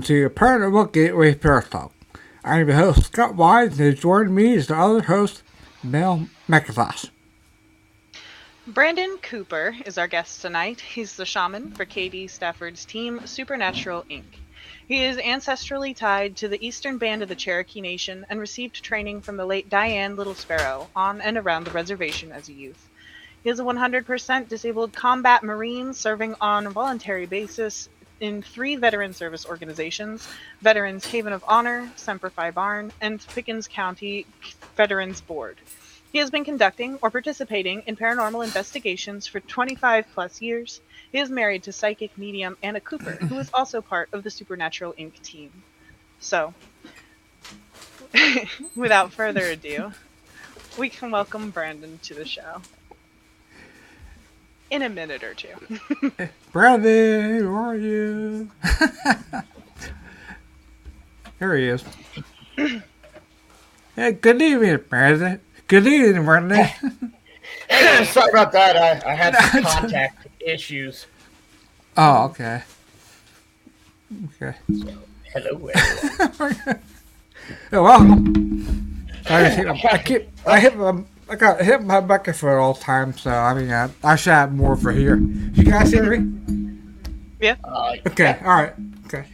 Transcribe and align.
welcome 0.00 0.16
to 0.16 0.30
Paranormal 0.30 0.92
Gateway 0.92 1.34
Periscope. 1.34 1.92
I'm 2.42 2.68
your 2.68 2.76
host, 2.78 3.04
Scott 3.06 3.34
Wise, 3.34 3.78
and 3.78 3.94
joining 3.94 4.34
me 4.34 4.54
is 4.54 4.68
the 4.68 4.74
other 4.74 5.02
host, 5.02 5.42
Mel 5.82 6.26
McIntosh. 6.48 7.10
Brandon 8.66 9.18
Cooper 9.18 9.76
is 9.84 9.98
our 9.98 10.08
guest 10.08 10.40
tonight. 10.40 10.80
He's 10.80 11.16
the 11.16 11.26
shaman 11.26 11.72
for 11.72 11.84
KD 11.84 12.30
Stafford's 12.30 12.86
team, 12.86 13.26
Supernatural 13.26 14.04
Inc. 14.10 14.24
He 14.88 15.04
is 15.04 15.18
ancestrally 15.18 15.94
tied 15.94 16.34
to 16.36 16.48
the 16.48 16.66
eastern 16.66 16.96
band 16.96 17.22
of 17.22 17.28
the 17.28 17.34
Cherokee 17.34 17.82
Nation 17.82 18.24
and 18.30 18.40
received 18.40 18.82
training 18.82 19.20
from 19.20 19.36
the 19.36 19.44
late 19.44 19.68
Diane 19.68 20.16
Little 20.16 20.34
Sparrow 20.34 20.88
on 20.96 21.20
and 21.20 21.36
around 21.36 21.64
the 21.64 21.72
reservation 21.72 22.32
as 22.32 22.48
a 22.48 22.54
youth. 22.54 22.88
He 23.44 23.50
is 23.50 23.60
a 23.60 23.64
100% 23.64 24.48
disabled 24.48 24.94
combat 24.94 25.42
marine 25.42 25.92
serving 25.92 26.36
on 26.40 26.66
a 26.66 26.70
voluntary 26.70 27.26
basis 27.26 27.90
in 28.20 28.42
three 28.42 28.76
veteran 28.76 29.12
service 29.12 29.46
organizations 29.46 30.28
Veterans 30.60 31.06
Haven 31.06 31.32
of 31.32 31.44
Honor, 31.48 31.90
Semper 31.96 32.30
Fi 32.30 32.50
Barn, 32.50 32.92
and 33.00 33.24
Pickens 33.28 33.66
County 33.66 34.26
Veterans 34.76 35.20
Board. 35.20 35.56
He 36.12 36.18
has 36.18 36.30
been 36.30 36.44
conducting 36.44 36.98
or 37.02 37.10
participating 37.10 37.82
in 37.86 37.96
paranormal 37.96 38.44
investigations 38.44 39.26
for 39.26 39.40
25 39.40 40.06
plus 40.12 40.42
years. 40.42 40.80
He 41.12 41.18
is 41.18 41.30
married 41.30 41.62
to 41.64 41.72
psychic 41.72 42.16
medium 42.18 42.56
Anna 42.62 42.80
Cooper, 42.80 43.12
who 43.12 43.38
is 43.38 43.50
also 43.54 43.80
part 43.80 44.08
of 44.12 44.22
the 44.22 44.30
Supernatural 44.30 44.92
Inc. 44.94 45.20
team. 45.22 45.50
So, 46.18 46.52
without 48.76 49.12
further 49.12 49.44
ado, 49.44 49.92
we 50.76 50.88
can 50.88 51.10
welcome 51.10 51.50
Brandon 51.50 51.98
to 52.02 52.14
the 52.14 52.24
show 52.26 52.60
in 54.70 54.82
a 54.82 54.88
minute 54.88 55.22
or 55.22 55.34
two. 55.34 55.54
Brandon, 56.52 57.52
where 57.52 57.60
are 57.60 57.76
you? 57.76 58.50
Here 61.38 61.56
he 61.56 61.68
is. 61.68 61.84
hey, 63.96 64.12
good 64.12 64.40
evening, 64.40 64.78
Brandon. 64.88 65.40
Good 65.66 65.86
evening, 65.86 66.24
Brandon. 66.24 66.68
Sorry 68.04 68.30
about 68.30 68.52
that. 68.52 68.76
I, 68.76 69.10
I 69.10 69.14
had 69.14 69.34
some 69.36 69.62
contact 69.62 70.28
issues. 70.40 71.06
Oh, 71.96 72.24
okay. 72.26 72.62
Okay. 74.24 74.56
Hello, 75.32 75.70
everyone. 75.74 76.80
You're 77.72 77.82
welcome. 77.82 79.06
I, 79.28 79.44
just 79.44 79.56
hit, 79.56 79.66
I 79.68 79.98
keep, 79.98 80.28
I 80.46 80.60
hit 80.60 80.76
my, 80.76 81.02
I 81.30 81.36
got 81.36 81.62
hit 81.62 81.82
my 81.84 82.00
bucket 82.00 82.34
for 82.34 82.58
all 82.58 82.74
time, 82.74 83.16
so 83.16 83.30
I 83.30 83.54
mean, 83.54 83.70
I, 83.70 83.88
I 84.02 84.16
should 84.16 84.32
have 84.32 84.52
more 84.52 84.74
for 84.74 84.90
here. 84.90 85.16
You 85.16 85.62
guys 85.62 85.92
hear 85.92 86.18
me? 86.18 86.76
Yeah. 87.40 87.54
Uh, 87.62 87.94
Okay, 88.08 88.36
all 88.44 88.50
right, 88.50 88.74
okay. 89.06 89.24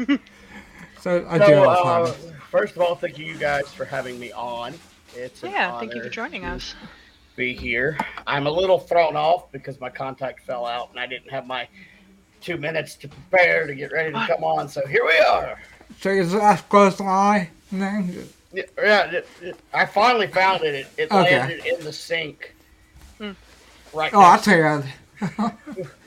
so 1.00 1.26
I 1.28 1.38
do 1.38 1.44
so, 1.46 1.68
all 1.68 2.04
the 2.04 2.10
uh, 2.10 2.14
first 2.50 2.76
of 2.76 2.82
all, 2.82 2.94
thank 2.94 3.18
you 3.18 3.34
guys 3.36 3.72
for 3.74 3.84
having 3.84 4.20
me 4.20 4.30
on. 4.30 4.74
It's 5.16 5.42
an 5.42 5.50
Yeah, 5.50 5.76
thank 5.80 5.92
you 5.92 6.04
for 6.04 6.08
joining 6.08 6.44
us. 6.44 6.76
Be 7.34 7.52
here. 7.52 7.98
I'm 8.28 8.46
a 8.46 8.50
little 8.50 8.78
thrown 8.78 9.16
off 9.16 9.50
because 9.50 9.80
my 9.80 9.90
contact 9.90 10.46
fell 10.46 10.66
out 10.66 10.90
and 10.90 11.00
I 11.00 11.06
didn't 11.06 11.30
have 11.30 11.48
my 11.48 11.66
two 12.40 12.56
minutes 12.56 12.94
to 12.96 13.08
prepare 13.08 13.66
to 13.66 13.74
get 13.74 13.90
ready 13.90 14.12
to 14.12 14.26
come 14.26 14.44
on. 14.44 14.68
So 14.68 14.86
here 14.86 15.04
we 15.04 15.18
are. 15.18 15.60
So 15.98 16.10
is 16.10 16.32
that 16.32 16.68
close 16.68 16.96
to 16.98 17.04
eye? 17.04 17.50
Then? 17.72 18.28
Yeah, 18.52 18.62
yeah, 18.78 19.10
it- 19.10 19.28
it- 19.40 19.56
I 19.72 19.86
finally 19.86 20.26
found 20.26 20.64
it. 20.64 20.74
It, 20.74 20.86
it 20.96 21.12
Okay. 21.12 21.38
landed 21.38 21.64
in 21.64 21.84
the 21.84 21.92
sink. 21.92 22.54
Hmm. 23.18 23.32
Right, 23.92 24.12
Oh, 24.14 24.20
I'll 24.20 24.40
tell 24.40 24.56
you. 24.56 24.84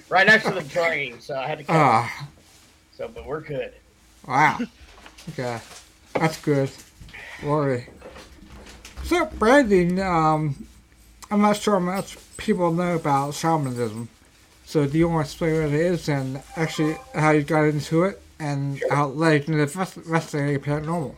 right 0.10 0.28
next 0.28 0.46
to 0.46 0.52
the 0.52 0.62
drain, 0.64 1.22
so 1.22 1.36
I 1.38 1.48
had 1.48 1.60
to. 1.60 1.64
Come. 1.64 1.76
Ah, 1.78 2.28
So, 2.98 3.08
but 3.08 3.26
we're 3.26 3.42
good. 3.42 3.74
wow. 4.28 4.60
Okay, 5.30 5.60
that's 6.14 6.38
good. 6.42 6.70
Worry. 7.44 7.88
So, 9.06 9.26
Brandon, 9.26 10.00
um, 10.00 10.66
I'm 11.32 11.42
not 11.42 11.58
sure 11.58 11.80
much 11.80 12.18
people 12.38 12.72
know 12.72 12.96
about 12.96 13.34
shamanism. 13.36 14.10
So, 14.66 14.86
do 14.88 14.98
you 14.98 15.08
want 15.10 15.26
to 15.28 15.30
explain 15.32 15.54
what 15.56 15.74
it 15.74 15.80
is 15.80 16.08
and 16.10 16.42
actually 16.56 16.96
how 17.14 17.32
you 17.32 17.44
got 17.44 17.64
into 17.66 18.04
it 18.04 18.22
and 18.40 18.82
how 18.90 19.06
it 19.10 19.16
led 19.16 19.42
into 19.50 19.66
the 19.66 20.02
investigating 20.06 20.60
paranormal? 20.62 21.16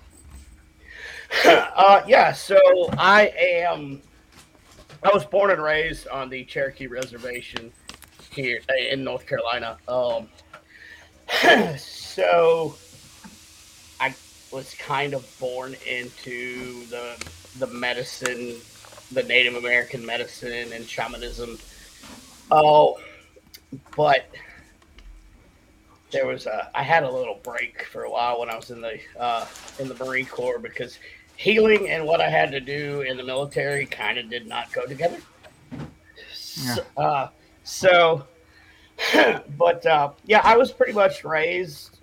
Uh, 1.78 2.02
yeah, 2.08 2.32
so 2.32 2.58
I 2.98 3.32
am. 3.38 4.02
I 5.04 5.10
was 5.14 5.26
born 5.26 5.52
and 5.52 5.62
raised 5.62 6.08
on 6.08 6.30
the 6.30 6.46
Cherokee 6.46 6.88
Reservation 6.88 7.72
here 8.32 8.60
in 8.90 9.04
North 9.04 9.28
Carolina. 9.28 9.78
Um, 9.88 10.30
so 11.78 12.76
I 14.00 14.16
was 14.52 14.74
kind 14.76 15.14
of 15.14 15.40
born 15.40 15.76
into 15.86 16.86
the 16.86 17.30
the 17.60 17.68
medicine, 17.68 18.56
the 19.12 19.24
Native 19.24 19.56
American 19.56 20.06
medicine 20.06 20.72
and 20.72 20.86
shamanism. 20.86 21.60
Oh, 22.52 23.00
but 23.96 24.28
there 26.12 26.26
was 26.26 26.46
a 26.46 26.72
I 26.74 26.84
had 26.84 27.04
a 27.04 27.12
little 27.12 27.40
break 27.44 27.84
for 27.92 28.04
a 28.04 28.10
while 28.10 28.40
when 28.40 28.50
I 28.50 28.56
was 28.56 28.72
in 28.72 28.82
the 28.82 29.00
uh, 29.20 29.46
in 29.80 29.88
the 29.90 29.96
Marine 29.96 30.26
Corps 30.26 30.60
because 30.60 31.00
healing 31.38 31.90
and 31.90 32.06
what 32.06 32.22
I 32.22 32.30
had 32.30 32.52
to 32.52 32.60
do 32.60 33.02
in 33.02 33.18
the 33.18 33.24
military 33.24 33.86
kind 33.86 34.18
of 34.18 34.30
did 34.30 34.48
not 34.48 34.72
go 34.72 34.86
together. 34.86 35.18
So, 36.34 36.84
uh, 36.98 37.28
so 37.64 38.26
but 39.58 39.86
uh, 39.86 40.12
yeah, 40.26 40.42
I 40.44 40.58
was 40.58 40.72
pretty 40.72 40.94
much 40.94 41.24
raised. 41.24 42.00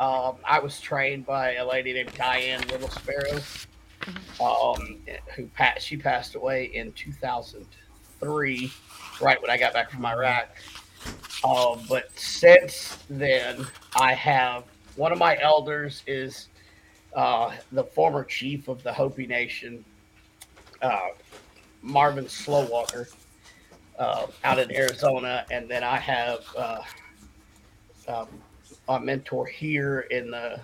Um, 0.00 0.36
I 0.44 0.58
was 0.58 0.80
trained 0.80 1.24
by 1.24 1.54
a 1.54 1.66
lady 1.66 1.92
named 1.92 2.12
Diane 2.14 2.62
Little 2.68 2.88
Sparrow, 2.88 3.40
um, 4.40 4.98
who 5.34 5.46
passed. 5.46 5.86
She 5.86 5.96
passed 5.96 6.34
away 6.34 6.64
in 6.66 6.92
2003, 6.92 8.72
right 9.20 9.40
when 9.40 9.50
I 9.50 9.56
got 9.56 9.72
back 9.72 9.90
from 9.90 10.04
Iraq. 10.04 10.48
Um, 11.44 11.80
but 11.88 12.10
since 12.18 12.98
then, 13.08 13.66
I 13.96 14.14
have 14.14 14.64
one 14.96 15.12
of 15.12 15.18
my 15.18 15.38
elders 15.40 16.02
is 16.06 16.48
uh, 17.14 17.52
the 17.72 17.84
former 17.84 18.24
chief 18.24 18.68
of 18.68 18.82
the 18.82 18.92
Hopi 18.92 19.26
Nation, 19.26 19.84
uh, 20.82 21.08
Marvin 21.82 22.24
Slowwalker, 22.24 23.12
uh, 23.98 24.26
out 24.42 24.58
in 24.58 24.74
Arizona, 24.74 25.46
and 25.50 25.68
then 25.68 25.84
I 25.84 25.96
have 25.96 26.44
uh, 26.56 26.80
um, 28.08 28.28
a 28.88 28.98
mentor 29.00 29.46
here 29.46 30.00
in 30.10 30.30
the 30.30 30.60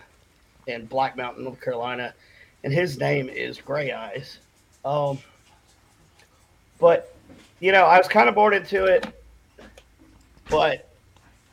in 0.66 0.86
Black 0.86 1.16
Mountain, 1.16 1.44
North 1.44 1.60
Carolina, 1.60 2.14
and 2.64 2.72
his 2.72 2.98
name 2.98 3.28
is 3.28 3.58
Gray 3.60 3.92
Eyes. 3.92 4.38
Um, 4.84 5.18
but 6.78 7.14
you 7.60 7.72
know, 7.72 7.84
I 7.84 7.98
was 7.98 8.08
kind 8.08 8.28
of 8.28 8.34
born 8.34 8.54
into 8.54 8.86
it, 8.86 9.06
but 10.48 10.88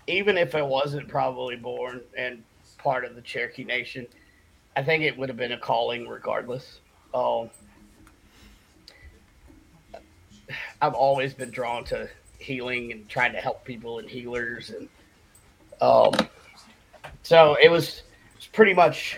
even 0.08 0.38
if 0.38 0.56
I 0.56 0.62
wasn't 0.62 1.08
probably 1.08 1.56
born 1.56 2.02
and 2.18 2.44
part 2.78 3.06
of 3.06 3.16
the 3.16 3.22
Cherokee 3.22 3.64
Nation, 3.64 4.08
I 4.77 4.83
think 4.83 5.03
it 5.03 5.18
would 5.18 5.27
have 5.27 5.39
been 5.39 5.53
a 5.53 5.57
calling 5.57 6.07
regardless. 6.07 6.81
Um, 7.12 7.50
I've 10.79 10.94
always 10.94 11.33
been 11.33 11.50
drawn 11.50 11.83
to 11.85 12.07
healing 12.38 12.91
and 12.91 13.09
trying 13.09 13.33
to 13.33 13.39
help 13.39 13.65
people 13.65 13.97
and 13.97 14.07
healers, 14.07 14.69
and 14.69 14.88
um, 15.81 16.13
so 17.24 17.57
it 17.59 17.71
was, 17.71 18.03
it 18.33 18.35
was 18.35 18.45
pretty 18.53 18.75
much 18.75 19.18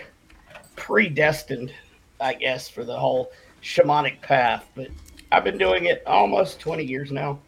predestined, 0.76 1.74
I 2.22 2.32
guess, 2.32 2.66
for 2.70 2.82
the 2.86 2.98
whole 2.98 3.30
shamanic 3.62 4.22
path. 4.22 4.64
But 4.74 4.88
I've 5.30 5.44
been 5.44 5.58
doing 5.58 5.84
it 5.84 6.02
almost 6.06 6.58
20 6.58 6.84
years 6.84 7.12
now. 7.12 7.38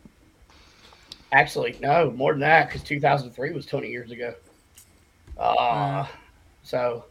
Actually, 1.32 1.78
no, 1.80 2.10
more 2.10 2.34
than 2.34 2.40
that, 2.40 2.68
because 2.68 2.82
2003 2.82 3.52
was 3.52 3.64
20 3.64 3.88
years 3.88 4.10
ago. 4.10 4.34
Uh, 5.38 5.54
Wow. 5.56 6.08
so 6.62 7.06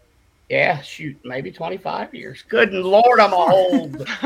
yeah, 0.51 0.81
shoot, 0.81 1.17
maybe 1.23 1.49
25 1.49 2.13
years. 2.13 2.43
Good 2.49 2.73
lord, 2.73 3.19
I'm 3.21 3.33
old. 3.33 4.05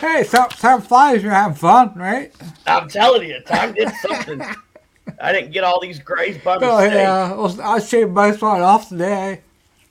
Hey, 0.00 0.22
time, 0.24 0.48
time 0.50 0.82
flies. 0.82 1.22
You're 1.22 1.32
having 1.32 1.56
fun, 1.56 1.94
right? 1.94 2.30
I'm 2.66 2.88
telling 2.88 3.26
you, 3.26 3.40
time 3.40 3.72
did 3.72 3.90
something. 3.94 4.42
I 5.18 5.32
didn't 5.32 5.52
get 5.52 5.64
all 5.64 5.80
these 5.80 5.98
grays 5.98 6.36
by 6.42 6.56
Oh, 6.56 6.78
mistake. 6.78 6.92
yeah. 6.92 7.32
Well, 7.32 7.60
I 7.62 7.78
shaved 7.78 8.10
most 8.10 8.36
of 8.36 8.42
mine 8.42 8.60
off 8.60 8.88
today. 8.90 9.40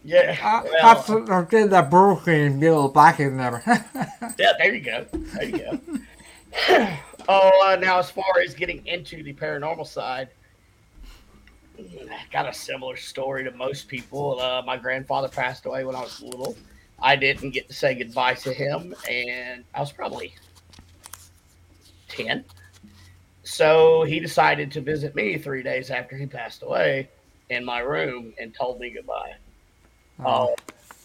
Yeah. 0.03 0.37
I, 0.41 0.63
well, 0.63 0.73
that's 0.95 1.09
I'm 1.09 1.45
getting 1.45 1.69
that 1.69 1.89
Brooklyn 1.89 2.41
and 2.41 2.59
get 2.61 2.67
a 2.67 2.75
little 2.75 2.89
black 2.89 3.19
in 3.19 3.37
there. 3.37 3.63
yeah, 4.37 4.53
there 4.59 4.73
you 4.73 4.81
go. 4.81 5.05
There 5.11 5.43
you 5.43 5.57
go. 5.57 5.79
oh, 7.27 7.65
uh, 7.65 7.75
now 7.77 7.97
as 7.97 8.11
far 8.11 8.39
as 8.45 8.53
getting 8.53 8.85
into 8.85 9.23
the 9.23 9.33
paranormal 9.33 9.87
side, 9.87 10.29
I 10.29 10.33
got 12.31 12.47
a 12.47 12.53
similar 12.53 12.97
story 12.97 13.43
to 13.43 13.51
most 13.51 13.87
people. 13.87 14.39
Uh, 14.39 14.61
my 14.65 14.77
grandfather 14.77 15.27
passed 15.27 15.65
away 15.65 15.83
when 15.83 15.95
I 15.95 16.01
was 16.01 16.21
little. 16.21 16.55
I 17.01 17.15
didn't 17.15 17.51
get 17.51 17.67
to 17.67 17.73
say 17.73 17.95
goodbye 17.95 18.35
to 18.35 18.53
him, 18.53 18.95
and 19.09 19.63
I 19.73 19.79
was 19.79 19.91
probably 19.91 20.33
10. 22.09 22.45
So 23.43 24.03
he 24.03 24.19
decided 24.19 24.71
to 24.71 24.81
visit 24.81 25.15
me 25.15 25.37
three 25.37 25.63
days 25.63 25.89
after 25.89 26.15
he 26.15 26.25
passed 26.25 26.63
away. 26.63 27.09
in 27.49 27.63
my 27.65 27.79
room 27.79 28.33
and 28.39 28.55
told 28.55 28.79
me 28.79 28.89
goodbye. 28.89 29.33
Oh, 30.25 30.53
Uh, 30.53 30.55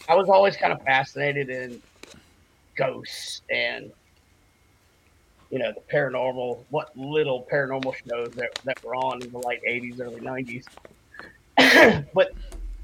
I 0.09 0.15
was 0.15 0.29
always 0.29 0.57
kind 0.57 0.73
of 0.73 0.81
fascinated 0.83 1.51
in 1.51 1.83
ghosts 2.77 3.43
and 3.51 3.91
you 5.51 5.59
know 5.59 5.73
the 5.73 5.81
paranormal, 5.93 6.65
what 6.71 6.97
little 6.97 7.47
paranormal 7.51 7.95
shows 8.09 8.31
that, 8.35 8.59
that 8.65 8.83
were 8.85 8.95
on 8.95 9.23
in 9.23 9.31
the 9.33 9.39
late 9.39 9.61
'80s, 9.69 10.01
early 10.01 10.21
'90s. 10.21 10.65
but 12.15 12.33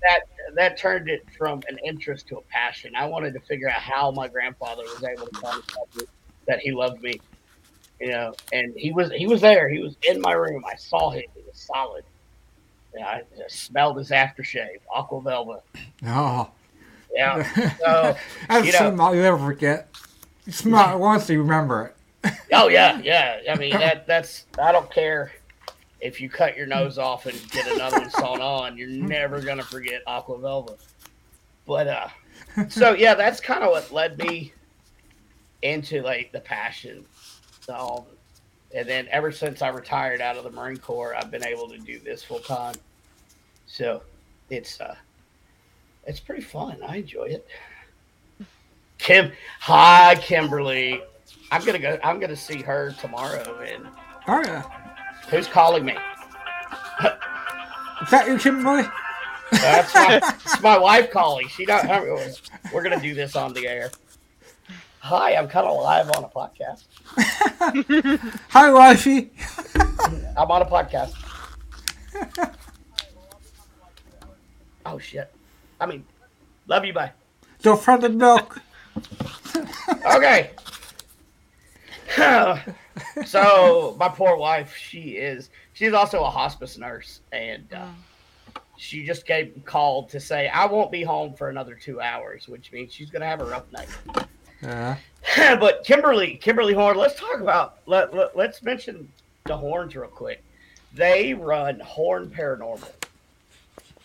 that 0.02 0.20
that 0.54 0.76
turned 0.78 1.08
it 1.08 1.24
from 1.36 1.60
an 1.68 1.78
interest 1.84 2.26
to 2.28 2.36
a 2.38 2.42
passion. 2.42 2.92
I 2.96 3.06
wanted 3.06 3.34
to 3.34 3.40
figure 3.40 3.68
out 3.68 3.80
how 3.80 4.10
my 4.10 4.28
grandfather 4.28 4.82
was 4.82 5.04
able 5.04 5.26
to 5.26 5.40
tell 5.40 5.62
me 5.96 6.02
that 6.46 6.60
he 6.60 6.72
loved 6.72 7.02
me, 7.02 7.20
you 8.00 8.08
know. 8.08 8.34
And 8.52 8.74
he 8.76 8.92
was 8.92 9.10
he 9.12 9.26
was 9.26 9.40
there. 9.40 9.68
He 9.68 9.80
was 9.80 9.96
in 10.08 10.20
my 10.20 10.32
room. 10.32 10.64
I 10.70 10.76
saw 10.76 11.10
him. 11.10 11.22
He 11.34 11.42
was 11.46 11.58
solid. 11.58 12.04
Yeah, 12.96 13.06
I 13.06 13.22
just 13.36 13.64
smelled 13.64 13.98
his 13.98 14.10
aftershave, 14.10 14.78
Aqua 14.94 15.20
Velva. 15.20 15.60
oh. 16.06 16.50
Yeah. 17.12 17.42
So, 17.80 18.16
That's 18.48 18.66
you 18.66 18.72
know- 18.72 18.78
something 18.78 19.00
I'll 19.00 19.14
never 19.14 19.38
forget. 19.38 19.88
You 20.46 20.52
smell 20.52 20.94
it 20.94 20.98
once, 20.98 21.28
you 21.30 21.40
remember 21.42 21.86
it. 21.86 21.96
Oh 22.52 22.68
yeah, 22.68 23.00
yeah. 23.02 23.40
I 23.50 23.56
mean 23.56 23.72
that 23.72 24.06
that's 24.06 24.46
I 24.58 24.72
don't 24.72 24.90
care 24.90 25.32
if 26.00 26.20
you 26.20 26.28
cut 26.28 26.56
your 26.56 26.66
nose 26.66 26.98
off 26.98 27.26
and 27.26 27.50
get 27.50 27.66
another 27.66 28.00
one 28.00 28.10
sewn 28.10 28.40
on, 28.40 28.76
you're 28.76 28.88
never 28.88 29.40
gonna 29.40 29.62
forget 29.62 30.02
Aqua 30.06 30.38
Velva. 30.38 30.76
But 31.66 31.88
uh 31.88 32.08
so 32.68 32.92
yeah, 32.92 33.14
that's 33.14 33.40
kind 33.40 33.62
of 33.64 33.70
what 33.70 33.90
led 33.92 34.18
me 34.18 34.52
into 35.62 36.02
like 36.02 36.30
the 36.32 36.40
passion. 36.40 37.04
Um, 37.68 38.02
and 38.74 38.88
then 38.88 39.08
ever 39.10 39.32
since 39.32 39.62
I 39.62 39.68
retired 39.68 40.20
out 40.20 40.36
of 40.36 40.44
the 40.44 40.50
Marine 40.50 40.76
Corps, 40.76 41.14
I've 41.16 41.30
been 41.30 41.44
able 41.46 41.68
to 41.68 41.78
do 41.78 41.98
this 41.98 42.22
full 42.22 42.40
time. 42.40 42.74
So 43.66 44.02
it's 44.50 44.80
uh 44.80 44.94
it's 46.06 46.20
pretty 46.20 46.42
fun. 46.42 46.78
I 46.86 46.98
enjoy 46.98 47.24
it. 47.24 47.48
Kim, 48.98 49.32
hi 49.60 50.16
Kimberly. 50.16 51.02
I'm 51.50 51.64
gonna 51.64 51.78
go. 51.78 51.98
I'm 52.02 52.20
gonna 52.20 52.36
see 52.36 52.62
her 52.62 52.92
tomorrow. 53.00 53.60
And 53.62 53.86
Oh, 54.26 54.42
yeah. 54.44 54.62
who's 55.28 55.46
calling 55.46 55.84
me? 55.84 55.92
Is 58.02 58.10
that 58.10 58.26
you, 58.26 58.38
Kimberly? 58.38 58.84
That's 59.52 59.94
my, 59.94 60.20
it's 60.44 60.60
my 60.62 60.78
wife 60.78 61.10
calling. 61.10 61.48
She 61.48 61.64
don't. 61.64 61.86
We're 62.72 62.82
gonna 62.82 63.00
do 63.00 63.14
this 63.14 63.36
on 63.36 63.52
the 63.52 63.66
air. 63.68 63.90
Hi, 65.00 65.36
I'm 65.36 65.48
kind 65.48 65.66
of 65.66 65.80
live 65.82 66.10
on 66.12 66.24
a 66.24 66.28
podcast. 66.28 66.84
Hi, 68.50 68.72
wifey. 68.72 69.30
I'm 70.36 70.50
on 70.50 70.62
a 70.62 70.66
podcast. 70.66 71.12
Oh 74.86 74.98
shit. 74.98 75.32
I 75.80 75.86
mean, 75.86 76.04
love 76.66 76.84
you. 76.84 76.92
Bye. 76.92 77.12
Don't 77.62 77.80
fret 77.80 78.00
the 78.00 78.08
milk. 78.08 78.60
Okay. 80.06 80.50
so 83.26 83.96
my 83.98 84.08
poor 84.08 84.36
wife, 84.36 84.74
she 84.76 85.16
is. 85.16 85.50
She's 85.72 85.92
also 85.92 86.22
a 86.22 86.30
hospice 86.30 86.78
nurse, 86.78 87.20
and 87.32 87.66
uh, 87.72 87.88
she 88.76 89.04
just 89.04 89.26
gave 89.26 89.52
called 89.64 90.08
to 90.10 90.20
say 90.20 90.48
I 90.48 90.66
won't 90.66 90.92
be 90.92 91.02
home 91.02 91.34
for 91.34 91.48
another 91.48 91.74
two 91.74 92.00
hours, 92.00 92.48
which 92.48 92.72
means 92.72 92.92
she's 92.92 93.10
gonna 93.10 93.26
have 93.26 93.40
a 93.40 93.44
rough 93.44 93.70
night. 93.72 93.88
Yeah. 94.62 94.96
but 95.36 95.84
Kimberly, 95.84 96.36
Kimberly 96.36 96.74
Horn, 96.74 96.96
let's 96.96 97.18
talk 97.18 97.40
about 97.40 97.78
let, 97.86 98.14
let 98.14 98.36
let's 98.36 98.62
mention 98.62 99.08
the 99.44 99.56
Horns 99.56 99.94
real 99.96 100.08
quick. 100.08 100.42
They 100.92 101.34
run 101.34 101.80
Horn 101.80 102.30
Paranormal 102.30 102.90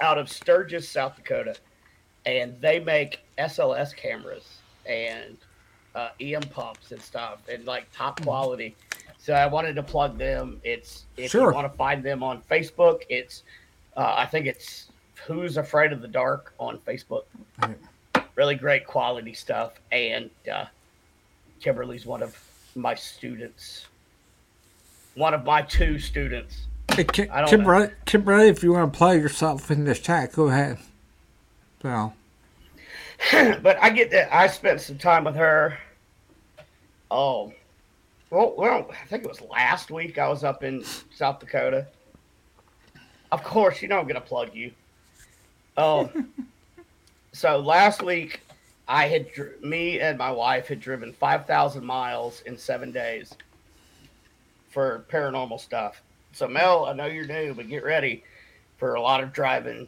out 0.01 0.17
of 0.17 0.29
Sturgis, 0.29 0.89
South 0.89 1.15
Dakota, 1.15 1.55
and 2.25 2.59
they 2.61 2.79
make 2.79 3.19
SLS 3.37 3.95
cameras 3.95 4.57
and 4.85 5.37
uh, 5.95 6.09
EM 6.21 6.41
pumps 6.43 6.91
and 6.91 7.01
stuff, 7.01 7.39
and 7.51 7.65
like 7.65 7.85
top 7.93 8.21
quality. 8.21 8.75
So 9.17 9.33
I 9.33 9.47
wanted 9.47 9.75
to 9.75 9.83
plug 9.83 10.17
them. 10.17 10.59
It's 10.63 11.05
if 11.17 11.31
Sure. 11.31 11.49
you 11.49 11.55
want 11.55 11.71
to 11.71 11.77
find 11.77 12.03
them 12.03 12.23
on 12.23 12.41
Facebook, 12.49 13.01
it's 13.09 13.43
uh, 13.97 14.13
I 14.17 14.25
think 14.25 14.45
it's 14.45 14.87
Who's 15.27 15.57
Afraid 15.57 15.91
of 15.91 16.01
the 16.01 16.07
Dark 16.07 16.53
on 16.59 16.77
Facebook. 16.79 17.23
Right. 17.61 17.77
Really 18.35 18.55
great 18.55 18.85
quality 18.87 19.33
stuff, 19.33 19.73
and 19.91 20.29
uh, 20.51 20.65
Kimberly's 21.59 22.05
one 22.05 22.23
of 22.23 22.37
my 22.75 22.95
students. 22.95 23.87
One 25.15 25.33
of 25.33 25.43
my 25.43 25.61
two 25.61 25.99
students. 25.99 26.67
Hey, 26.93 27.03
Ki- 27.03 27.27
I 27.29 27.41
don't 27.41 27.49
Kimberly, 27.49 27.89
Kimberly, 28.05 28.47
if 28.47 28.63
you 28.63 28.71
want 28.73 28.93
to 28.93 28.97
play 28.97 29.17
yourself 29.17 29.69
in 29.69 29.83
this 29.83 29.99
chat, 29.99 30.31
go 30.31 30.47
ahead. 30.47 30.77
So, 31.81 32.13
but 33.31 33.77
I 33.81 33.89
get 33.89 34.11
that 34.11 34.33
I 34.33 34.47
spent 34.47 34.81
some 34.81 34.97
time 34.97 35.25
with 35.25 35.35
her. 35.35 35.77
Oh, 37.11 37.53
well, 38.29 38.53
well, 38.57 38.87
I 38.91 39.07
think 39.07 39.23
it 39.23 39.29
was 39.29 39.41
last 39.41 39.91
week. 39.91 40.17
I 40.17 40.29
was 40.29 40.43
up 40.43 40.63
in 40.63 40.83
South 41.13 41.39
Dakota. 41.39 41.87
Of 43.31 43.43
course, 43.43 43.81
you 43.81 43.87
know 43.87 43.99
I'm 43.99 44.07
gonna 44.07 44.21
plug 44.21 44.55
you. 44.55 44.71
Oh, 45.77 46.09
so 47.33 47.59
last 47.59 48.01
week 48.01 48.41
I 48.87 49.07
had 49.07 49.27
me 49.61 49.99
and 49.99 50.17
my 50.17 50.31
wife 50.31 50.67
had 50.67 50.79
driven 50.79 51.13
five 51.13 51.45
thousand 51.45 51.85
miles 51.85 52.41
in 52.45 52.57
seven 52.57 52.91
days 52.91 53.33
for 54.69 55.05
paranormal 55.11 55.59
stuff. 55.59 56.01
So 56.31 56.47
Mel, 56.47 56.85
I 56.85 56.93
know 56.93 57.07
you're 57.07 57.25
new, 57.25 57.53
but 57.53 57.67
get 57.67 57.83
ready 57.83 58.23
for 58.77 58.95
a 58.95 59.01
lot 59.01 59.21
of 59.21 59.33
driving 59.33 59.87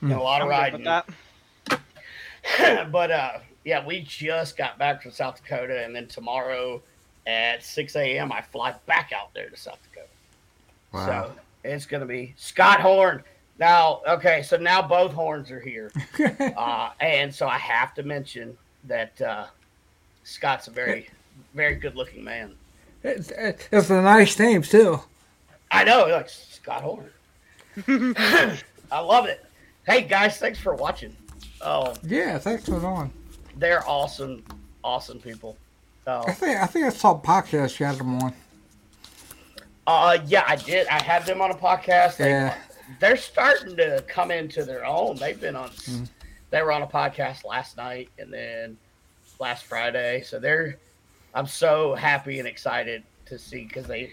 and 0.00 0.12
a 0.12 0.14
hmm. 0.16 0.20
lot 0.20 0.42
of 0.42 0.48
I'm 0.50 0.70
good 0.72 0.78
with 0.78 0.86
riding. 0.86 1.14
but 2.90 3.10
uh 3.10 3.38
yeah 3.64 3.84
we 3.84 4.00
just 4.00 4.56
got 4.56 4.78
back 4.78 5.02
from 5.02 5.10
south 5.10 5.42
dakota 5.42 5.84
and 5.84 5.94
then 5.94 6.06
tomorrow 6.06 6.82
at 7.26 7.64
6 7.64 7.96
a.m 7.96 8.32
i 8.32 8.40
fly 8.40 8.74
back 8.86 9.12
out 9.14 9.32
there 9.34 9.48
to 9.48 9.56
south 9.56 9.78
dakota. 9.82 10.08
Wow. 10.92 11.06
so 11.06 11.32
it's 11.64 11.86
gonna 11.86 12.06
be 12.06 12.34
scott 12.36 12.80
horn. 12.80 13.22
Now 13.58 14.02
okay 14.06 14.42
so 14.42 14.56
now 14.56 14.82
both 14.82 15.12
horns 15.12 15.50
are 15.50 15.60
here. 15.60 15.90
Uh 16.56 16.90
and 17.00 17.34
so 17.34 17.46
i 17.48 17.58
have 17.58 17.94
to 17.94 18.02
mention 18.02 18.56
that 18.84 19.20
uh 19.20 19.46
scott's 20.24 20.68
a 20.68 20.70
very 20.70 21.08
very 21.54 21.74
good 21.76 21.96
looking 21.96 22.22
man. 22.22 22.54
It's, 23.02 23.30
it's 23.70 23.90
a 23.90 24.00
nice 24.00 24.38
name, 24.38 24.62
too. 24.62 25.00
i 25.70 25.84
know 25.84 26.06
like 26.06 26.28
scott 26.28 26.82
horn. 26.82 27.10
I 28.92 29.00
love 29.00 29.26
it. 29.26 29.44
Hey 29.86 30.02
guys 30.02 30.36
thanks 30.38 30.58
for 30.58 30.74
watching 30.74 31.16
oh 31.62 31.94
Yeah, 32.02 32.38
thanks 32.38 32.66
for 32.68 32.84
on. 32.84 33.10
they're 33.56 33.86
awesome 33.88 34.42
awesome 34.82 35.18
people 35.20 35.56
I 36.06 36.32
think 36.32 36.58
I 36.60 36.66
think 36.66 36.84
I 36.84 36.90
saw 36.90 37.12
a 37.12 37.18
podcast 37.18 37.78
you 37.80 37.86
had 37.86 37.96
them 37.96 38.18
on. 38.22 38.34
Uh, 39.86 40.18
yeah, 40.26 40.44
I 40.46 40.56
did. 40.56 40.86
I 40.88 41.02
had 41.02 41.24
them 41.24 41.40
on 41.40 41.50
a 41.50 41.54
podcast. 41.54 42.18
They, 42.18 42.28
Yeah. 42.28 42.54
They're 43.00 43.16
starting 43.16 43.74
to 43.78 44.04
come 44.06 44.30
into 44.30 44.64
their 44.64 44.84
own. 44.84 45.16
They've 45.16 45.40
been 45.40 45.56
on. 45.56 45.70
Mhm. 45.70 46.08
They 46.50 46.60
were 46.62 46.72
on 46.72 46.82
a 46.82 46.86
podcast 46.86 47.44
last 47.44 47.78
night 47.78 48.10
and 48.18 48.30
then 48.30 48.76
last 49.40 49.64
Friday. 49.64 50.22
So 50.22 50.38
they're. 50.38 50.76
I'm 51.34 51.46
so 51.46 51.94
happy 51.94 52.38
and 52.38 52.46
excited 52.46 53.02
to 53.26 53.38
see 53.38 53.64
because 53.64 53.86
they 53.86 54.12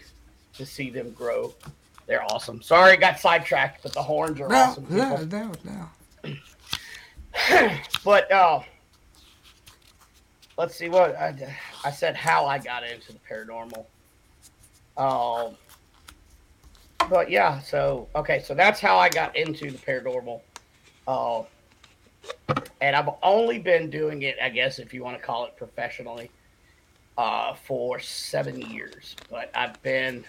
to 0.54 0.66
see 0.66 0.90
them 0.90 1.12
grow. 1.12 1.54
They're 2.08 2.24
awesome. 2.24 2.62
Sorry, 2.62 2.94
I 2.94 2.96
got 2.96 3.20
sidetracked, 3.20 3.84
but 3.84 3.92
the 3.94 4.02
horns 4.02 4.40
are 4.40 4.48
No, 4.48 4.56
awesome. 4.56 4.86
no, 4.90 5.18
no, 5.26 5.52
no. 5.66 6.34
but 8.04 8.32
uh, 8.32 8.62
let's 10.58 10.76
see 10.76 10.90
what 10.90 11.16
I, 11.16 11.56
I 11.86 11.92
said. 11.92 12.16
How 12.16 12.46
I 12.46 12.58
got 12.60 12.84
into 12.84 13.14
the 13.14 13.20
paranormal. 13.30 13.86
Um, 14.98 15.56
but 17.10 17.30
yeah, 17.30 17.60
so 17.60 18.08
okay, 18.16 18.42
so 18.42 18.54
that's 18.54 18.80
how 18.80 18.98
I 18.98 19.10
got 19.10 19.36
into 19.36 19.72
the 19.72 19.78
paranormal. 19.78 20.42
Uh, 21.08 21.44
and 22.82 22.96
I've 22.96 23.10
only 23.24 23.60
been 23.60 23.90
doing 23.90 24.24
it, 24.24 24.38
I 24.42 24.50
guess, 24.50 24.80
if 24.80 24.94
you 24.94 25.04
want 25.04 25.18
to 25.18 25.24
call 25.24 25.46
it 25.46 25.56
professionally, 25.58 26.30
uh, 27.18 27.54
for 27.54 28.00
seven 28.00 28.62
years. 28.62 29.16
But 29.30 29.52
I've 29.56 29.82
been, 29.82 30.24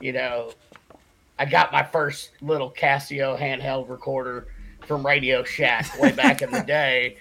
you 0.00 0.12
know, 0.12 0.52
I 1.38 1.44
got 1.44 1.72
my 1.72 1.82
first 1.82 2.32
little 2.40 2.70
Casio 2.70 3.38
handheld 3.38 3.88
recorder 3.88 4.48
from 4.88 5.06
Radio 5.06 5.44
Shack 5.44 6.00
way 6.00 6.10
back 6.10 6.42
in 6.42 6.50
the 6.50 6.62
day, 6.66 7.18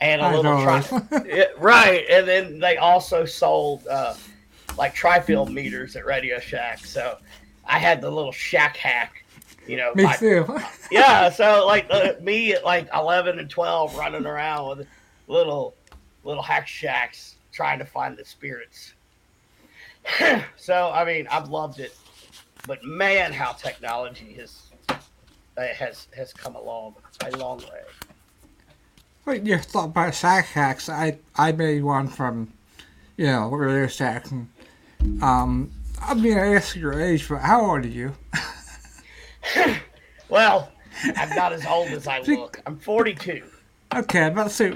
and 0.00 0.20
a 0.20 0.24
I 0.24 0.34
little 0.36 0.62
tri- 0.62 0.84
right? 1.10 1.26
Yeah, 1.26 1.44
right. 1.58 2.04
And 2.08 2.28
then 2.28 2.60
they 2.60 2.76
also 2.76 3.24
sold 3.24 3.86
uh, 3.88 4.14
like 4.76 4.94
tri-field 4.94 5.50
meters 5.58 5.96
at 5.96 6.06
Radio 6.06 6.38
Shack. 6.38 6.84
So 6.84 7.18
I 7.66 7.78
had 7.78 8.00
the 8.00 8.10
little 8.10 8.30
Shack 8.30 8.76
hack, 8.76 9.24
you 9.66 9.76
know. 9.76 9.92
Me 9.94 10.06
too. 10.18 10.46
yeah. 10.92 11.30
So 11.30 11.66
like 11.66 11.86
uh, 11.90 12.12
me 12.20 12.52
at 12.52 12.64
like 12.64 12.88
eleven 12.94 13.38
and 13.40 13.50
twelve 13.50 13.96
running 13.96 14.26
around 14.26 14.78
with 14.78 14.86
little 15.26 15.74
little 16.22 16.42
hack 16.42 16.68
shacks 16.68 17.36
trying 17.52 17.78
to 17.78 17.84
find 17.86 18.16
the 18.16 18.24
spirits. 18.24 18.92
so 20.56 20.90
I 20.94 21.04
mean, 21.04 21.26
I've 21.28 21.48
loved 21.48 21.80
it, 21.80 21.96
but 22.66 22.84
man, 22.84 23.32
how 23.32 23.52
technology 23.52 24.34
has 24.34 24.67
has 25.66 26.08
has 26.16 26.32
come 26.32 26.56
a 26.56 26.60
long 26.62 26.94
a 27.24 27.36
long 27.36 27.58
way. 27.58 27.82
Wait, 29.24 29.42
you 29.44 29.58
thought 29.58 29.86
about 29.86 30.14
sack 30.14 30.46
hacks? 30.46 30.88
I 30.88 31.18
I 31.36 31.52
made 31.52 31.82
one 31.84 32.08
from, 32.08 32.52
you 33.16 33.26
know, 33.26 33.48
Radio. 33.50 33.88
And, 34.30 34.48
um, 35.22 35.70
I 36.00 36.14
mean, 36.14 36.38
I 36.38 36.54
ask 36.54 36.74
your 36.76 37.00
age, 37.00 37.28
but 37.28 37.38
how 37.40 37.70
old 37.70 37.84
are 37.84 37.88
you? 37.88 38.14
Well, 40.28 40.70
I'm 41.16 41.34
not 41.34 41.52
as 41.52 41.64
old 41.64 41.88
as 41.88 42.06
I 42.06 42.20
look. 42.20 42.60
I'm 42.66 42.78
42. 42.78 43.42
Okay, 43.94 44.30
but 44.34 44.48
see, 44.50 44.74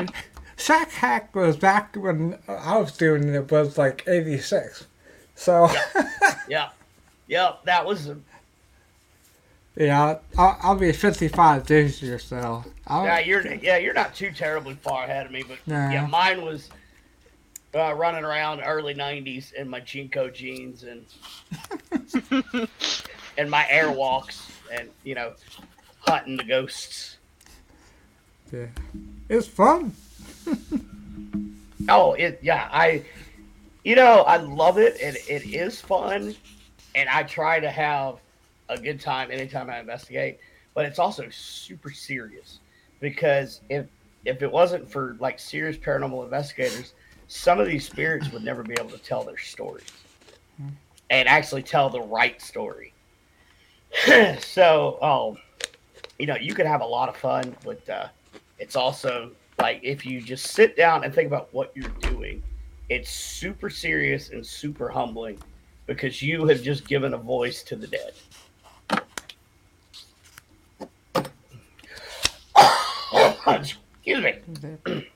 Shack 0.56 0.90
Hack 0.90 1.34
was 1.34 1.56
back 1.56 1.94
when 1.96 2.38
I 2.48 2.78
was 2.78 2.96
doing 2.96 3.28
it 3.28 3.50
was 3.50 3.76
like 3.76 4.04
'86. 4.06 4.86
So 5.34 5.68
Yep, 6.48 6.74
yeah, 7.28 7.52
That 7.64 7.84
was 7.84 8.10
yeah, 9.76 10.18
I'll, 10.38 10.58
I'll 10.62 10.76
be 10.76 10.92
55 10.92 11.66
this 11.66 12.02
year. 12.02 12.18
So 12.18 12.64
I'll, 12.86 13.04
yeah. 13.04 13.18
You're 13.20 13.46
yeah. 13.54 13.76
You're 13.78 13.94
not 13.94 14.14
too 14.14 14.30
terribly 14.32 14.74
far 14.74 15.04
ahead 15.04 15.26
of 15.26 15.32
me, 15.32 15.42
but 15.46 15.58
Nah. 15.66 15.90
yeah, 15.90 16.06
mine 16.06 16.42
was 16.42 16.68
uh, 17.74 17.94
running 17.94 18.24
around 18.24 18.60
early 18.60 18.94
90s 18.94 19.52
in 19.54 19.68
my 19.68 19.80
JNCO 19.80 20.32
jeans 20.34 20.84
and 20.84 21.06
and 23.38 23.50
my 23.50 23.64
airwalks 23.64 24.50
and 24.72 24.90
you 25.04 25.14
know 25.14 25.32
hunting 26.00 26.36
the 26.36 26.44
ghosts. 26.44 27.16
yeah, 28.52 28.66
it's 29.28 29.46
fun. 29.46 29.94
Oh, 31.88 32.12
it 32.12 32.38
yeah, 32.42 32.68
I 32.70 33.02
you 33.82 33.96
know, 33.96 34.22
I 34.22 34.36
love 34.36 34.78
it 34.78 34.98
and 35.02 35.16
it 35.28 35.44
is 35.52 35.80
fun 35.80 36.32
and 36.94 37.08
I 37.08 37.24
try 37.24 37.58
to 37.58 37.68
have 37.68 38.18
a 38.72 38.80
good 38.80 39.00
time 39.00 39.30
anytime 39.30 39.70
I 39.70 39.80
investigate, 39.80 40.38
but 40.74 40.84
it's 40.84 40.98
also 40.98 41.28
super 41.30 41.90
serious 41.90 42.60
because 43.00 43.60
if 43.68 43.86
if 44.24 44.42
it 44.42 44.50
wasn't 44.50 44.90
for 44.90 45.16
like 45.18 45.38
serious 45.38 45.76
paranormal 45.76 46.24
investigators, 46.24 46.94
some 47.28 47.58
of 47.58 47.66
these 47.66 47.84
spirits 47.84 48.30
would 48.32 48.44
never 48.44 48.62
be 48.62 48.74
able 48.78 48.90
to 48.90 48.98
tell 48.98 49.24
their 49.24 49.38
stories 49.38 49.90
and 51.10 51.28
actually 51.28 51.62
tell 51.62 51.90
the 51.90 52.00
right 52.00 52.40
story. 52.40 52.94
so, 54.40 55.02
um, 55.02 55.36
you 56.18 56.26
know, 56.26 56.36
you 56.36 56.54
could 56.54 56.66
have 56.66 56.80
a 56.80 56.86
lot 56.86 57.08
of 57.08 57.16
fun, 57.16 57.54
but 57.64 57.86
uh, 57.88 58.08
it's 58.58 58.76
also 58.76 59.30
like 59.60 59.80
if 59.82 60.06
you 60.06 60.22
just 60.22 60.46
sit 60.52 60.74
down 60.76 61.04
and 61.04 61.14
think 61.14 61.26
about 61.26 61.52
what 61.52 61.70
you're 61.74 61.90
doing, 62.00 62.42
it's 62.88 63.10
super 63.10 63.68
serious 63.68 64.30
and 64.30 64.44
super 64.44 64.88
humbling 64.88 65.38
because 65.86 66.22
you 66.22 66.46
have 66.46 66.62
just 66.62 66.88
given 66.88 67.12
a 67.12 67.18
voice 67.18 67.62
to 67.64 67.76
the 67.76 67.86
dead. 67.86 68.14
Excuse 73.46 74.22
me. 74.22 75.06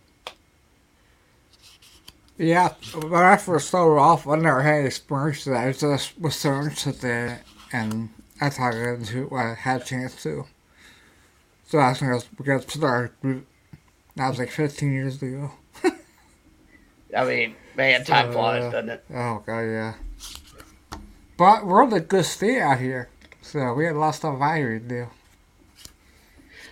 Yeah, 2.39 2.75
when 2.95 3.23
I 3.23 3.37
first 3.39 3.69
started 3.69 3.99
off, 3.99 4.27
I 4.27 4.37
never 4.37 4.61
had 4.61 4.85
experience 4.85 5.45
that. 5.45 5.57
I 5.57 5.73
just 5.73 6.21
was 6.21 6.37
so 6.37 6.55
interested 6.55 7.03
in 7.03 7.29
it, 7.31 7.43
and 7.73 8.11
that's 8.39 8.61
I 8.61 8.71
got 8.73 8.95
into 8.95 9.23
it 9.23 9.33
when 9.33 9.47
I 9.47 9.55
had 9.55 9.81
a 9.81 9.85
chance 9.85 10.23
to. 10.25 10.45
So 11.67 11.79
I 11.79 11.95
think 11.95 12.11
I 12.11 12.15
was 12.15 12.25
because 12.25 12.67
to 12.67 12.85
our 12.85 13.09
group. 13.23 13.47
That 14.17 14.29
was 14.31 14.39
like 14.39 14.51
15 14.51 14.93
years 14.93 15.23
ago. 15.23 15.53
I 17.17 17.25
mean, 17.25 17.57
man, 17.75 18.05
time 18.05 18.31
Uh, 18.31 18.33
flies, 18.33 18.73
doesn't 18.73 18.89
it? 18.89 19.05
Oh 19.15 19.43
god, 19.47 19.61
yeah. 19.61 19.95
But 21.37 21.67
we're 21.67 21.85
in 21.85 21.93
a 21.93 22.01
good 22.01 22.25
state 22.25 22.61
out 22.61 22.79
here, 22.81 23.09
so 23.43 23.75
we 23.75 23.85
had 23.85 23.95
a 23.95 23.99
lot 23.99 24.11
of 24.11 24.15
stuff 24.15 24.39
here 24.39 24.79
to 24.79 24.89
do. 24.89 25.07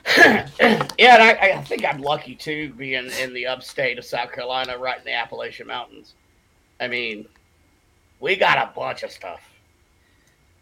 Yeah, 0.06 0.48
and 0.60 1.22
I, 1.22 1.52
I 1.58 1.62
think 1.64 1.84
I'm 1.84 2.00
lucky 2.00 2.34
too, 2.34 2.72
being 2.74 3.10
in 3.20 3.32
the 3.34 3.46
upstate 3.46 3.98
of 3.98 4.04
South 4.04 4.32
Carolina, 4.32 4.76
right 4.78 4.98
in 4.98 5.04
the 5.04 5.12
Appalachian 5.14 5.66
Mountains. 5.66 6.14
I 6.80 6.88
mean, 6.88 7.26
we 8.20 8.36
got 8.36 8.58
a 8.58 8.72
bunch 8.74 9.02
of 9.02 9.10
stuff. 9.10 9.40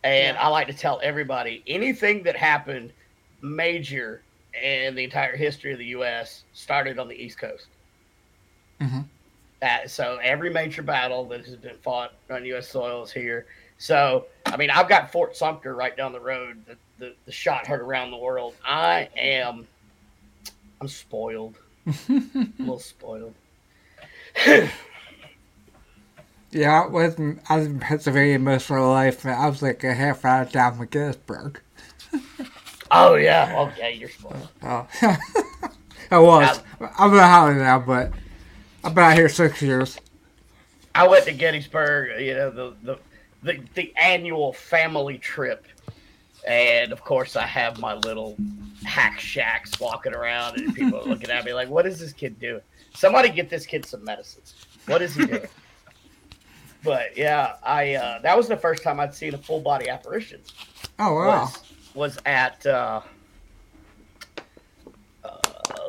And 0.05 0.37
Yeah. 0.37 0.43
I 0.43 0.49
like 0.49 0.67
to 0.69 0.73
tell 0.73 1.01
everybody 1.03 1.63
anything 1.67 2.23
that 2.25 2.37
happened 2.37 2.93
major 3.41 4.23
in 4.61 4.95
the 4.95 5.05
entire 5.05 5.37
history 5.37 5.73
of 5.73 5.79
the 5.79 5.87
U.S. 5.87 6.45
started 6.53 6.99
on 6.99 7.09
the 7.09 7.15
East 7.15 7.39
Coast. 7.39 7.67
Mhm. 8.81 9.05
Uh, 9.63 9.87
so 9.87 10.19
every 10.23 10.51
major 10.51 10.83
battle 10.83 11.25
that 11.27 11.45
has 11.47 11.55
been 11.57 11.77
fought 11.79 12.13
on 12.31 12.45
U.S. 12.47 12.69
soil 12.69 13.05
is 13.05 13.13
here. 13.13 13.47
So, 13.83 14.27
I 14.47 14.57
mean, 14.57 14.71
I've 14.71 14.89
got 14.89 15.11
Fort 15.11 15.37
Sumter 15.37 15.75
right 15.75 15.97
down 15.97 16.13
the 16.13 16.21
road. 16.21 16.65
The, 16.67 16.77
the, 17.01 17.15
the 17.27 17.33
shot 17.33 17.67
heard 17.67 17.81
around 17.81 18.13
the 18.13 18.17
world. 18.17 18.55
I 18.65 19.09
am, 19.17 19.67
I'm 20.81 20.87
spoiled. 20.87 21.57
a 21.87 22.23
little 22.61 22.79
spoiled. 22.79 23.35
Yeah, 26.55 26.83
I 26.83 26.87
was 26.87 27.15
in, 27.15 27.41
I 27.49 27.57
was 27.57 27.65
in 27.65 27.81
Pennsylvania 27.81 28.39
most 28.39 28.69
of 28.69 28.77
my 28.77 28.83
life, 28.83 29.25
I 29.25 29.49
was 29.49 29.63
like 29.63 29.83
a 29.85 29.95
half 29.95 30.23
hour 30.27 30.45
down 30.45 30.77
from 30.77 30.87
Gettysburg. 30.87 31.61
Oh 32.95 33.15
yeah, 33.15 33.55
oh, 33.57 33.69
okay, 33.69 33.95
you're 33.95 34.11
spoiled. 34.11 34.51
Oh, 34.63 34.87
I 36.11 36.19
was. 36.19 36.61
I'm 36.99 37.11
not 37.11 37.23
howling 37.23 37.57
now, 37.57 37.79
but 37.79 38.13
I've 38.85 38.95
been 38.95 39.03
out 39.03 39.15
here 39.15 39.31
six 39.31 39.63
years. 39.63 39.97
I 40.95 41.09
went 41.09 41.25
to 41.25 41.33
Gettysburg. 41.33 42.21
You 42.21 42.35
know 42.35 42.51
the 42.51 42.75
the 42.83 42.99
the, 43.43 43.61
the 43.75 43.93
annual 43.97 44.53
family 44.53 45.19
trip, 45.19 45.67
and 46.47 46.93
of 46.93 47.03
course 47.05 47.37
I 47.37 47.47
have 47.47 47.79
my 47.79 47.95
little 47.95 48.37
hack 48.85 49.19
shacks 49.21 49.79
walking 49.81 50.15
around, 50.15 50.59
and 50.59 50.75
people 50.75 51.01
are 51.01 51.05
looking 51.05 51.31
at 51.31 51.45
me 51.45 51.53
like, 51.53 51.69
"What 51.69 51.87
is 51.87 51.99
this 52.01 52.13
kid 52.13 52.39
doing? 52.39 52.63
Somebody 52.95 53.31
get 53.31 53.51
this 53.51 53.67
kid 53.67 53.85
some 53.85 54.05
medicine. 54.05 54.43
What 54.87 55.03
is 55.03 55.15
he 55.15 55.27
doing?" 55.27 55.49
but 56.85 57.17
yeah, 57.17 57.57
I 57.63 57.95
uh, 57.95 58.21
that 58.23 58.37
was 58.37 58.49
the 58.49 58.57
first 58.57 58.83
time 58.83 59.01
I'd 59.01 59.15
seen 59.15 59.35
a 59.35 59.39
full 59.39 59.61
body 59.61 59.89
apparition. 59.89 60.41
Oh 60.99 61.15
wow! 61.15 61.43
Was 61.43 61.63
was 61.95 62.19
at 62.27 62.65
uh, 62.67 63.01
uh, 65.25 65.39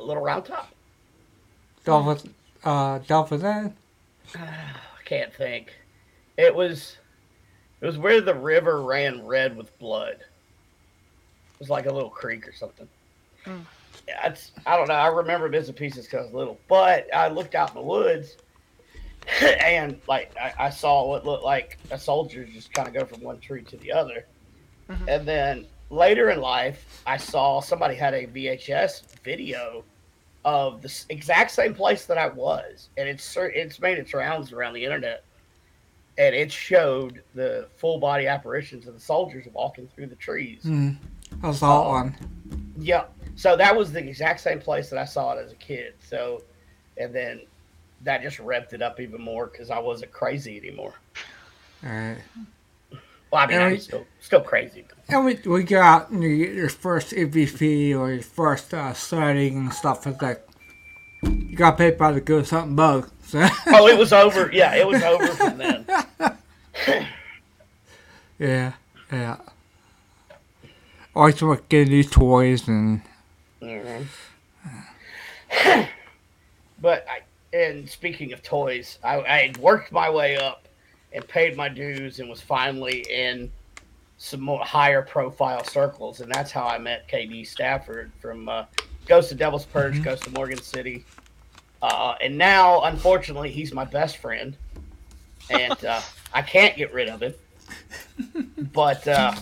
Little 0.01 0.24
Round 0.24 0.45
Top. 0.45 0.69
Dolphin, 1.83 2.33
uh, 2.63 3.00
Devil's 3.00 3.41
Den. 3.41 3.74
I 4.36 5.03
can't 5.05 5.33
think. 5.33 5.74
It 6.38 6.55
was 6.55 6.98
it 7.84 7.86
was 7.86 7.98
where 7.98 8.22
the 8.22 8.34
river 8.34 8.82
ran 8.82 9.25
red 9.25 9.56
with 9.58 9.78
blood. 9.78 10.16
It 11.54 11.60
was 11.60 11.70
like 11.70 11.86
a 11.86 11.92
little 11.94 12.10
creek 12.10 12.48
or 12.48 12.54
something. 12.54 12.88
Hmm. 13.46 13.60
Yeah, 14.08 14.28
it's 14.30 14.52
I 14.66 14.78
don't 14.78 14.88
know. 14.88 14.94
I 14.96 15.08
remember 15.08 15.50
bits 15.50 15.68
and 15.68 15.78
pieces 15.78 16.06
because 16.06 16.22
I 16.22 16.24
was 16.24 16.34
little, 16.34 16.58
but 16.70 17.13
I 17.13 17.28
looked 17.28 17.56
out 17.56 17.70
in 17.70 17.75
the 17.75 17.82
woods 17.82 18.38
and 19.42 20.00
like 20.08 20.32
I, 20.38 20.54
I 20.58 20.70
saw 20.70 21.08
what 21.08 21.25
looked 21.25 21.44
like 21.44 21.78
a 21.92 22.00
soldier 22.00 22.46
just 22.46 22.74
kind 22.74 22.88
of 22.88 22.94
go 22.94 23.06
from 23.06 23.22
one 23.22 23.40
tree 23.40 23.63
to 23.63 23.78
the 23.78 23.92
other, 23.92 24.25
Mhm. 24.90 25.08
and 25.08 25.25
then 25.28 25.66
later 25.90 26.30
in 26.32 26.42
life, 26.42 27.04
I 27.06 27.18
saw 27.18 27.60
somebody 27.62 27.96
had 27.96 28.13
a 28.13 28.28
VHS 28.28 29.04
video 29.24 29.84
of 30.44 30.82
the 30.82 31.06
exact 31.10 31.52
same 31.52 31.74
place 31.74 32.06
that 32.06 32.18
I 32.18 32.28
was, 32.28 32.90
and 32.98 33.08
it's 33.08 33.38
it's 33.38 33.80
made 33.80 33.98
its 33.98 34.13
rounds 34.13 34.52
around 34.52 34.74
the 34.74 34.84
internet, 34.84 35.24
and 36.17 36.36
it 36.36 36.51
showed 36.51 37.24
the 37.34 37.67
full 37.77 37.98
body 38.00 38.27
apparitions 38.27 38.88
of 38.88 38.93
the 38.93 39.00
soldiers 39.00 39.46
walking 39.53 39.88
through 39.96 40.08
the 40.08 40.15
trees. 40.15 40.63
Mm, 40.63 40.98
I 41.41 41.51
saw 41.51 41.86
Oh. 41.88 41.89
one. 41.89 42.15
Yep. 42.77 43.12
So 43.36 43.55
that 43.58 43.75
was 43.75 43.91
the 43.91 44.00
exact 44.00 44.39
same 44.41 44.60
place 44.60 44.89
that 44.89 45.00
I 45.00 45.05
saw 45.05 45.34
it 45.38 45.43
as 45.43 45.51
a 45.51 45.55
kid. 45.55 45.93
So, 46.08 46.43
and 46.98 47.13
then 47.15 47.41
that 48.01 48.22
just 48.22 48.38
revved 48.38 48.74
it 48.74 48.82
up 48.82 49.00
even 49.00 49.22
more 49.22 49.48
because 49.48 49.72
I 49.72 49.79
wasn't 49.79 50.12
crazy 50.12 50.58
anymore. 50.58 50.93
All 51.84 51.89
right. 51.89 52.17
Well, 53.32 53.41
I 53.41 53.48
mean, 53.48 53.58
Yeah, 53.60 53.65
I'm 53.65 53.72
we- 53.72 53.79
still 53.79 54.05
still 54.20 54.41
crazy. 54.41 54.86
And 55.10 55.25
we, 55.25 55.39
we 55.46 55.63
go 55.63 55.82
out 55.82 56.12
and 56.12 56.22
you 56.24 56.38
get 56.46 56.53
your 56.55 56.70
first 56.70 57.12
EVP 57.12 57.98
or 57.98 58.12
your 58.13 58.22
first 58.22 58.74
uh, 58.74 58.93
sighting 58.93 59.58
and 59.58 59.74
stuff. 59.74 60.05
It's 60.08 60.22
like, 60.22 60.48
you 61.24 61.55
got 61.55 61.77
paid 61.77 61.98
by 61.98 62.12
the 62.12 62.22
good 62.22 62.46
something 62.48 62.75
bug. 62.75 63.10
So, 63.24 63.46
Oh, 63.67 63.88
it 63.88 63.98
was 64.03 64.13
over. 64.13 64.50
Yeah, 64.53 64.75
it 64.75 64.88
was 64.88 65.01
over 65.01 65.27
from 65.27 65.58
then. 65.58 65.86
yeah, 68.40 68.74
yeah. 69.12 69.38
I 71.16 71.20
want 71.20 71.38
to 71.38 71.62
get 71.70 71.88
new 71.88 72.04
toys 72.04 72.68
and, 72.68 73.02
but 76.82 77.06
I, 77.08 77.22
and 77.56 77.88
speaking 77.88 78.34
of 78.34 78.42
toys, 78.42 78.98
I, 79.04 79.22
I 79.22 79.38
had 79.48 79.58
worked 79.58 79.92
my 79.92 80.10
way 80.10 80.38
up 80.38 80.68
and 81.13 81.28
paid 81.28 81.56
my 81.56 81.70
dues 81.70 82.20
and 82.20 82.30
was 82.30 82.42
finally 82.42 83.06
in 83.10 83.52
some 84.18 84.42
more 84.42 84.63
higher 84.63 85.02
profile 85.02 85.63
circles, 85.63 86.22
and 86.22 86.32
that's 86.32 86.52
how 86.52 86.66
I 86.66 86.78
met 86.78 87.08
KD 87.08 87.46
Stafford 87.46 88.12
from 88.20 88.50
uh, 88.50 88.66
Ghost 89.06 89.32
of 89.32 89.38
Devil's 89.38 89.66
Purge, 89.66 89.96
Mhm. 89.96 90.04
Ghost 90.04 90.25
of 90.28 90.34
Morgan 90.34 90.62
City, 90.62 91.06
uh, 91.82 92.16
and 92.22 92.38
now 92.38 92.82
unfortunately 92.84 93.52
he's 93.52 93.74
my 93.74 93.86
best 93.86 94.18
friend, 94.18 94.58
and 95.50 95.86
uh, 95.86 96.02
I 96.34 96.42
can't 96.42 96.75
get 96.75 96.92
rid 96.94 97.08
of 97.10 97.22
him. 97.22 97.34
But 98.74 99.08
uh, 99.08 99.36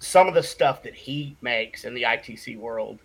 some 0.00 0.28
of 0.28 0.34
the 0.34 0.42
stuff 0.42 0.82
that 0.82 0.94
he 0.94 1.34
makes 1.40 1.84
in 1.84 1.94
the 1.94 2.02
ITC 2.02 2.58
world 2.58 2.98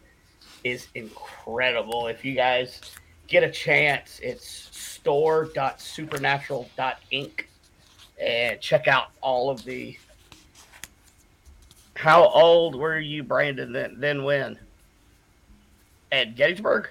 is 0.63 0.87
incredible. 0.95 2.07
If 2.07 2.25
you 2.25 2.33
guys 2.35 2.81
get 3.27 3.43
a 3.43 3.51
chance, 3.51 4.19
it's 4.21 4.69
store.supernatural.inc 4.71 7.45
and 8.21 8.59
check 8.59 8.87
out 8.87 9.07
all 9.21 9.49
of 9.49 9.63
the. 9.63 9.97
How 11.95 12.27
old 12.27 12.75
were 12.75 12.99
you, 12.99 13.23
Brandon? 13.23 13.71
Then, 13.71 13.95
then 13.99 14.23
when? 14.23 14.59
At 16.11 16.35
Gettysburg? 16.35 16.89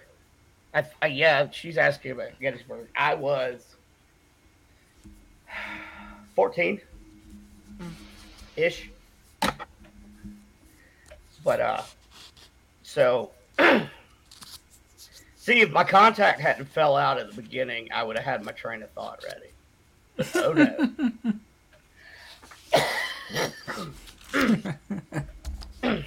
I, 0.75 0.85
I, 1.03 1.09
yeah, 1.09 1.51
she's 1.51 1.77
asking 1.77 2.13
about 2.13 2.41
Gettysburg. 2.41 2.89
I 2.97 3.15
was 3.15 3.77
14 6.35 6.81
ish. 8.57 8.91
But, 11.45 11.61
uh, 11.61 11.83
so, 12.83 13.31
see, 15.37 15.61
if 15.61 15.71
my 15.71 15.83
contact 15.85 16.41
hadn't 16.41 16.67
fell 16.67 16.97
out 16.97 17.19
at 17.19 17.29
the 17.29 17.43
beginning, 17.43 17.89
I 17.93 18.05
would 18.05 18.17
have 18.17 18.25
had 18.25 18.45
my 18.45 18.53
train 18.53 18.83
of 18.83 18.91
thought 18.91 19.25
ready. 19.25 19.49
Oh, 20.37 20.53
no. 20.53 20.93
there 24.33 26.05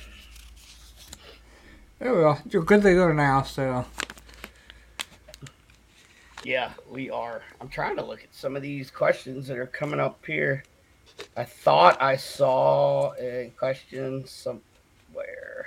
we 1.99 2.11
well, 2.11 2.41
you're 2.49 2.63
good 2.63 2.81
to 2.81 2.93
go 2.93 3.11
now, 3.11 3.43
so. 3.43 3.85
Yeah, 6.45 6.73
we 6.91 7.09
are. 7.09 7.41
I'm 7.59 7.69
trying 7.69 7.95
to 7.95 8.05
look 8.05 8.23
at 8.23 8.31
some 8.31 8.55
of 8.55 8.61
these 8.61 8.91
questions 8.91 9.47
that 9.47 9.57
are 9.57 9.65
coming 9.65 9.99
up 9.99 10.23
here. 10.27 10.63
I 11.35 11.43
thought 11.43 11.99
I 11.99 12.17
saw 12.17 13.13
a 13.15 13.51
question 13.57 14.27
somewhere. 14.27 15.65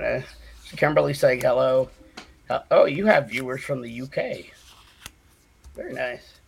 Uh, 0.00 0.20
Kimberly 0.76 1.14
saying 1.14 1.40
hello. 1.40 1.90
Oh, 2.70 2.84
you 2.84 3.06
have 3.06 3.30
viewers 3.30 3.64
from 3.64 3.82
the 3.82 4.02
UK. 4.02 4.52
Very 5.74 5.94
nice. 5.94 6.38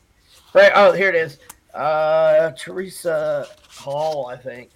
Right. 0.54 0.70
Oh, 0.76 0.92
here 0.92 1.08
it 1.08 1.16
is. 1.16 1.38
Uh, 1.74 2.52
Teresa 2.52 3.48
Hall, 3.68 4.26
I 4.26 4.36
think. 4.36 4.70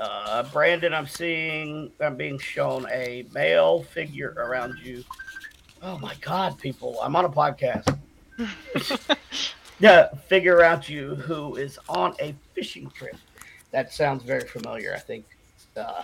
Uh, 0.00 0.42
Brandon, 0.44 0.94
I'm 0.94 1.06
seeing, 1.06 1.92
I'm 2.00 2.16
being 2.16 2.38
shown 2.38 2.86
a 2.90 3.26
male 3.34 3.82
figure 3.82 4.34
around 4.38 4.78
you. 4.82 5.04
Oh 5.82 5.98
my 5.98 6.14
God, 6.22 6.58
people! 6.58 6.98
I'm 7.02 7.14
on 7.16 7.26
a 7.26 7.28
podcast. 7.28 7.98
yeah, 9.78 10.08
figure 10.26 10.62
out 10.62 10.88
you 10.88 11.14
who 11.16 11.56
is 11.56 11.78
on 11.88 12.14
a 12.18 12.34
fishing 12.54 12.90
trip. 12.90 13.16
That 13.72 13.92
sounds 13.92 14.22
very 14.22 14.46
familiar. 14.48 14.94
I 14.94 14.98
think 14.98 15.26
uh, 15.76 16.02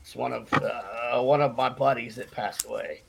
it's 0.00 0.14
one 0.14 0.32
of 0.32 0.52
uh, 0.54 1.20
one 1.20 1.40
of 1.40 1.56
my 1.56 1.68
buddies 1.68 2.14
that 2.16 2.30
passed 2.30 2.64
away. 2.66 3.02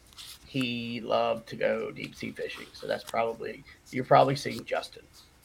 He 0.48 1.00
loved 1.02 1.48
to 1.50 1.56
go 1.56 1.92
deep 1.92 2.16
sea 2.16 2.32
fishing, 2.32 2.68
so 2.74 2.88
that's 2.88 3.04
probably 3.04 3.64
you're 3.92 4.04
probably 4.04 4.36
seeing 4.36 4.66
Justin. 4.66 5.04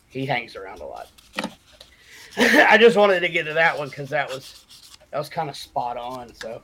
He 0.09 0.25
hangs 0.25 0.57
around 0.57 0.81
a 0.81 0.87
lot. 0.87 1.09
I 2.71 2.79
just 2.79 2.97
wanted 2.97 3.21
to 3.21 3.29
get 3.29 3.47
to 3.47 3.55
that 3.55 3.77
one 3.77 3.89
because 3.89 4.11
that 4.11 4.29
was 4.29 4.65
that 5.11 5.19
was 5.19 5.29
kind 5.29 5.51
of 5.51 5.57
spot 5.57 5.97
on. 5.97 6.33
So. 6.35 6.63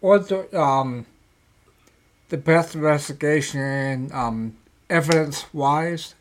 What's 0.00 0.28
the 0.28 0.60
um 0.60 1.06
the 2.28 2.38
best 2.38 2.74
investigation 2.74 4.10
um 4.12 4.56
evidence 4.90 5.46
wise, 5.54 6.16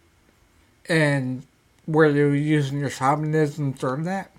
and 0.87 1.47
where 1.87 2.09
you're 2.09 2.35
using 2.35 2.79
your 2.79 2.91
shamanism 2.91 3.71
during 3.71 4.03
that? 4.03 4.29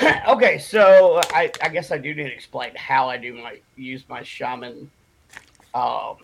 okay, 0.28 0.56
so 0.56 1.20
I, 1.34 1.50
I 1.62 1.68
guess 1.68 1.90
I 1.90 1.98
do 1.98 2.14
need 2.14 2.24
to 2.24 2.32
explain 2.32 2.74
how 2.74 3.10
I 3.10 3.18
do 3.18 3.34
my 3.34 3.60
use 3.76 4.04
my 4.08 4.22
shaman 4.22 4.90
um, 5.74 6.16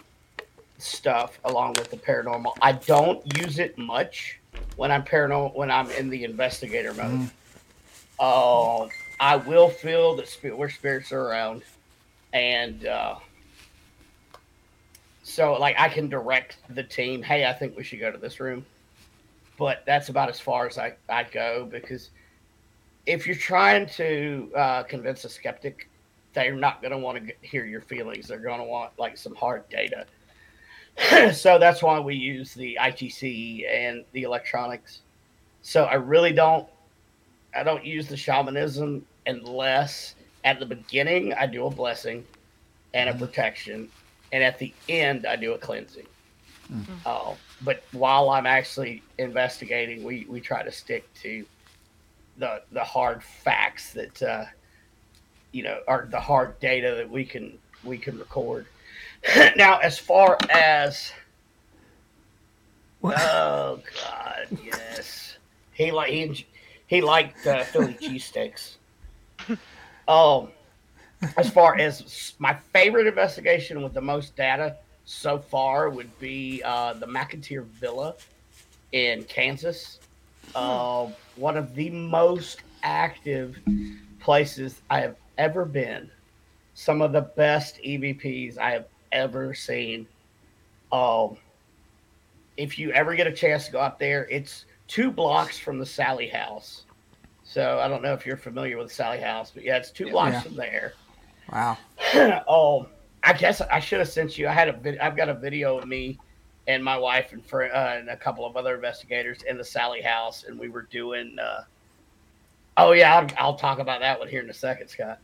stuff 0.79 1.39
along 1.45 1.75
with 1.75 1.91
the 1.91 1.97
paranormal. 1.97 2.53
I 2.61 2.73
don't 2.73 3.23
use 3.39 3.59
it 3.59 3.77
much 3.79 4.41
when 4.77 4.91
I'm 4.91 5.05
paranormal 5.05 5.55
when 5.55 5.71
I'm 5.71 5.91
in 5.93 6.09
the 6.09 6.25
investigator 6.25 6.95
mode. 6.95 7.21
Mm. 7.21 7.31
Uh, 8.19 8.89
I 9.21 9.37
will 9.37 9.69
feel 9.69 10.17
that 10.17 10.29
spirit, 10.29 10.57
where 10.57 10.71
spirits 10.71 11.12
are 11.12 11.21
around, 11.21 11.62
and 12.33 12.87
uh, 12.87 13.17
so 15.23 15.55
like 15.55 15.77
I 15.79 15.89
can 15.89 16.09
direct 16.09 16.59
the 16.71 16.83
team. 16.83 17.23
Hey, 17.23 17.47
I 17.47 17.53
think 17.53 17.77
we 17.77 17.85
should 17.85 18.01
go 18.01 18.11
to 18.11 18.19
this 18.19 18.41
room, 18.41 18.65
but 19.59 19.83
that's 19.87 20.09
about 20.09 20.29
as 20.29 20.41
far 20.41 20.67
as 20.67 20.79
I 20.79 20.95
I 21.09 21.25
go 21.25 21.69
because 21.71 22.11
if 23.07 23.27
you're 23.27 23.37
trying 23.37 23.87
to 23.87 24.51
uh, 24.55 24.83
convince 24.83 25.25
a 25.25 25.29
skeptic, 25.29 25.89
they're 26.35 26.55
not 26.55 26.83
going 26.83 26.91
to 26.91 26.99
want 26.99 27.27
to 27.27 27.33
hear 27.41 27.65
your 27.65 27.81
feelings. 27.81 28.29
They're 28.29 28.39
going 28.39 28.59
to 28.59 28.67
want 28.67 28.93
like 28.99 29.17
some 29.17 29.35
hard 29.35 29.69
data. 29.69 30.07
so 31.33 31.59
that's 31.59 31.83
why 31.83 32.01
we 32.01 32.15
use 32.15 32.55
the 32.55 32.79
ITC 32.81 33.69
and 33.71 34.05
the 34.13 34.23
electronics. 34.23 35.01
So 35.63 35.85
I 35.85 35.95
really 35.95 36.33
don't 36.33 36.67
I 37.55 37.63
don't 37.63 37.85
use 37.85 38.07
the 38.07 38.17
shamanism 38.17 39.05
unless 39.27 40.15
at 40.45 40.61
the 40.61 40.67
beginning 40.67 41.33
I 41.35 41.47
do 41.47 41.67
a 41.67 41.71
blessing 41.71 42.25
and 42.95 43.09
a 43.09 43.13
mm-hmm. 43.13 43.25
protection, 43.25 43.89
and 44.33 44.43
at 44.43 44.59
the 44.59 44.73
end 44.89 45.27
I 45.27 45.37
do 45.37 45.53
a 45.53 45.59
cleansing. 45.59 46.07
Mm-hmm. 46.73 46.95
Uh, 47.05 47.35
but 47.63 47.83
while 47.93 48.31
I'm 48.31 48.47
actually 48.47 49.03
investigating, 49.19 50.05
we, 50.05 50.27
we 50.29 50.41
try 50.41 50.63
to 50.63 50.73
stick 50.73 51.13
to 51.23 51.45
the 52.39 52.63
the 52.73 52.85
hard 52.85 53.23
facts 53.23 53.93
that 53.95 54.23
uh, 54.23 54.45
you 55.53 55.63
know 55.63 55.81
are 55.89 56.07
the 56.11 56.21
hard 56.21 56.59
data 56.61 56.95
that 56.97 57.11
we 57.11 57.25
can 57.25 57.59
we 57.85 57.99
can 57.99 58.19
record. 58.19 58.67
now, 59.57 59.79
as 59.79 59.99
far 59.99 60.39
as 60.51 61.12
what? 63.01 63.17
oh 63.19 63.81
god, 64.03 64.47
yes, 64.65 65.37
he 65.73 65.91
like 65.91 66.11
he 66.11 66.47
he 66.87 67.01
liked 67.01 67.47
uh, 67.47 67.65
Philly 67.65 67.95
cheesesteaks. 68.01 68.77
Um, 70.09 70.49
as 71.37 71.51
far 71.51 71.77
as 71.79 72.35
my 72.39 72.55
favorite 72.73 73.07
investigation 73.07 73.83
with 73.83 73.95
the 73.95 74.01
most 74.01 74.37
data 74.37 74.77
so 75.05 75.39
far 75.39 75.89
would 75.89 76.17
be 76.19 76.62
uh, 76.65 76.93
the 76.95 77.07
McInteer 77.07 77.65
Villa 77.65 78.15
in 78.93 79.25
Kansas. 79.25 79.99
Uh, 80.55 81.09
one 81.37 81.57
of 81.57 81.75
the 81.75 81.91
most 81.91 82.61
active 82.83 83.59
places 84.21 84.81
I 84.91 85.01
have 85.01 85.17
ever 85.39 85.65
been. 85.65 86.11
Some 86.75 87.01
of 87.03 87.12
the 87.12 87.23
best 87.23 87.79
EVPs 87.83 88.59
I 88.59 88.73
have 88.73 88.87
ever 89.12 89.55
seen. 89.55 90.07
Um, 90.92 91.37
if 92.57 92.79
you 92.79 92.92
ever 92.92 93.14
get 93.14 93.27
a 93.27 93.33
chance 93.33 93.66
to 93.66 93.73
go 93.73 93.81
out 93.81 93.99
there, 93.99 94.27
it's 94.31 94.64
two 94.88 95.11
blocks 95.11 95.59
from 95.59 95.79
the 95.79 95.87
Sallie 95.87 96.29
House. 96.29 96.85
So 97.45 97.79
I 97.79 97.88
don't 97.88 98.03
know 98.03 98.12
if 98.12 98.27
you're 98.27 98.37
familiar 98.37 98.77
with 98.79 98.92
Sallie 98.92 99.21
House, 99.21 99.51
but 99.51 99.62
yeah, 99.62 99.77
it's 99.77 99.90
two 99.90 100.11
blocks 100.11 100.35
yeah. 100.35 100.40
from 100.40 100.57
there. 100.57 100.95
Wow. 101.53 101.79
um, 102.49 102.88
I 103.23 103.33
guess 103.33 103.61
I 103.61 103.81
should 103.81 103.99
have 103.99 104.09
sent 104.09 104.38
you. 104.38 104.49
I 104.49 104.53
had 104.53 104.69
a 104.69 104.73
vid- 104.73 104.99
I've 104.99 105.16
got 105.16 105.29
a 105.29 105.35
video 105.35 105.79
of 105.79 105.87
me 105.87 106.19
and 106.66 106.83
my 106.83 106.99
wife 106.99 107.33
and 107.33 107.45
for 107.45 107.64
uh, 107.64 107.97
and 107.97 108.09
a 108.09 108.16
couple 108.16 108.45
of 108.45 108.57
other 108.57 108.75
investigators 108.75 109.42
in 109.42 109.57
the 109.57 109.64
Sallie 109.64 110.03
House, 110.03 110.45
and 110.45 110.59
we 110.59 110.69
were 110.69 110.83
doing. 110.83 111.37
Uh, 111.38 111.64
oh 112.77 112.92
yeah, 112.92 113.16
I'll, 113.16 113.29
I'll, 113.38 113.57
talk 113.57 113.79
about 113.79 114.01
that 114.01 114.19
one 114.19 114.29
here 114.29 114.42
in 114.42 114.51
a 114.51 114.55
second, 114.55 114.88
Scott. 114.88 115.19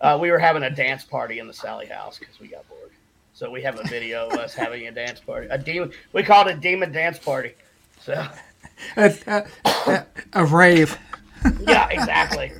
Uh, 0.00 0.18
we 0.20 0.30
were 0.30 0.38
having 0.38 0.64
a 0.64 0.70
dance 0.70 1.04
party 1.04 1.38
in 1.38 1.46
the 1.46 1.52
Sallie 1.52 1.86
House 1.86 2.18
because 2.18 2.38
we 2.40 2.48
got 2.48 2.68
bored. 2.68 2.90
So 3.34 3.50
we 3.50 3.62
have 3.62 3.80
a 3.80 3.82
video 3.88 4.28
of 4.28 4.34
us 4.34 4.54
having 4.54 4.86
a 4.86 4.92
dance 4.92 5.18
party. 5.18 5.48
A 5.50 5.58
demon. 5.58 5.90
We 6.12 6.22
called 6.22 6.46
it 6.46 6.56
a 6.56 6.60
demon 6.60 6.92
dance 6.92 7.18
party. 7.18 7.54
So 8.00 8.28
a, 8.96 9.44
a, 9.64 10.06
a 10.34 10.44
rave. 10.44 10.96
yeah, 11.60 11.88
exactly. 11.88 12.52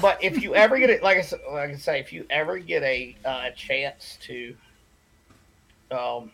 But 0.00 0.22
if 0.22 0.40
you 0.40 0.54
ever 0.54 0.78
get 0.78 0.88
it, 0.88 1.02
like 1.02 1.18
I 1.18 1.22
said, 1.22 1.40
like 1.50 1.70
I 1.70 1.74
say, 1.74 1.98
if 1.98 2.12
you 2.12 2.26
ever 2.30 2.58
get 2.58 2.84
a 2.84 3.16
uh, 3.24 3.50
chance 3.50 4.18
to 4.22 4.54
um, 5.90 6.30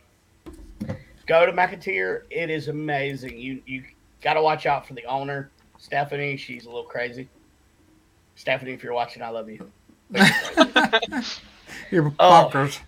go 1.26 1.46
to 1.46 1.52
McInteer, 1.52 2.24
it 2.30 2.50
is 2.50 2.68
amazing. 2.68 3.38
You 3.38 3.62
you 3.64 3.84
got 4.20 4.34
to 4.34 4.42
watch 4.42 4.66
out 4.66 4.86
for 4.86 4.92
the 4.92 5.06
owner, 5.06 5.50
Stephanie. 5.78 6.36
She's 6.36 6.66
a 6.66 6.68
little 6.68 6.84
crazy. 6.84 7.30
Stephanie, 8.34 8.72
if 8.72 8.82
you're 8.82 8.92
watching, 8.92 9.22
I 9.22 9.30
love 9.30 9.48
you. 9.48 9.72
you're 11.90 12.12
oh, 12.20 12.50
bonkers. 12.52 12.78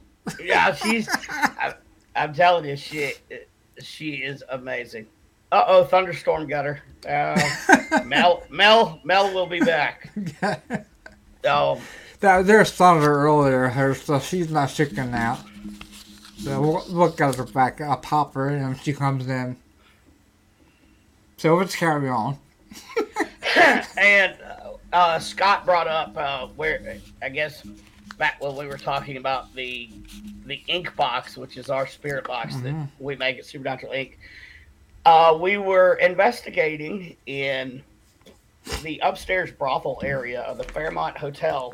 Yeah, 0.43 0.75
she's. 0.75 1.09
I, 1.29 1.75
I'm 2.17 2.35
telling 2.35 2.65
you, 2.65 2.77
she 2.77 3.13
she 3.81 4.15
is 4.17 4.43
amazing. 4.51 5.07
Uh 5.51 5.65
oh, 5.67 5.85
thunderstorm 5.85 6.47
got 6.47 6.65
her. 6.65 6.83
Uh, 7.09 8.03
Mel, 8.05 8.43
Mel, 8.51 9.01
Mel 9.05 9.33
will 9.33 9.47
be 9.47 9.61
back. 9.61 10.13
Oh, 11.45 11.81
that, 12.21 12.47
there's 12.47 12.73
thunder 12.73 13.13
earlier, 13.23 13.69
her, 13.69 13.95
so 13.95 14.19
she's 14.19 14.51
not 14.51 14.71
chicken 14.71 15.15
out. 15.15 15.39
So 16.39 16.61
we'll 16.61 16.85
look 16.89 17.21
at 17.21 17.37
her 17.37 17.45
back, 17.45 17.81
uh, 17.81 17.97
pop 17.97 18.35
her, 18.35 18.49
and 18.49 18.79
she 18.81 18.93
comes 18.93 19.29
in. 19.29 19.57
So 21.37 21.55
let's 21.55 21.77
carry 21.77 22.09
on. 22.09 22.39
and 23.97 24.37
uh, 24.93 25.19
Scott 25.19 25.65
brought 25.65 25.89
up 25.89 26.17
uh, 26.17 26.47
where 26.49 26.99
I 27.23 27.29
guess 27.29 27.63
back 28.17 28.43
when 28.43 28.57
we 28.57 28.67
were 28.67 28.79
talking 28.79 29.17
about 29.17 29.55
the 29.55 29.91
the 30.47 30.63
ink 30.67 30.95
box, 30.97 31.37
which 31.37 31.57
is 31.57 31.69
our 31.71 31.87
spirit 31.87 32.27
box 32.27 32.55
Mhm. 32.55 32.63
that 32.63 32.89
we 32.99 33.17
make 33.17 33.39
at 33.39 33.45
Supernatural 33.45 33.93
Ink. 33.93 34.19
Uh, 35.05 35.37
we 35.41 35.59
were 35.59 35.95
investigating 35.95 37.17
in 37.27 37.83
the 38.83 38.99
upstairs 39.03 39.51
brothel 39.51 40.01
area 40.03 40.41
of 40.43 40.59
the 40.59 40.65
Fairmont 40.65 41.17
Hotel 41.17 41.73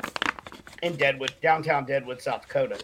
in 0.83 0.95
Deadwood, 0.95 1.33
downtown 1.41 1.85
Deadwood, 1.85 2.21
South 2.21 2.43
Dakota. 2.43 2.79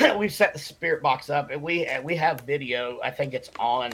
we 0.16 0.28
set 0.28 0.52
the 0.52 0.58
spirit 0.58 1.02
box 1.02 1.30
up, 1.30 1.50
and 1.50 1.60
we 1.62 1.86
and 1.86 2.04
we 2.04 2.14
have 2.16 2.40
video. 2.42 3.00
I 3.02 3.10
think 3.10 3.34
it's 3.34 3.50
on 3.58 3.92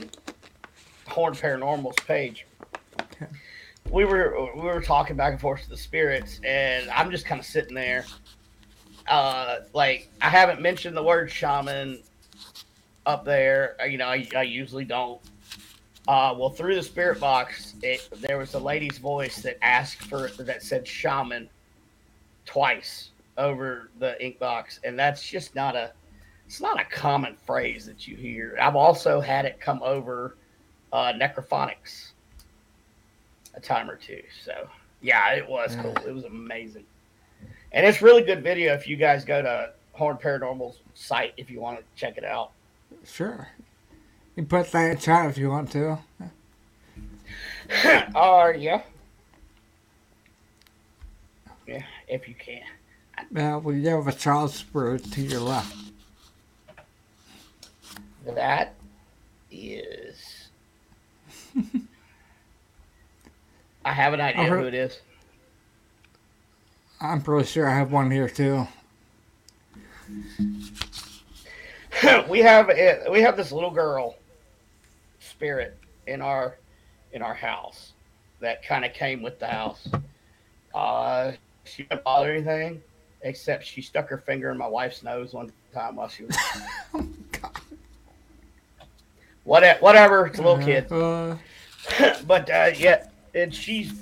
Horn 1.09 1.35
Paranormal's 1.35 2.03
page. 2.05 2.47
We 3.91 4.05
were 4.05 4.49
we 4.55 4.63
were 4.63 4.81
talking 4.81 5.17
back 5.17 5.33
and 5.33 5.41
forth 5.41 5.65
to 5.65 5.69
the 5.69 5.77
spirits, 5.77 6.41
and 6.45 6.89
I'm 6.91 7.11
just 7.11 7.27
kind 7.27 7.39
of 7.39 7.47
sitting 7.47 7.75
there. 7.75 8.05
Uh, 9.09 9.57
like 9.75 10.09
I 10.21 10.29
haven't 10.31 10.61
mentioned 10.63 10.97
the 10.97 11.03
word 11.03 11.31
shaman 11.31 12.03
up 13.05 13.25
there. 13.25 13.77
uh, 13.81 13.85
You 13.85 13.99
know, 13.99 14.07
I, 14.07 14.27
I 14.35 14.43
usually 14.43 14.85
don't. 14.85 15.21
Uh, 16.09 16.35
well, 16.37 16.49
through 16.51 16.75
the 16.75 16.83
spirit 16.83 17.21
box, 17.21 17.75
it, 17.83 18.09
there 18.21 18.39
was 18.39 18.55
a 18.55 18.59
lady's 18.59 18.99
voice 18.99 19.43
that 19.43 19.57
asked 19.63 20.03
for 20.03 20.29
that 20.39 20.63
said 20.63 20.87
shaman 20.87 21.49
twice 22.47 23.11
over 23.39 23.91
the 23.99 24.23
ink 24.25 24.39
box, 24.39 24.81
and 24.85 24.99
that's 24.99 25.23
just 25.27 25.55
not 25.55 25.77
a 25.77 25.93
it's 26.47 26.61
not 26.61 26.81
a 26.81 26.85
common 26.85 27.37
phrase 27.47 27.87
that 27.87 28.09
you 28.09 28.17
hear. 28.17 28.57
I've 28.61 28.77
also 28.77 29.21
had 29.21 29.45
it 29.45 29.61
come 29.61 29.81
over 29.83 30.37
uh, 30.93 31.13
necrophonics 31.15 32.12
a 33.55 33.61
time 33.61 33.91
or 33.91 33.97
two. 33.97 34.23
So 34.45 34.69
yeah, 35.01 35.35
it 35.35 35.49
was 35.49 35.77
cool. 35.77 35.97
It 36.07 36.13
was 36.13 36.25
amazing, 36.25 36.85
and 37.73 37.87
it's 37.87 38.03
really 38.03 38.23
good 38.23 38.43
video. 38.43 38.75
If 38.75 38.87
you 38.87 38.97
guys 38.97 39.25
go 39.25 39.43
to 39.43 39.73
Horn 39.93 40.17
Paranormal's 40.17 40.79
site, 40.95 41.35
if 41.37 41.51
you 41.51 41.61
want 41.61 41.79
to 41.79 41.85
check 41.97 42.17
it 42.19 42.25
out. 42.25 42.53
Sure. 43.05 43.49
You 44.37 44.45
put 44.45 44.71
that 44.73 44.91
in 44.93 44.99
chat 44.99 45.31
if 45.31 45.37
you 45.39 45.51
want 45.51 45.71
to. 45.73 45.99
uh, 48.15 48.53
yeah, 48.57 48.83
yeah, 51.67 51.83
if 52.09 52.29
you 52.29 52.35
can. 52.35 52.63
Now 53.31 53.59
we 53.59 53.85
have 53.85 54.07
a 54.07 54.13
Charles 54.13 54.55
spirit 54.55 55.11
to 55.13 55.23
your 55.23 55.41
left. 55.41 55.77
That 58.27 58.75
is. 59.51 60.49
I 63.85 63.93
have 63.93 64.13
an 64.13 64.21
idea 64.21 64.45
heard- 64.45 64.61
who 64.61 64.67
it 64.67 64.75
is. 64.75 65.01
I'm 67.01 67.21
pretty 67.21 67.47
sure 67.47 67.69
I 67.69 67.77
have 67.77 67.91
one 67.91 68.13
here 68.13 68.29
too. 68.29 68.69
we 72.29 72.39
have 72.41 72.71
a, 72.71 73.07
we 73.11 73.21
have 73.23 73.37
this 73.37 73.51
little 73.51 73.73
girl 73.73 74.17
spirit 75.19 75.77
in 76.07 76.23
our 76.23 76.59
in 77.13 77.23
our 77.23 77.35
house 77.35 77.93
that 78.41 78.65
kind 78.65 78.85
of 78.85 78.93
came 78.93 79.21
with 79.21 79.41
the 79.41 79.49
house. 79.49 79.89
Uh, 80.75 81.33
she 81.65 81.83
didn't 81.83 82.05
bother 82.05 82.31
anything 82.31 82.81
except 83.23 83.65
she 83.67 83.83
stuck 83.83 84.09
her 84.09 84.19
finger 84.19 84.51
in 84.51 84.59
my 84.59 84.67
wife's 84.67 85.03
nose 85.03 85.33
one 85.33 85.51
time 85.73 85.97
while 85.97 86.09
she 86.09 86.25
was. 86.25 86.37
Whatever, 89.45 89.81
whatever. 89.81 90.27
It's 90.27 90.39
a 90.39 90.43
little 90.43 90.65
kid. 90.65 90.93
Uh, 90.93 91.37
but 92.27 92.49
uh, 92.49 92.71
yeah, 92.77 93.09
and 93.35 93.55
she's 93.55 93.93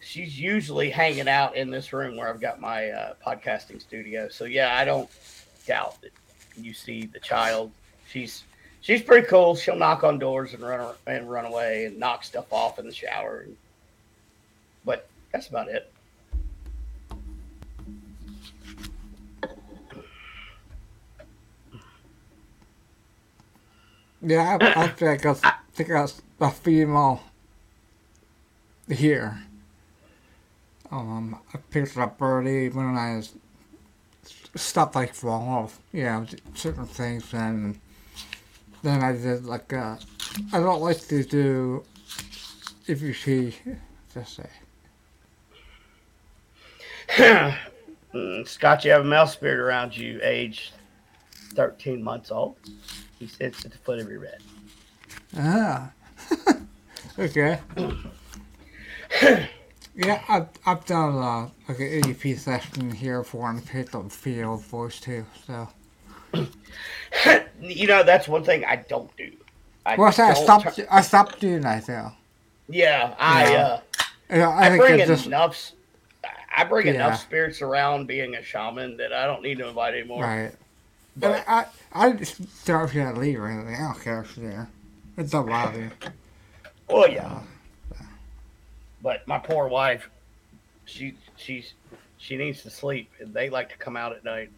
she's 0.00 0.38
usually 0.38 0.90
hanging 0.90 1.28
out 1.28 1.56
in 1.56 1.70
this 1.70 1.92
room 1.92 2.16
where 2.16 2.28
I've 2.28 2.40
got 2.40 2.60
my 2.60 2.90
uh, 2.90 3.14
podcasting 3.26 3.80
studio. 3.80 4.28
So 4.28 4.44
yeah, 4.44 4.76
I 4.76 4.84
don't 4.84 5.10
doubt 5.66 6.00
that 6.02 6.12
you 6.56 6.72
see 6.72 7.06
the 7.06 7.20
child. 7.20 7.70
She's 8.08 8.44
she's 8.80 9.02
pretty 9.02 9.26
cool. 9.26 9.56
She'll 9.56 9.76
knock 9.76 10.04
on 10.04 10.18
doors 10.18 10.54
and 10.54 10.62
run 10.62 10.94
and 11.06 11.30
run 11.30 11.44
away 11.44 11.86
and 11.86 11.98
knock 11.98 12.24
stuff 12.24 12.52
off 12.52 12.78
in 12.78 12.86
the 12.86 12.94
shower. 12.94 13.46
But 14.84 15.08
that's 15.32 15.48
about 15.48 15.68
it. 15.68 15.92
yeah, 24.22 24.58
I, 24.60 24.84
I 24.84 24.88
think 24.88 25.26
I, 25.26 25.34
I 25.42 25.52
think 25.72 25.90
I 25.90 26.06
a 26.40 26.50
female 26.50 27.22
here. 28.88 29.42
Um, 30.90 31.38
I 31.52 31.58
picked 31.70 31.96
up 31.96 32.20
early 32.22 32.68
when 32.68 32.96
I 32.96 33.16
was 33.16 33.34
stuff 34.54 34.94
like 34.94 35.14
fall 35.14 35.48
off, 35.48 35.80
yeah, 35.92 36.24
certain 36.54 36.86
things, 36.86 37.32
and 37.34 37.78
then 38.82 39.02
I 39.02 39.12
did 39.12 39.44
like 39.44 39.72
uh, 39.72 39.96
I 40.52 40.60
don't 40.60 40.80
like 40.80 41.00
to 41.08 41.24
do 41.24 41.84
if 42.86 43.02
you 43.02 43.12
see, 43.12 43.54
just 44.14 44.36
say. 44.36 44.48
Scott, 48.44 48.84
you 48.84 48.90
have 48.92 49.02
a 49.02 49.04
male 49.04 49.26
spirit 49.26 49.58
around 49.58 49.96
you, 49.96 50.20
age 50.22 50.72
thirteen 51.54 52.02
months 52.02 52.30
old. 52.30 52.56
He 53.18 53.26
sits 53.26 53.64
at 53.64 53.72
the 53.72 53.78
foot 53.78 53.98
of 53.98 54.10
your 54.10 54.20
bed. 54.20 54.42
Ah. 55.36 55.90
okay. 57.18 57.58
yeah, 59.94 60.22
I've, 60.28 60.48
I've 60.64 60.84
done 60.84 61.16
uh, 61.16 61.48
like 61.68 61.78
an 61.80 62.02
ADP 62.02 62.38
session 62.38 62.90
here 62.90 63.22
for 63.24 63.48
and 63.50 63.64
picked 63.64 63.94
up 63.94 64.10
field 64.10 64.62
voice 64.64 65.00
too. 65.00 65.24
So 65.46 65.68
you 67.60 67.86
know, 67.86 68.02
that's 68.02 68.28
one 68.28 68.44
thing 68.44 68.64
I 68.64 68.76
don't 68.76 69.14
do. 69.16 69.32
I 69.84 69.96
well, 69.96 70.12
I, 70.18 70.22
I 70.30 70.34
stopped. 70.34 70.76
turn- 70.76 70.86
I 70.90 71.00
stopped 71.00 71.40
doing 71.40 71.62
that 71.62 71.86
though. 71.86 72.12
yeah, 72.68 73.14
I 73.18 73.50
Yeah. 73.52 73.58
uh, 73.58 73.80
You 74.34 74.42
I, 74.42 74.74
I, 74.74 74.76
bring 74.76 74.98
just 74.98 75.26
enough. 75.26 75.52
s- 75.52 75.72
I 76.54 76.64
bring 76.64 76.86
Yeah. 76.88 76.94
enough 76.94 77.20
spirits 77.20 77.62
around 77.62 78.06
being 78.06 78.34
a 78.34 78.42
shaman 78.42 78.96
that 78.96 79.12
I 79.12 79.26
don't 79.26 79.42
need 79.42 79.58
to 79.58 79.68
invite 79.68 79.94
anymore. 79.94 80.24
right. 80.24 80.52
But 81.16 81.44
But 81.46 81.48
I, 81.48 81.66
I 81.92 82.12
just 82.12 82.64
don't 82.66 82.90
feel 82.90 83.12
to 83.12 83.18
leave 83.18 83.40
or 83.40 83.48
anything. 83.48 83.74
I 83.74 83.92
don't 83.92 84.00
care 84.02 84.20
if 84.22 84.34
she's 84.34 84.42
there. 84.42 84.68
It's 85.16 85.30
don't 85.30 85.46
bother 85.48 85.78
me. 85.78 85.88
well, 86.88 87.08
yeah. 87.08 87.40
But 89.02 89.26
my 89.26 89.38
poor 89.38 89.68
wife, 89.68 90.08
she 90.84 91.14
she's 91.36 91.74
she 92.18 92.36
needs 92.36 92.62
to 92.62 92.70
sleep, 92.70 93.10
and 93.20 93.32
they 93.32 93.50
like 93.50 93.68
to 93.70 93.76
come 93.76 93.96
out 93.96 94.12
at 94.12 94.24
night. 94.24 94.50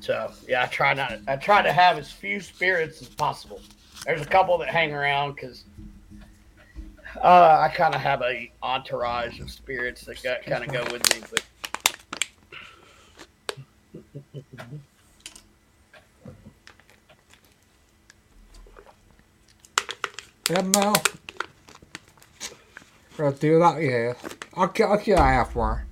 So 0.00 0.32
yeah, 0.48 0.64
I 0.64 0.66
try 0.66 0.94
not. 0.94 1.18
I 1.28 1.36
try 1.36 1.62
to 1.62 1.72
have 1.72 1.98
as 1.98 2.10
few 2.10 2.40
spirits 2.40 3.02
as 3.02 3.08
possible. 3.08 3.60
There's 4.04 4.22
a 4.22 4.26
couple 4.26 4.58
that 4.58 4.68
hang 4.68 4.92
around 4.92 5.34
because. 5.34 5.64
Uh, 7.22 7.58
I 7.60 7.68
kind 7.68 7.94
of 7.94 8.00
have 8.00 8.22
a 8.22 8.50
entourage 8.62 9.38
of 9.38 9.50
spirits 9.50 10.06
that 10.06 10.46
kind 10.46 10.64
of 10.64 10.72
go 10.72 10.82
with 10.90 11.14
me, 11.14 11.22
but 11.30 11.42
Yeah, 20.52 20.60
no. 20.74 20.92
We'll 23.18 23.32
do 23.32 23.58
that, 23.58 23.82
yeah. 23.82 24.14
I'll 24.54 24.68
get, 24.68 24.88
I'll 24.88 24.98
get 24.98 25.18
eye 25.18 25.36
out 25.36 25.52
for 25.52 25.86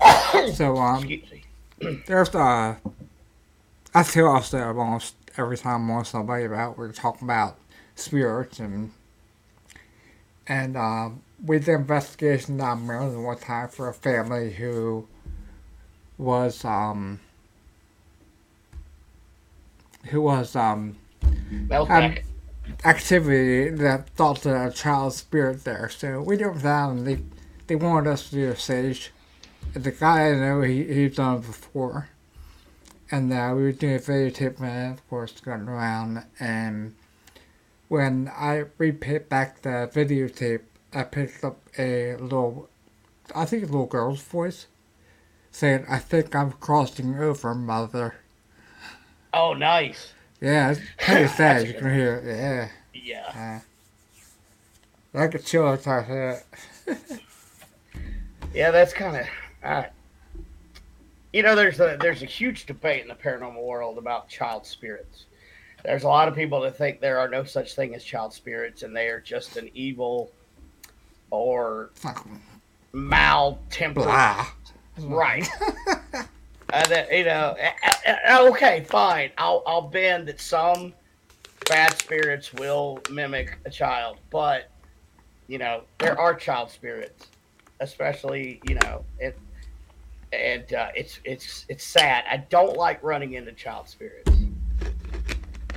her. 0.00 0.52
so, 0.52 0.76
um, 0.76 1.08
there's 2.06 2.34
uh 2.34 2.76
I 3.94 4.02
tell 4.02 4.34
us 4.34 4.50
that 4.50 4.66
almost 4.66 5.14
every 5.36 5.56
time 5.56 5.90
I 5.90 5.94
want 5.94 6.06
somebody 6.06 6.44
about 6.44 6.78
we're 6.78 6.92
talking 6.92 7.26
about 7.26 7.58
spirits 7.94 8.58
and 8.58 8.92
and 10.46 10.76
um 10.76 11.22
we 11.44 11.58
did 11.58 11.68
an 11.68 11.80
investigation 11.82 12.56
down 12.56 12.86
Maryland 12.86 13.24
one 13.24 13.38
time 13.38 13.68
for 13.68 13.88
a 13.88 13.94
family 13.94 14.52
who 14.52 15.06
was 16.18 16.64
um 16.64 17.20
who 20.06 20.22
was 20.22 20.54
um 20.56 20.96
Meltback. 21.68 22.24
Activity 22.84 23.70
that 23.70 24.08
thought 24.10 24.42
that 24.42 24.68
a 24.68 24.72
child's 24.72 25.16
spirit 25.16 25.64
there. 25.64 25.88
So 25.88 26.20
we 26.22 26.36
did 26.36 26.54
that 26.56 26.90
and 26.90 27.06
they 27.06 27.18
they 27.66 27.76
wanted 27.76 28.10
us 28.10 28.28
to 28.30 28.34
do 28.34 28.50
a. 28.50 29.10
And 29.74 29.84
the 29.84 29.90
guy 29.90 30.30
I 30.30 30.34
know 30.34 30.60
he 30.62 30.84
he'd 30.84 31.16
done 31.16 31.38
it 31.38 31.46
before. 31.46 32.08
And 33.10 33.32
uh, 33.32 33.52
we 33.54 33.62
were 33.62 33.72
doing 33.72 33.96
a 33.96 33.98
videotape 33.98 34.60
and 34.60 34.94
of 34.94 35.08
course 35.08 35.40
going 35.40 35.68
around 35.68 36.24
and 36.40 36.94
when 37.88 38.28
I 38.34 38.64
replayed 38.78 39.28
back 39.28 39.62
the 39.62 39.90
videotape 39.92 40.62
I 40.92 41.04
picked 41.04 41.44
up 41.44 41.58
a 41.78 42.16
little 42.16 42.68
I 43.34 43.44
think 43.44 43.62
a 43.62 43.66
little 43.66 43.86
girl's 43.86 44.22
voice. 44.22 44.66
saying, 45.50 45.86
I 45.88 45.98
think 45.98 46.34
I'm 46.34 46.52
crossing 46.52 47.18
over, 47.18 47.54
mother. 47.54 48.16
Oh, 49.32 49.54
nice. 49.54 50.12
Yeah, 50.40 50.70
it's 50.72 50.80
pretty 50.98 51.28
sad. 51.36 51.66
You 51.66 51.74
can 51.74 51.94
hear 51.94 52.16
it. 52.16 52.70
Yeah. 52.94 53.20
Yeah. 53.32 53.60
I 55.14 55.28
could 55.28 55.44
chill 55.44 55.72
if 55.72 55.86
I 55.86 56.00
it. 56.00 56.44
Yeah, 58.52 58.70
that's 58.70 58.92
kind 58.92 59.16
of. 59.16 59.26
Uh, 59.62 59.84
you 61.32 61.42
know, 61.42 61.54
there's 61.56 61.80
a 61.80 61.96
there's 62.00 62.22
a 62.22 62.26
huge 62.26 62.66
debate 62.66 63.02
in 63.02 63.08
the 63.08 63.14
paranormal 63.14 63.62
world 63.64 63.98
about 63.98 64.28
child 64.28 64.66
spirits. 64.66 65.24
There's 65.84 66.04
a 66.04 66.08
lot 66.08 66.28
of 66.28 66.34
people 66.34 66.60
that 66.62 66.76
think 66.78 67.00
there 67.00 67.18
are 67.18 67.28
no 67.28 67.44
such 67.44 67.74
thing 67.74 67.94
as 67.94 68.02
child 68.02 68.32
spirits, 68.32 68.82
and 68.82 68.94
they 68.96 69.08
are 69.08 69.20
just 69.20 69.56
an 69.56 69.68
evil 69.74 70.30
or 71.30 71.90
Fuck. 71.94 72.26
mal-tempered 72.92 74.04
Right. 74.98 75.48
and 76.74 76.86
that, 76.86 77.12
you 77.16 77.24
know, 77.24 77.56
uh, 77.60 78.10
uh, 78.28 78.48
okay, 78.50 78.84
fine. 78.88 79.30
I'll 79.38 79.62
I'll 79.66 79.82
bend 79.88 80.28
that 80.28 80.40
some 80.40 80.92
bad 81.68 81.96
spirits 81.98 82.52
will 82.52 82.98
mimic 83.10 83.58
a 83.64 83.70
child, 83.70 84.18
but 84.30 84.70
you 85.46 85.58
know, 85.58 85.82
there 85.98 86.18
are 86.18 86.34
child 86.34 86.70
spirits, 86.70 87.28
especially 87.80 88.60
you 88.64 88.74
know 88.76 89.04
it, 89.18 89.38
and 90.32 90.72
uh, 90.74 90.88
it's 90.94 91.20
it's 91.24 91.64
it's 91.68 91.84
sad. 91.84 92.24
I 92.30 92.38
don't 92.38 92.76
like 92.76 93.02
running 93.02 93.34
into 93.34 93.52
child 93.52 93.88
spirits. 93.88 94.30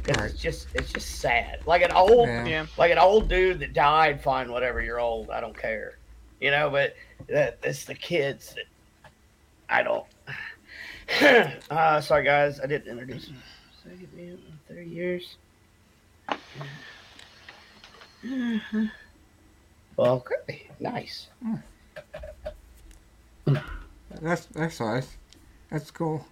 'Cause 0.03 0.15
Right. 0.17 0.31
It's 0.31 0.41
just 0.41 0.67
it's 0.73 0.93
just 0.93 1.19
sad. 1.19 1.59
Like 1.65 1.81
an 1.81 1.91
old 1.91 2.27
Yeah. 2.29 2.45
Yeah. 2.45 2.65
like 2.77 2.91
an 2.91 2.97
old 2.97 3.27
dude 3.27 3.59
that 3.59 3.73
died, 3.73 4.21
fine, 4.23 4.49
whatever, 4.51 4.81
you're 4.81 5.01
old, 5.01 5.29
I 5.29 5.41
don't 5.41 5.57
care. 5.57 5.97
You 6.39 6.51
know, 6.51 6.69
but 6.69 6.95
that 7.27 7.57
it's 7.63 7.83
the 7.83 7.93
kids 7.95 8.53
that 8.55 8.65
I 9.69 9.83
don't. 9.83 10.05
uh, 11.69 12.01
sorry, 12.01 12.23
guys, 12.23 12.59
I 12.59 12.67
didn't 12.67 12.91
introduce 12.91 13.27
him. 13.27 13.41
Second 13.83 14.09
man, 14.13 14.39
in 14.69 14.75
30 14.75 14.89
years. 14.89 15.37
Well, 19.97 20.23
okay, 20.47 20.67
nice. 20.79 21.27
That's 24.21 24.45
that's 24.45 24.79
nice. 24.79 25.17
That's 25.71 25.91
cool. 25.91 26.25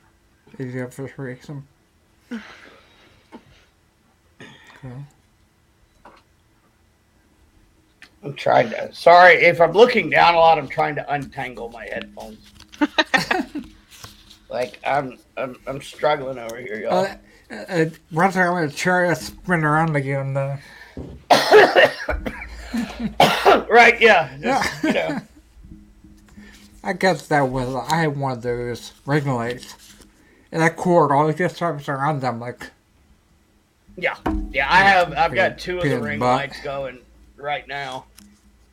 Easy 0.59 0.81
up 0.81 0.93
for 0.93 1.37
some. 1.41 1.67
Cool. 4.81 5.05
I'm 8.23 8.33
trying 8.35 8.69
to. 8.69 8.93
Sorry 8.93 9.35
if 9.35 9.59
I'm 9.61 9.71
looking 9.71 10.09
down 10.09 10.35
a 10.35 10.39
lot. 10.39 10.57
I'm 10.57 10.67
trying 10.67 10.95
to 10.95 11.13
untangle 11.13 11.69
my 11.69 11.85
headphones. 11.85 12.51
like 14.55 14.79
I'm, 14.85 15.17
I'm, 15.35 15.57
I'm 15.67 15.81
struggling 15.81 16.39
over 16.39 16.57
here, 16.57 16.79
y'all. 16.79 16.93
Uh, 16.93 17.17
uh, 17.53 17.85
time 18.31 18.55
I'm 18.55 18.63
a 18.63 18.69
chariot 18.69 19.17
spin 19.17 19.65
around 19.65 19.97
again. 19.97 20.37
Uh, 20.37 20.57
right? 23.69 23.99
Yeah. 23.99 24.33
yeah. 24.39 24.63
You 24.81 24.93
know. 24.93 25.19
I 26.85 26.93
guess 26.93 27.27
that 27.27 27.41
was 27.41 27.75
I 27.75 27.97
had 27.97 28.17
one 28.17 28.31
of 28.31 28.43
those 28.43 28.93
ring 29.05 29.25
lights, 29.25 29.75
and 30.53 30.61
that 30.61 30.77
cord 30.77 31.11
always 31.11 31.35
just 31.35 31.59
wraps 31.59 31.89
around 31.89 32.21
them 32.21 32.39
like. 32.39 32.71
Yeah, 33.97 34.15
yeah. 34.51 34.71
I 34.71 34.83
have. 34.83 35.11
I've 35.13 35.33
got 35.33 35.57
two 35.57 35.79
of 35.79 35.83
the 35.83 35.99
ring 35.99 36.19
butt. 36.19 36.37
lights 36.37 36.61
going 36.61 36.99
right 37.35 37.67
now, 37.67 38.05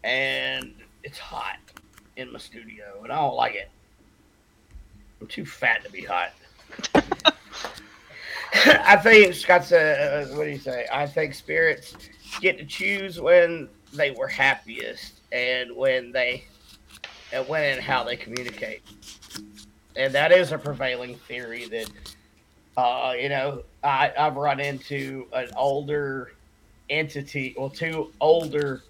and 0.05 0.75
it's 1.03 1.19
hot 1.19 1.59
in 2.17 2.33
my 2.33 2.39
studio, 2.39 3.01
and 3.03 3.13
I 3.13 3.17
don't 3.17 3.35
like 3.35 3.55
it. 3.55 3.71
I'm 5.23 5.29
too 5.29 5.47
fat 5.47 5.85
to 5.85 5.91
be 5.93 6.03
hot. 6.03 6.33
I 8.55 8.97
think 8.97 9.33
Scott's. 9.35 9.71
Uh, 9.71 10.27
what 10.33 10.45
do 10.45 10.51
you 10.51 10.59
say? 10.59 10.85
I 10.93 11.07
think 11.07 11.33
spirits 11.33 11.95
get 12.41 12.59
to 12.59 12.65
choose 12.65 13.21
when 13.21 13.69
they 13.93 14.11
were 14.11 14.27
happiest 14.27 15.21
and 15.31 15.77
when 15.77 16.11
they 16.11 16.45
and 17.33 17.47
when 17.49 17.75
and 17.75 17.81
how 17.81 18.03
they 18.03 18.17
communicate. 18.17 18.83
And 19.95 20.13
that 20.13 20.33
is 20.33 20.51
a 20.51 20.59
prevailing 20.59 21.15
theory 21.15 21.67
that 21.67 21.89
uh, 22.77 23.15
you 23.17 23.29
know, 23.29 23.63
I, 23.85 24.13
I've 24.19 24.35
run 24.35 24.59
into 24.59 25.29
an 25.33 25.51
older 25.57 26.33
entity, 26.91 27.55
well, 27.57 27.71
two 27.71 28.13
older, 28.21 28.83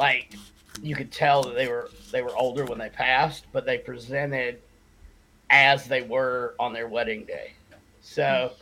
like 0.00 0.34
you 0.82 0.96
could 0.96 1.12
tell 1.12 1.44
that 1.44 1.54
they 1.54 1.68
were 1.68 1.88
they 2.10 2.22
were 2.22 2.36
older 2.36 2.64
when 2.64 2.80
they 2.80 2.88
passed, 2.88 3.46
but 3.52 3.64
they 3.64 3.78
presented 3.78 4.60
as 5.50 5.86
they 5.86 6.02
were 6.02 6.54
on 6.58 6.72
their 6.72 6.88
wedding 6.88 7.24
day. 7.24 7.52
So 8.00 8.52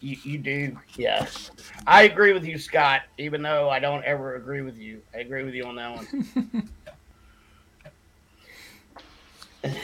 you, 0.00 0.16
you 0.22 0.38
do, 0.38 0.78
yes. 0.96 1.50
I 1.86 2.02
agree 2.04 2.32
with 2.32 2.44
you, 2.44 2.58
Scott. 2.58 3.02
Even 3.18 3.42
though 3.42 3.68
I 3.68 3.78
don't 3.78 4.04
ever 4.04 4.36
agree 4.36 4.62
with 4.62 4.78
you, 4.78 5.02
I 5.14 5.18
agree 5.18 5.44
with 5.44 5.54
you 5.54 5.64
on 5.64 5.76
that 5.76 5.96
one. 5.96 6.70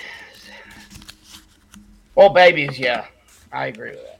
well, 2.14 2.30
babies, 2.30 2.78
yeah, 2.78 3.06
I 3.52 3.66
agree 3.66 3.90
with 3.90 4.02
that. 4.02 4.13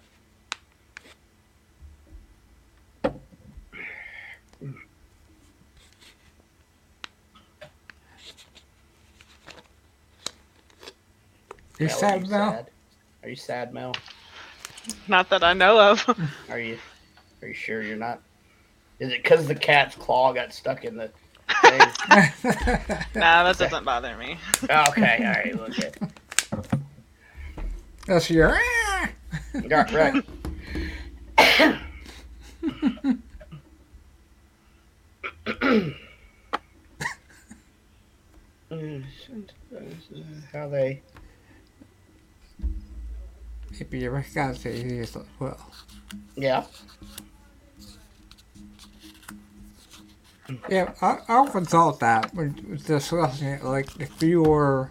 Mel, 11.81 11.89
are 11.89 11.93
sad 11.93 12.27
you 12.27 12.31
now? 12.31 12.51
sad? 12.51 12.71
Are 13.23 13.29
you 13.29 13.37
sad, 13.37 13.75
Mel? 13.75 13.95
Not 15.09 15.31
that 15.31 15.43
I 15.43 15.55
know 15.55 15.81
of. 15.81 16.31
Are 16.51 16.59
you? 16.59 16.79
Are 17.43 17.49
you 17.49 17.55
sure 17.55 17.83
you're 17.83 17.97
not? 17.97 18.21
Is 19.01 19.13
it 19.13 19.23
because 19.23 19.47
the 19.47 19.55
cat's 19.55 19.97
claw 19.97 20.33
got 20.33 20.53
stuck 20.53 20.85
in 20.85 20.97
the 20.97 21.11
thing? 21.63 21.79
nah, 23.15 23.45
that 23.45 23.59
doesn't 23.59 23.85
bother 23.85 24.17
me. 24.17 24.39
Oh, 24.71 24.85
okay, 24.91 25.17
all 25.19 25.33
right, 25.33 25.55
look 25.57 25.79
at 25.79 25.97
That's 28.07 28.31
your. 28.31 28.59
Got 29.69 29.93
right. 29.93 30.25
How 40.53 40.69
they? 40.69 41.03
Maybe 43.81 44.01
you 44.01 44.11
recognize 44.11 44.65
it 44.65 44.85
as 45.01 45.17
well. 45.39 45.59
Yeah. 46.37 46.65
Yeah, 50.69 50.93
I, 51.01 51.19
I 51.27 51.35
often 51.37 51.65
thought 51.65 52.01
that 52.01 52.35
when 52.35 52.81
discussing 52.87 53.49
it, 53.49 53.65
like 53.65 53.89
if 53.99 54.23
you 54.23 54.43
were 54.43 54.91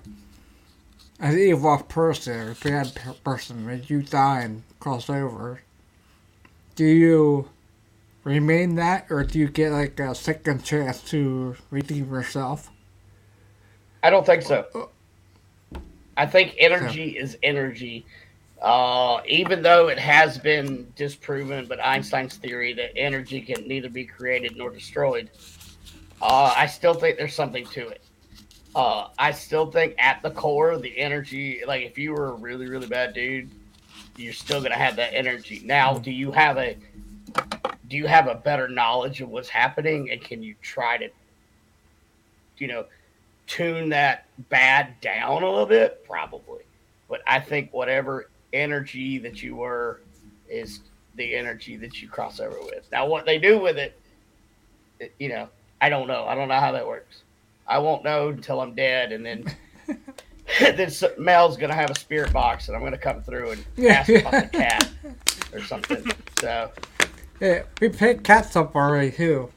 an 1.20 1.38
evil 1.38 1.78
person 1.78 2.34
or 2.34 2.52
a 2.52 2.56
bad 2.56 3.00
person, 3.24 3.66
when 3.66 3.84
you 3.88 4.02
die 4.02 4.42
and 4.42 4.64
cross 4.80 5.10
over, 5.10 5.62
do 6.76 6.86
you 6.86 7.50
remain 8.24 8.76
that 8.76 9.06
or 9.10 9.24
do 9.24 9.38
you 9.40 9.48
get 9.48 9.72
like 9.72 10.00
a 10.00 10.16
second 10.16 10.64
chance 10.64 11.02
to 11.12 11.56
redeem 11.70 12.12
yourself? 12.12 12.72
I 14.02 14.10
don't 14.10 14.26
think 14.26 14.42
so. 14.42 14.66
Uh, 14.74 15.80
I 16.18 16.26
think 16.26 16.56
energy 16.58 17.18
is 17.18 17.38
energy. 17.44 18.06
Uh, 18.64 19.22
even 19.28 19.62
though 19.62 19.90
it 19.90 20.00
has 20.00 20.38
been 20.38 20.88
disproven, 20.96 21.66
but 21.66 21.84
Einstein's 21.84 22.38
theory 22.38 22.72
that 22.74 22.98
energy 22.98 23.42
can 23.42 23.68
neither 23.68 23.90
be 23.90 24.06
created 24.06 24.56
nor 24.56 24.70
destroyed, 24.70 25.30
uh, 26.22 26.54
I 26.56 26.68
still 26.68 26.94
think 26.94 27.18
there's 27.18 27.36
something 27.36 27.66
to 27.68 27.90
it. 27.90 28.02
Uh, 28.74 29.10
I 29.20 29.32
still 29.34 29.70
think 29.70 29.96
at 30.00 30.22
the 30.24 30.32
core, 30.32 30.78
the 30.78 30.98
energy, 30.98 31.62
like 31.68 31.84
if 31.84 31.98
you 31.98 32.14
were 32.14 32.30
a 32.30 32.34
really, 32.36 32.68
really 32.68 32.88
bad 32.88 33.14
dude, 33.14 33.52
you're 34.16 34.32
still 34.32 34.62
gonna 34.62 34.76
have 34.76 34.96
that 34.96 35.14
energy. 35.14 35.62
Now, 35.66 35.98
do 35.98 36.12
you 36.12 36.32
have 36.32 36.58
a 36.58 36.78
do 37.90 37.98
you 37.98 38.08
have 38.08 38.28
a 38.28 38.36
better 38.36 38.70
knowledge 38.70 39.20
of 39.20 39.30
what's 39.30 39.50
happening, 39.50 40.10
and 40.10 40.22
can 40.22 40.42
you 40.42 40.56
try 40.62 40.98
to, 40.98 41.10
you 42.58 42.68
know, 42.68 42.86
tune 43.46 43.90
that 43.90 44.26
bad 44.50 45.00
down 45.02 45.44
a 45.44 45.50
little 45.50 45.66
bit? 45.66 46.06
Probably. 46.06 46.64
But 47.10 47.22
I 47.28 47.40
think 47.40 47.74
whatever 47.74 48.30
energy 48.54 49.18
that 49.20 49.42
you 49.42 49.56
were 49.56 50.00
is 50.50 50.82
the 51.16 51.36
energy 51.36 51.76
that 51.78 52.02
you 52.02 52.08
cross 52.08 52.40
over 52.40 52.58
with. 52.62 52.88
Now, 52.92 53.06
what 53.08 53.26
they 53.26 53.38
do 53.40 53.60
with 53.60 53.78
it, 53.78 54.00
it- 55.00 55.14
you 55.20 55.30
know, 55.30 55.50
I 55.82 55.90
don't 55.90 56.08
know. 56.08 56.26
I 56.26 56.36
don't 56.36 56.48
know 56.48 56.60
how 56.60 56.72
that 56.72 56.88
works. 56.88 57.24
I 57.68 57.80
won't 57.80 58.04
know 58.04 58.30
until 58.30 58.62
I'm 58.62 58.74
dead, 58.76 59.12
and 59.12 59.26
then 59.26 59.46
then 60.60 60.92
Mel's 61.18 61.58
gonna 61.58 61.74
have 61.74 61.90
a 61.92 61.98
spirit 62.00 62.32
box, 62.32 62.68
and 62.68 62.78
I'm 62.78 62.84
gonna 62.84 62.98
come 62.98 63.22
through 63.24 63.52
and 63.52 63.88
ask 63.90 64.10
about 64.10 64.32
the 64.32 64.50
cat 64.58 64.90
or 65.54 65.62
something. 65.62 66.04
So 66.40 66.72
Yeah, 67.40 67.64
we 67.82 67.90
picked 67.90 68.24
cats 68.24 68.56
up 68.56 68.76
already 68.76 69.12
too. 69.12 69.50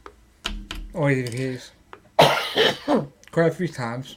Or 0.95 1.11
EVPs. 1.11 1.71
Quite 3.31 3.49
a 3.49 3.55
few 3.55 3.69
times. 3.69 4.17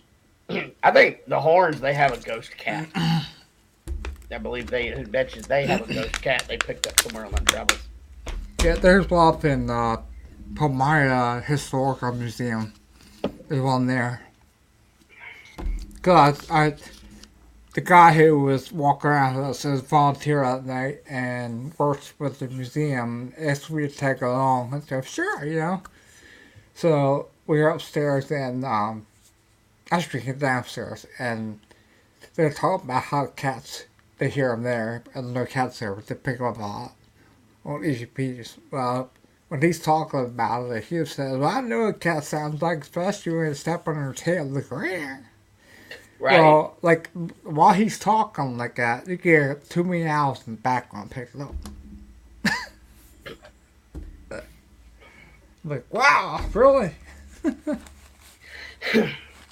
I 0.50 0.92
think 0.92 1.26
the 1.28 1.40
horns 1.40 1.80
they 1.82 1.94
have 1.94 2.14
a 2.14 2.18
ghost 2.18 2.56
cat. 2.58 2.88
I 4.32 4.38
believe 4.38 4.68
they 4.68 5.04
mentioned 5.06 5.46
they 5.46 5.66
have 5.66 5.90
a 5.90 5.94
ghost 5.94 6.22
cat 6.22 6.46
they 6.48 6.58
picked 6.58 6.86
up 6.88 7.00
somewhere 7.02 7.26
on 7.26 7.32
the 7.32 7.42
travels. 7.42 7.82
Yeah, 8.64 8.76
there's 8.76 9.10
one 9.10 9.46
in 9.46 9.70
uh, 9.70 10.02
Palmyra 10.56 11.42
Historical 11.46 12.12
Museum. 12.12 12.74
There's 13.48 13.62
one 13.62 13.88
there. 13.88 14.22
Cause 16.02 16.50
I, 16.50 16.76
the 17.74 17.82
guy 17.82 18.14
who 18.14 18.40
was 18.40 18.72
walking 18.72 19.10
around 19.10 19.36
with 19.36 19.46
us 19.46 19.66
as 19.66 19.82
volunteer 19.82 20.44
at 20.44 20.66
night 20.66 21.00
and 21.10 21.78
works 21.78 22.14
with 22.20 22.40
the 22.40 22.48
museum 22.48 23.34
asked 23.38 23.70
me 23.72 23.88
to 23.88 23.94
take 23.94 24.22
along. 24.22 24.74
I 24.74 24.80
said, 24.80 25.06
sure, 25.06 25.46
you 25.46 25.60
know. 25.60 25.82
So 26.74 27.28
we 27.48 27.60
were 27.60 27.70
upstairs 27.70 28.32
and 28.32 28.64
um, 28.64 29.06
speaking 30.00 30.38
downstairs 30.38 31.06
and 31.18 31.60
they 32.36 32.44
were 32.44 32.54
talking 32.54 32.86
about 32.86 33.04
how 33.04 33.26
cats, 33.26 33.86
they 34.20 34.30
hear 34.30 34.52
him 34.52 34.64
there 34.64 35.04
and 35.16 35.34
no 35.34 35.46
cats 35.46 35.80
there, 35.80 35.96
but 35.96 36.08
they 36.08 36.16
pick 36.16 36.38
them 36.38 36.48
up 36.48 36.58
a 36.58 36.62
lot 36.62 36.92
on 37.66 37.82
EVPs. 37.82 38.58
Well, 38.72 39.10
when 39.48 39.62
he's 39.62 39.82
talking 39.82 40.20
about 40.20 40.70
it, 40.72 40.84
he 40.86 41.04
says, 41.06 41.38
well, 41.38 41.50
I 41.50 41.62
know 41.62 41.86
what 41.86 41.96
a 41.96 42.00
cat 42.00 42.24
sounds 42.24 42.62
like, 42.62 42.82
especially 42.82 43.34
when 43.34 43.48
it's 43.48 43.62
step 43.62 43.88
on 43.88 43.96
her 43.96 44.14
tail 44.14 44.48
the 44.48 44.62
ground. 44.62 45.26
Right. 46.20 46.40
Well, 46.40 46.78
like, 46.82 47.10
while 47.44 47.74
he's 47.74 47.98
talking 47.98 48.58
like 48.58 48.76
that, 48.76 49.08
you 49.08 49.18
hear 49.18 49.62
two 49.70 49.86
meows 49.86 50.44
in 50.46 50.56
the 50.56 50.62
background 50.62 51.12
pick 51.12 51.30
it 51.34 51.42
up. 51.42 51.56
like, 55.64 55.86
wow, 55.94 56.46
really? 56.54 56.92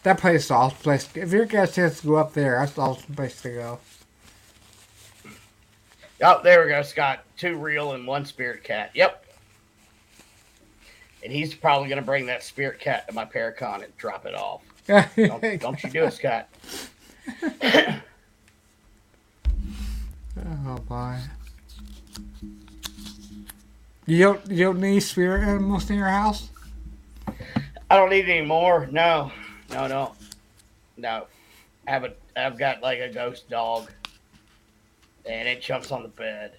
that 0.04 0.18
place 0.20 0.44
is 0.44 0.52
awesome 0.52 0.78
place. 0.80 1.08
If 1.16 1.32
you 1.32 1.44
a 1.44 1.68
chance 1.68 2.02
to 2.02 2.08
go 2.08 2.16
up 2.16 2.34
there, 2.34 2.60
that's 2.60 2.76
an 2.78 2.84
awesome 2.84 3.16
place 3.16 3.42
to 3.44 3.50
go. 3.50 3.80
Oh, 6.22 6.42
there 6.44 6.64
we 6.64 6.70
go, 6.70 6.82
Scott. 6.82 7.24
Two 7.38 7.58
real 7.58 7.94
and 7.94 8.08
one 8.08 8.26
spirit 8.26 8.64
cat. 8.64 8.92
Yep. 8.94 9.26
And 11.24 11.32
he's 11.32 11.54
probably 11.54 11.90
going 11.90 12.00
to 12.02 12.06
bring 12.06 12.26
that 12.28 12.44
spirit 12.44 12.80
cat 12.80 13.08
to 13.08 13.14
my 13.14 13.26
Paracon 13.26 13.84
and 13.84 13.98
drop 13.98 14.26
it 14.26 14.34
off. 14.34 14.62
Don't, 14.88 15.12
don't 15.60 15.84
you 15.84 15.90
do 15.90 16.04
it, 16.06 16.14
Scott. 16.14 16.50
Oh 20.68 20.78
boy. 20.88 21.18
You 24.06 24.24
don't 24.24 24.52
you 24.52 24.66
don't 24.66 24.80
need 24.80 25.00
spirit 25.02 25.44
animals 25.44 25.90
in 25.90 25.98
your 25.98 26.08
house? 26.08 26.50
I 27.90 27.96
don't 27.98 28.10
need 28.10 28.30
any 28.30 28.46
more. 28.46 28.88
No, 28.92 29.32
no, 29.70 29.88
no, 29.88 30.14
no. 30.98 31.28
I 31.88 31.92
have 31.92 32.04
a, 32.04 32.14
I've 32.36 32.58
got 32.58 32.82
like 32.82 33.00
a 33.00 33.10
ghost 33.10 33.50
dog, 33.50 33.92
and 35.28 35.48
it 35.48 35.62
jumps 35.62 35.92
on 35.92 36.04
the 36.04 36.10
bed, 36.10 36.54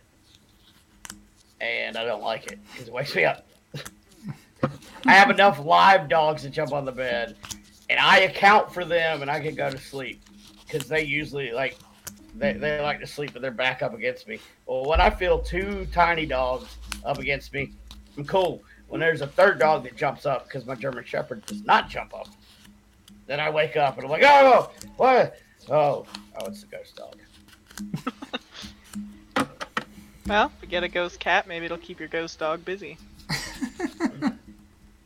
and 1.61 1.97
I 1.97 2.05
don't 2.05 2.23
like 2.23 2.47
it 2.53 2.59
because 2.71 2.89
it 2.89 2.95
wakes 2.95 3.15
me 3.15 3.25
up. 3.25 3.47
I 5.07 5.13
have 5.13 5.31
enough 5.31 5.59
live 5.59 6.09
dogs 6.09 6.43
that 6.43 6.51
jump 6.51 6.73
on 6.73 6.85
the 6.85 6.93
bed, 6.93 7.37
and 7.89 7.99
I 7.99 8.21
account 8.21 8.73
for 8.73 8.85
them, 8.85 9.23
and 9.23 9.31
I 9.31 9.41
can 9.41 9.55
go 9.55 9.71
to 9.71 9.79
sleep 9.79 10.23
because 10.65 10.89
they 10.89 11.05
usually 11.05 11.53
like 11.53 11.79
they, 12.35 12.53
they 12.53 12.81
like 12.81 13.01
to 13.01 13.07
sleep 13.07 13.35
with 13.35 13.43
their 13.43 13.51
back 13.51 13.83
up 13.83 13.95
against 13.95 14.29
me. 14.29 14.39
Well, 14.67 14.85
when 14.85 15.01
I 15.01 15.11
feel 15.11 15.39
two 15.39 15.87
tiny 15.93 16.27
dogs 16.27 16.77
up 17.05 17.19
against 17.19 17.53
me, 17.53 17.73
I'm 18.17 18.25
cool. 18.25 18.63
When 18.89 19.01
there's 19.01 19.21
a 19.21 19.27
third 19.27 19.59
dog 19.59 19.85
that 19.85 19.97
jumps 19.97 20.25
up 20.25 20.45
because 20.45 20.65
my 20.65 20.75
German 20.75 21.05
Shepherd 21.05 21.45
does 21.47 21.65
not 21.65 21.91
jump 21.91 22.15
up, 22.15 22.29
then 23.27 23.41
I 23.41 23.51
wake 23.51 23.77
up 23.77 23.97
and 23.97 24.05
I'm 24.05 24.11
like, 24.11 24.23
oh, 24.25 24.71
what? 24.97 25.37
Oh, 25.69 26.07
oh, 26.41 26.47
it's 26.47 26.63
a 26.63 26.67
ghost 26.67 26.97
dog. 26.97 27.17
Well, 30.29 30.53
if 30.57 30.63
you 30.63 30.69
get 30.69 30.83
a 30.85 30.89
ghost 30.89 31.19
cat, 31.21 31.49
maybe 31.49 31.65
it'll 31.67 31.79
keep 31.79 31.99
your 31.99 32.09
ghost 32.09 32.39
dog 32.39 32.65
busy. 32.65 32.99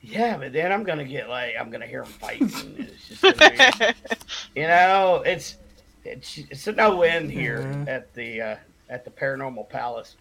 Yeah, 0.05 0.37
but 0.37 0.53
then 0.53 0.73
I'm 0.73 0.83
gonna 0.83 1.05
get 1.05 1.29
like 1.31 1.55
I'm 1.59 1.71
gonna 1.71 1.87
hear 1.87 2.03
them 2.03 2.13
fighting. 2.13 2.51
It's 2.77 3.09
just 3.09 3.23
gonna 3.23 3.95
be, 4.55 4.61
you 4.61 4.67
know, 4.67 5.23
it's 5.25 5.57
it's 6.05 6.37
it's 6.39 6.67
a 6.67 6.73
no 6.73 6.97
win 6.97 7.31
here 7.31 7.63
Mhm. 7.63 7.89
at 7.89 8.13
the 8.13 8.41
uh, 8.43 8.57
at 8.91 9.05
the 9.05 9.11
Paranormal 9.13 9.71
Palace. 9.71 10.17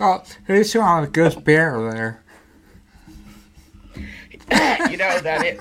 Oh, 0.00 0.14
at 0.14 0.36
least 0.48 0.74
you 0.74 0.80
have 0.82 1.04
a 1.04 1.06
ghost 1.06 1.42
bear 1.44 1.80
there. 1.90 2.22
you 4.90 4.96
know 4.96 5.18
that 5.20 5.46
it 5.46 5.60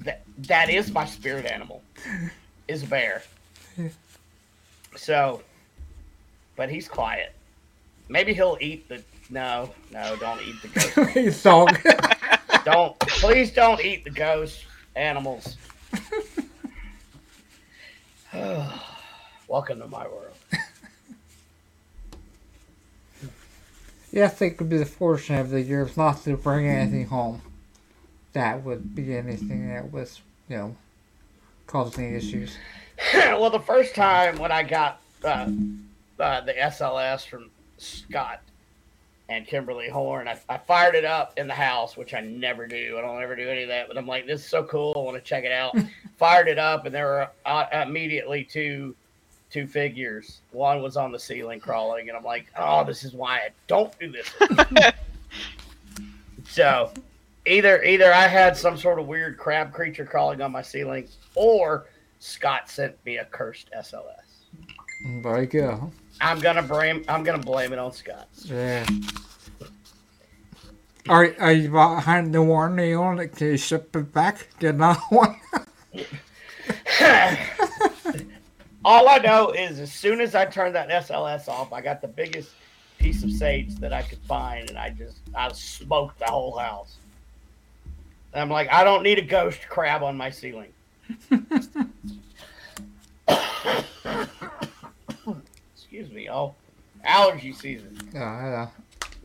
that 0.00 0.22
that 0.38 0.70
is 0.70 0.90
my 0.92 1.04
spirit 1.04 1.44
animal, 1.44 1.82
is 2.68 2.82
a 2.82 2.86
bear. 2.86 3.22
So, 4.96 5.42
but 6.56 6.68
he's 6.70 6.88
quiet. 6.88 7.32
Maybe 8.10 8.34
he'll 8.34 8.58
eat 8.60 8.88
the. 8.88 9.02
No, 9.30 9.70
no, 9.92 10.16
don't 10.16 10.42
eat 10.42 10.56
the 10.62 10.68
ghost. 10.96 11.10
He's 11.10 11.40
dog. 11.42 11.78
don't 12.64 12.98
please 12.98 13.52
don't 13.52 13.80
eat 13.80 14.02
the 14.02 14.10
ghost 14.10 14.64
animals. 14.96 15.56
Welcome 19.48 19.78
to 19.78 19.86
my 19.86 20.08
world. 20.08 20.34
yeah, 24.10 24.24
I 24.24 24.28
think 24.28 24.54
it 24.54 24.60
would 24.60 24.70
be 24.70 24.78
the 24.78 24.86
fortune 24.86 25.36
of 25.36 25.50
the 25.50 25.62
year 25.62 25.88
not 25.96 26.24
to 26.24 26.36
bring 26.36 26.66
anything 26.66 27.06
home. 27.06 27.42
That 28.32 28.64
would 28.64 28.92
be 28.94 29.16
anything 29.16 29.68
that 29.68 29.92
was, 29.92 30.20
you 30.48 30.56
know, 30.56 30.76
causing 31.68 32.12
issues. 32.14 32.56
well, 33.14 33.50
the 33.50 33.60
first 33.60 33.94
time 33.94 34.36
when 34.38 34.50
I 34.50 34.64
got 34.64 35.00
uh, 35.24 35.48
uh, 36.18 36.40
the 36.40 36.52
SLS 36.52 37.24
from 37.26 37.50
Scott 37.80 38.42
and 39.30 39.46
Kimberly 39.46 39.88
Horn, 39.88 40.28
I, 40.28 40.38
I 40.48 40.58
fired 40.58 40.94
it 40.94 41.04
up 41.04 41.38
in 41.38 41.46
the 41.46 41.54
house, 41.54 41.96
which 41.96 42.14
I 42.14 42.20
never 42.20 42.66
do. 42.66 42.96
I 42.98 43.00
don't 43.00 43.22
ever 43.22 43.36
do 43.36 43.48
any 43.48 43.62
of 43.62 43.68
that, 43.68 43.88
but 43.88 43.96
I'm 43.96 44.06
like, 44.06 44.26
this 44.26 44.40
is 44.40 44.46
so 44.46 44.64
cool. 44.64 44.92
I 44.96 44.98
want 45.00 45.16
to 45.16 45.22
check 45.22 45.44
it 45.44 45.52
out. 45.52 45.76
fired 46.18 46.48
it 46.48 46.58
up, 46.58 46.84
and 46.84 46.94
there 46.94 47.06
were 47.06 47.30
uh, 47.46 47.66
immediately 47.72 48.44
two 48.44 48.94
two 49.50 49.66
figures. 49.66 50.40
One 50.52 50.82
was 50.82 50.96
on 50.96 51.10
the 51.10 51.18
ceiling 51.18 51.58
crawling, 51.58 52.08
and 52.08 52.16
I'm 52.16 52.24
like, 52.24 52.46
oh, 52.56 52.84
this 52.84 53.02
is 53.02 53.14
why 53.14 53.36
I 53.36 53.48
don't 53.66 53.96
do 53.98 54.12
this. 54.12 54.32
so 56.48 56.92
either 57.46 57.82
either 57.82 58.12
I 58.12 58.26
had 58.26 58.56
some 58.56 58.76
sort 58.76 58.98
of 58.98 59.06
weird 59.06 59.38
crab 59.38 59.72
creature 59.72 60.04
crawling 60.04 60.40
on 60.42 60.52
my 60.52 60.62
ceiling, 60.62 61.08
or 61.34 61.86
Scott 62.18 62.68
sent 62.68 62.94
me 63.06 63.18
a 63.18 63.24
cursed 63.24 63.70
SLS. 63.76 65.22
There 65.22 65.40
you 65.40 65.46
go. 65.46 65.92
I'm 66.20 66.40
gonna 66.40 66.62
blame 66.62 67.04
I'm 67.08 67.22
gonna 67.22 67.38
blame 67.38 67.72
it 67.72 67.78
on 67.78 67.92
Scott. 67.92 68.28
Yeah. 68.44 68.86
Are, 71.08 71.34
are 71.40 71.52
you 71.52 71.70
behind 71.70 72.34
the 72.34 72.42
warranty 72.42 72.94
on 72.94 73.18
it? 73.18 73.34
Can 73.34 73.48
you 73.48 73.56
ship 73.56 73.94
it 73.96 74.12
back? 74.12 74.48
Get 74.58 74.74
another 74.74 75.00
one? 75.08 75.36
All 78.84 79.08
I 79.08 79.18
know 79.18 79.50
is 79.50 79.80
as 79.80 79.92
soon 79.92 80.20
as 80.20 80.34
I 80.34 80.44
turned 80.44 80.74
that 80.74 80.88
SLS 80.88 81.48
off, 81.48 81.72
I 81.72 81.80
got 81.80 82.00
the 82.00 82.08
biggest 82.08 82.50
piece 82.98 83.24
of 83.24 83.32
sage 83.32 83.76
that 83.76 83.92
I 83.92 84.02
could 84.02 84.20
find, 84.20 84.68
and 84.68 84.78
I 84.78 84.90
just 84.90 85.18
I 85.34 85.50
smoked 85.52 86.18
the 86.18 86.26
whole 86.26 86.56
house. 86.56 86.96
And 88.32 88.42
I'm 88.42 88.50
like, 88.50 88.72
I 88.72 88.84
don't 88.84 89.02
need 89.02 89.18
a 89.18 89.22
ghost 89.22 89.60
crab 89.68 90.02
on 90.02 90.16
my 90.16 90.30
ceiling. 90.30 90.72
Excuse 95.92 96.12
me, 96.12 96.30
oh, 96.30 96.54
allergy 97.02 97.52
season. 97.52 97.98
yeah, 98.14 98.20
yeah. 98.20 98.68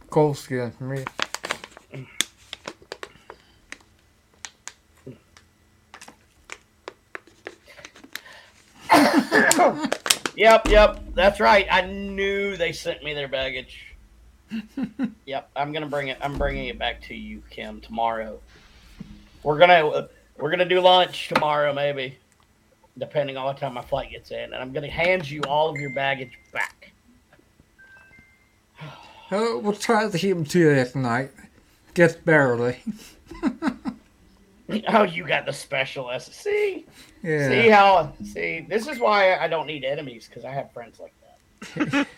Cold 0.10 0.36
skin 0.36 0.72
for 0.72 0.86
me. 0.86 1.06
Yep, 10.36 10.68
yep, 10.68 11.04
that's 11.14 11.40
right. 11.40 11.68
I 11.72 11.82
knew 11.82 12.58
they 12.58 12.72
sent 12.72 13.04
me 13.04 13.14
their 13.14 13.28
baggage. 13.28 13.96
yep, 15.26 15.52
I'm 15.56 15.72
gonna 15.72 15.86
bring 15.86 16.08
it. 16.08 16.18
I'm 16.20 16.40
bringing 16.40 16.66
it 16.66 16.80
back 16.80 17.02
to 17.04 17.16
you, 17.16 17.44
Kim, 17.52 17.80
tomorrow. 17.80 18.40
We're 19.44 19.60
gonna 19.60 20.10
we're 20.38 20.50
gonna 20.50 20.68
do 20.68 20.82
lunch 20.82 21.30
tomorrow, 21.30 21.74
maybe, 21.74 22.18
depending 22.98 23.38
on 23.38 23.46
what 23.46 23.58
time 23.58 23.74
my 23.74 23.82
flight 23.82 24.12
gets 24.12 24.32
in, 24.32 24.40
and 24.40 24.56
I'm 24.56 24.72
gonna 24.72 24.90
hand 24.90 25.30
you 25.30 25.42
all 25.44 25.70
of 25.70 25.78
your 25.78 25.90
baggage 25.92 26.40
back. 26.54 26.92
Uh, 28.82 28.88
we'll 29.62 29.74
try 29.74 30.10
to 30.10 30.18
keep 30.18 30.36
them 30.36 30.46
to 30.46 30.60
you 30.60 30.86
tonight. 30.86 31.32
Just 31.94 32.24
barely. 32.26 32.78
Oh, 34.88 35.04
you 35.04 35.28
got 35.28 35.46
the 35.46 35.54
special 35.54 36.10
S. 36.10 36.26
See, 36.36 36.88
Yeah. 37.22 37.50
see 37.50 37.70
how? 37.70 38.14
See, 38.24 38.66
this 38.68 38.88
is 38.88 38.98
why 38.98 39.36
I 39.36 39.48
don't 39.48 39.68
need 39.68 39.84
enemies 39.84 40.28
because 40.28 40.44
I 40.44 40.52
have 40.52 40.72
friends 40.74 41.00
like 41.00 41.14
that. 41.76 42.08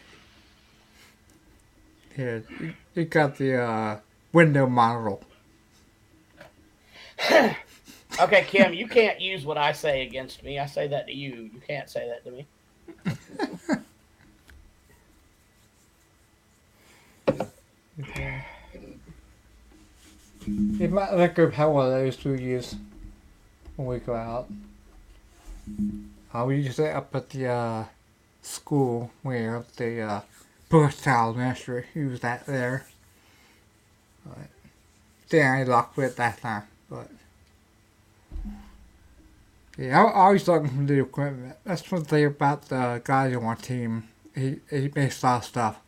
Yeah, 2.17 2.39
you, 2.59 2.73
you 2.95 3.05
got 3.05 3.37
the 3.37 3.61
uh, 3.61 3.99
window 4.33 4.65
model. 4.65 5.21
Okay, 8.19 8.45
Kim, 8.45 8.73
you 8.73 8.87
can't 8.87 9.21
use 9.21 9.45
what 9.45 9.57
I 9.59 9.73
say 9.73 10.01
against 10.01 10.43
me. 10.43 10.57
I 10.57 10.65
say 10.65 10.87
that 10.87 11.05
to 11.07 11.13
you. 11.13 11.51
You 11.53 11.61
can't 11.67 11.87
say 11.89 12.09
that 12.09 12.23
to 12.25 12.31
me. 12.31 12.47
It 20.79 20.91
might 20.91 21.13
look 21.13 21.37
up 21.37 21.53
how 21.53 21.71
one 21.71 21.87
of 21.87 21.91
those 21.91 22.15
two 22.15 22.35
years 22.35 22.75
when 23.75 23.87
we 23.87 23.99
go 23.99 24.15
out. 24.15 24.49
Uh, 26.33 26.45
we 26.45 26.57
use 26.57 26.79
it 26.79 26.95
up 26.95 27.13
at 27.15 27.29
the 27.29 27.47
uh, 27.47 27.83
school 28.41 29.11
where 29.21 29.63
the 29.75 30.01
uh, 30.01 30.21
birth 30.69 31.03
child 31.03 31.37
ministry 31.37 31.85
use 31.93 32.21
that 32.21 32.45
there. 32.45 32.87
But 34.25 35.39
I 35.39 35.63
locked 35.63 35.97
with 35.97 36.15
that 36.15 36.41
time, 36.41 36.63
but 36.89 37.09
yeah, 39.77 40.01
I, 40.01 40.05
I 40.05 40.25
always 40.25 40.47
looking 40.47 40.69
for 40.69 40.83
the 40.83 41.01
equipment. 41.01 41.55
That's 41.63 41.89
one 41.91 42.03
thing 42.03 42.25
about 42.25 42.69
the 42.69 43.01
guys 43.03 43.35
on 43.35 43.43
our 43.43 43.55
team. 43.55 44.07
He 44.35 44.59
he 44.69 44.91
makes 44.95 45.23
a 45.23 45.25
lot 45.25 45.37
of 45.37 45.45
stuff 45.45 45.79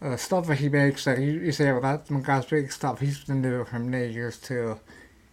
uh, 0.00 0.16
stuff 0.16 0.46
that 0.46 0.58
he 0.58 0.68
makes, 0.68 1.06
like 1.06 1.18
you, 1.18 1.32
you 1.32 1.52
say 1.52 1.68
about 1.68 2.06
some 2.06 2.22
guys 2.22 2.46
big 2.46 2.70
stuff, 2.70 3.00
he's 3.00 3.24
been 3.24 3.42
doing 3.42 3.60
it 3.60 3.68
for 3.68 3.78
many 3.78 4.12
years 4.12 4.38
too. 4.38 4.78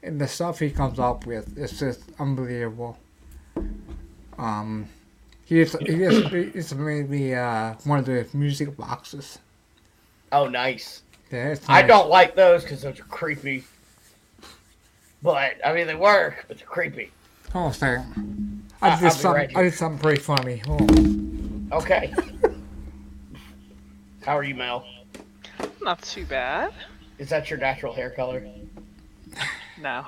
And 0.04 0.20
the 0.20 0.28
stuff 0.28 0.60
he 0.60 0.70
comes 0.70 1.00
up 1.00 1.26
with 1.26 1.58
is 1.58 1.80
just 1.80 2.04
unbelievable. 2.20 2.98
Um, 4.38 4.88
he 5.46 5.64
he 5.64 5.96
made 6.76 7.10
me 7.10 7.34
uh, 7.34 7.74
one 7.84 8.00
of 8.00 8.06
the 8.06 8.28
music 8.34 8.76
boxes. 8.76 9.40
Oh, 10.32 10.48
nice. 10.48 11.02
Yeah, 11.32 11.50
it's 11.50 11.68
I 11.70 11.82
don't 11.82 12.10
like 12.10 12.36
those 12.36 12.64
because 12.64 12.82
those 12.82 13.00
are 13.00 13.04
creepy. 13.04 13.64
But 15.24 15.56
I 15.66 15.74
mean, 15.74 15.88
they 15.88 15.96
work, 15.96 16.46
but 16.48 16.58
they're 16.58 16.68
creepy. 16.68 17.12
Hold 17.56 17.68
on 17.68 17.72
a 17.72 17.74
second. 17.74 18.64
I- 18.82 18.90
I 18.90 18.96
did 19.00 19.04
be 19.06 19.10
something. 19.12 19.32
right 19.32 19.56
I 19.56 19.64
did 19.64 19.74
something 19.76 20.00
pretty 20.00 20.20
funny. 20.20 20.58
Hold 20.58 20.92
on. 20.92 21.70
Okay. 21.72 22.14
How 24.26 24.38
are 24.38 24.44
you, 24.44 24.56
Mel? 24.56 24.86
Not 25.82 26.02
too 26.02 26.26
bad. 26.26 26.74
Is 27.18 27.30
that 27.30 27.50
your 27.50 27.58
natural 27.58 27.94
hair 27.94 28.10
color? 28.10 28.46
No. 29.82 30.06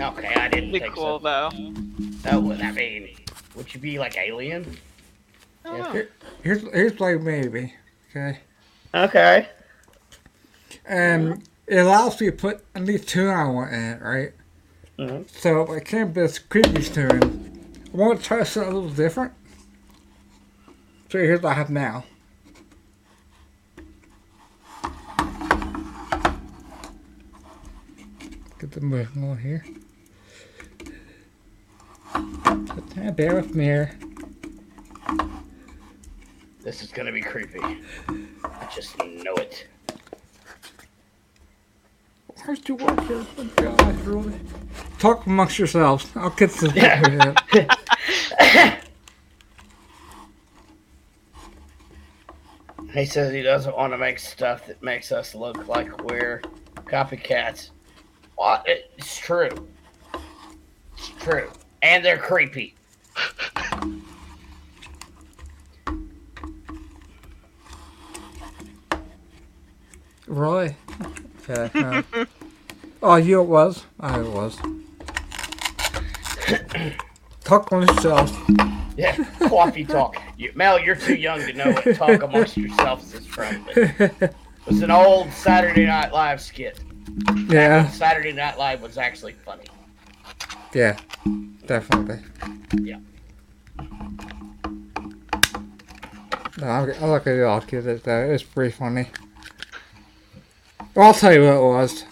Okay, 0.00 0.34
I 0.34 0.48
didn't 0.48 0.72
Be 0.72 0.80
think 0.80 0.94
cool 0.94 1.20
so. 1.20 1.22
though. 1.22 1.50
No, 2.28 2.40
would 2.40 2.60
I 2.60 2.72
mean, 2.72 3.14
would 3.54 3.72
you 3.72 3.78
be 3.78 4.00
like 4.00 4.18
alien? 4.18 4.76
I. 5.64 5.92
Here, 5.92 6.08
here's 6.42 6.62
here's 6.72 6.98
like 6.98 7.20
maybe. 7.20 7.72
Okay. 8.10 8.38
Okay. 8.92 9.48
And 10.86 11.48
it 11.68 11.76
allows 11.78 12.20
you 12.20 12.32
to 12.32 12.36
put 12.36 12.64
any 12.74 12.98
tune 12.98 13.28
I 13.30 13.44
want 13.48 13.72
in 13.72 13.80
it, 13.80 14.02
right? 14.02 14.32
So 14.96 15.74
I 15.74 15.80
can't 15.80 16.14
this 16.14 16.38
creepy 16.38 16.82
tune, 16.82 17.74
I 17.92 17.96
want 17.96 18.20
to 18.20 18.24
try 18.24 18.42
something 18.44 18.72
a 18.72 18.74
little 18.74 18.90
different. 18.90 19.32
So 21.10 21.18
here's 21.18 21.42
what 21.42 21.50
I 21.50 21.54
have 21.54 21.70
now. 21.70 22.04
Get 28.58 28.70
the 28.70 28.80
moving 28.80 29.30
on 29.30 29.38
here. 29.38 29.64
Just 32.94 33.16
bear 33.16 33.34
with 33.34 33.54
me 33.54 33.64
here. 33.64 33.98
This 36.62 36.82
is 36.82 36.90
gonna 36.92 37.12
be 37.12 37.20
creepy. 37.20 37.60
I 37.60 38.68
just 38.74 38.96
know 38.98 39.34
it. 39.34 39.66
Work 42.46 42.58
here? 42.66 43.24
Oh, 43.38 43.50
God? 43.56 44.40
Talk 44.98 45.24
amongst 45.24 45.58
yourselves. 45.58 46.10
I'll 46.14 46.28
get 46.30 46.50
to 46.50 46.70
Yeah. 46.74 48.80
He 52.92 53.06
says 53.06 53.32
he 53.32 53.42
doesn't 53.42 53.76
want 53.76 53.92
to 53.92 53.98
make 53.98 54.20
stuff 54.20 54.68
that 54.68 54.80
makes 54.80 55.10
us 55.10 55.34
look 55.34 55.66
like 55.66 56.04
we're 56.04 56.40
copycats. 56.84 57.70
Well, 58.38 58.62
it's 58.66 59.18
true. 59.18 59.50
It's 60.96 61.08
true. 61.18 61.50
And 61.82 62.04
they're 62.04 62.18
creepy. 62.18 62.76
Really? 70.26 70.74
Okay. 71.48 71.80
no. 71.80 72.02
oh, 73.02 73.16
you 73.16 73.40
it 73.40 73.44
was? 73.44 73.84
I 74.00 74.20
it 74.20 74.26
was. 74.26 74.58
Talk 77.44 77.72
on 77.72 77.86
yourself. 77.86 78.34
Yeah, 78.96 79.16
coffee 79.48 79.84
talk. 79.84 80.16
You, 80.38 80.52
Mel, 80.54 80.80
you're 80.80 80.94
too 80.94 81.16
young 81.16 81.40
to 81.40 81.52
know 81.52 81.72
what 81.72 81.96
talk 81.96 82.22
amongst 82.22 82.56
yourselves 82.56 83.12
is 83.12 83.26
from. 83.26 83.64
But 83.64 83.76
it 83.76 84.34
was 84.66 84.82
an 84.82 84.90
old 84.90 85.32
Saturday 85.32 85.84
Night 85.84 86.12
Live 86.12 86.40
skit. 86.40 86.80
yeah, 87.48 87.88
Saturday 87.88 88.32
Night 88.32 88.56
Live 88.56 88.80
was 88.80 88.96
actually 88.96 89.32
funny. 89.32 89.64
yeah, 90.72 90.96
definitely. 91.66 92.20
Yeah. 92.80 93.00
No, 96.58 96.68
I'm, 96.68 96.90
I'm 96.90 97.08
not 97.08 97.24
gonna 97.24 97.42
I'll 97.42 97.60
get 97.60 97.86
it 97.86 98.04
though. 98.04 98.30
It's 98.30 98.44
pretty 98.44 98.70
funny. 98.70 99.08
I'll 100.96 101.14
tell 101.14 101.32
you 101.32 101.42
what 101.42 101.56
it 101.56 101.62
was. 101.62 102.04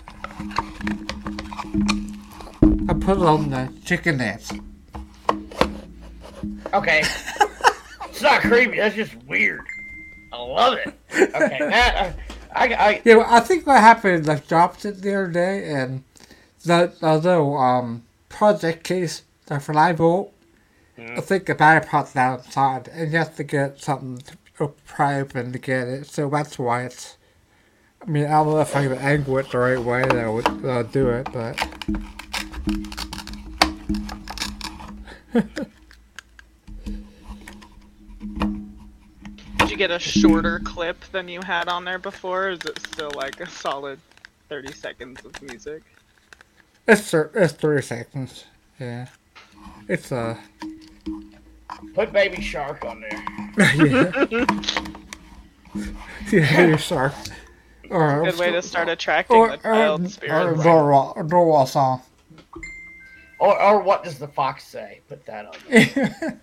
I 2.88 2.94
put 2.94 3.18
it 3.18 3.24
on 3.24 3.50
the 3.50 3.72
chicken 3.84 4.18
dance. 4.18 4.52
Okay. 6.74 7.02
it's 8.08 8.22
not 8.22 8.40
creepy. 8.40 8.78
That's 8.78 8.94
just 8.94 9.14
weird. 9.24 9.64
I 10.32 10.42
love 10.42 10.74
it. 10.74 10.94
Okay, 11.14 11.58
that 11.60 12.16
I, 12.54 12.66
I, 12.66 12.74
I 12.74 13.02
Yeah, 13.04 13.16
well, 13.16 13.26
I 13.28 13.40
think 13.40 13.66
what 13.66 13.80
happened, 13.80 14.22
is 14.22 14.28
I 14.28 14.36
dropped 14.36 14.84
it 14.84 15.02
the 15.02 15.14
other 15.14 15.28
day, 15.28 15.70
and 15.72 16.02
the, 16.64 16.92
the 17.00 17.18
little 17.18 17.56
um, 17.56 18.02
project 18.28 18.84
case, 18.84 19.22
the 19.46 19.60
for 19.60 19.74
live 19.74 19.98
volt, 19.98 20.32
I 20.98 21.20
think 21.20 21.46
the 21.46 21.54
battery 21.54 21.88
pot's 21.88 22.16
outside, 22.16 22.88
and 22.88 23.12
you 23.12 23.18
have 23.18 23.36
to 23.36 23.44
get 23.44 23.80
something 23.80 24.18
to 24.18 24.68
pry 24.86 25.20
open 25.20 25.52
to 25.52 25.58
get 25.58 25.88
it, 25.88 26.06
so 26.06 26.28
that's 26.28 26.58
why 26.58 26.84
it's. 26.84 27.16
I 28.04 28.10
mean, 28.10 28.24
I 28.24 28.30
don't 28.30 28.48
know 28.48 28.60
if 28.60 28.74
I 28.74 28.82
can 28.82 28.98
angle 28.98 29.38
it 29.38 29.48
the 29.50 29.58
right 29.58 29.78
way 29.78 30.02
that 30.02 30.16
I 30.18 30.28
would 30.28 30.64
uh, 30.64 30.82
do 30.82 31.08
it, 31.10 31.28
but. 31.32 31.56
Did 39.58 39.70
you 39.70 39.76
get 39.76 39.92
a 39.92 40.00
shorter 40.00 40.58
clip 40.58 41.00
than 41.12 41.28
you 41.28 41.40
had 41.42 41.68
on 41.68 41.84
there 41.84 42.00
before? 42.00 42.50
Is 42.50 42.58
it 42.64 42.80
still 42.80 43.12
like 43.14 43.40
a 43.40 43.48
solid 43.48 44.00
30 44.48 44.72
seconds 44.72 45.24
of 45.24 45.40
music? 45.40 45.84
It's, 46.88 47.08
thir- 47.08 47.30
it's 47.36 47.52
30 47.52 47.82
seconds, 47.82 48.44
yeah. 48.80 49.06
It's, 49.88 50.10
uh. 50.10 50.36
put 51.94 52.12
Baby 52.12 52.42
Shark 52.42 52.84
on 52.84 53.00
there. 53.00 53.24
yeah. 53.86 54.46
yeah, 56.32 56.66
you're 56.66 56.78
sorry. 56.78 57.12
Or, 57.92 58.24
Good 58.24 58.38
way 58.38 58.50
to 58.50 58.62
start 58.62 58.88
attracting 58.88 59.36
or, 59.36 59.48
the 59.48 59.54
or, 59.56 59.74
child 59.74 60.04
or 60.04 60.08
spirits. 60.08 60.60
a 60.60 60.64
Norwal, 60.64 61.68
song. 61.68 62.02
Or, 63.38 63.60
or 63.60 63.82
what 63.82 64.02
does 64.02 64.18
the 64.18 64.28
fox 64.28 64.64
say? 64.64 65.00
Put 65.08 65.26
that 65.26 65.46
on. 65.46 66.40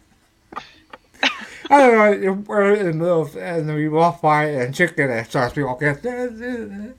I 1.72 1.78
don't 1.80 2.22
know, 2.22 2.34
we're 2.48 2.74
in 2.76 2.86
the 2.86 2.94
middle 2.94 3.22
of, 3.22 3.36
and 3.36 3.74
we 3.74 3.90
walk 3.90 4.22
by 4.22 4.46
and 4.46 4.74
chicken 4.74 5.10
and 5.10 5.26
starts 5.26 5.54
to 5.56 5.64
walk 5.66 5.82
in. 5.82 5.90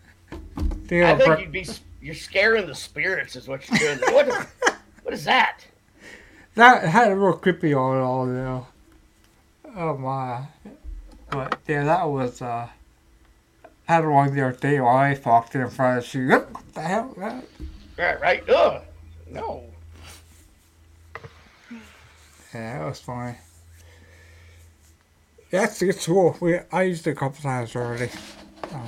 I 0.93 1.17
think 1.17 1.19
but 1.19 1.41
you'd 1.41 1.53
be 1.53 1.67
you're 2.03 2.15
scaring 2.15 2.67
the 2.67 2.75
spirits 2.75 3.37
is 3.37 3.47
what 3.47 3.69
you're 3.69 3.97
doing. 3.97 4.15
What 4.15 4.29
is, 4.29 4.35
what 5.03 5.15
is 5.15 5.25
that? 5.25 5.65
that 6.55 6.85
had 6.85 7.13
a 7.13 7.17
real 7.17 7.35
creepy 7.35 7.75
on 7.75 7.97
it 7.97 8.01
all, 8.01 8.27
you 8.27 8.33
know. 8.33 8.67
Oh 9.77 9.97
my. 9.97 10.45
But 11.31 11.59
yeah, 11.69 11.85
that 11.85 12.09
was, 12.09 12.43
uh, 12.43 12.69
had 13.91 14.07
one 14.07 14.33
the 14.35 14.47
other 14.47 14.57
day 14.57 14.81
while 14.81 14.97
I 14.97 15.19
walked 15.25 15.57
in 15.57 15.69
front 15.69 15.99
of 15.99 16.05
she, 16.05 16.25
what 16.27 16.49
the 16.75 16.81
hell? 16.81 17.13
That? 17.19 17.45
Right, 17.99 18.21
right. 18.21 18.49
Ugh. 18.49 18.83
No. 19.29 19.65
Yeah, 22.55 22.79
that 22.79 22.87
was 22.87 23.01
funny. 23.01 23.37
That's 25.51 25.83
it's, 25.83 25.97
it's 25.97 26.07
cool. 26.07 26.37
We, 26.41 26.61
I 26.71 26.83
used 26.85 27.07
it 27.09 27.11
a 27.11 27.15
couple 27.15 27.43
times 27.43 27.75
already. 27.75 28.11
Um, 28.73 28.87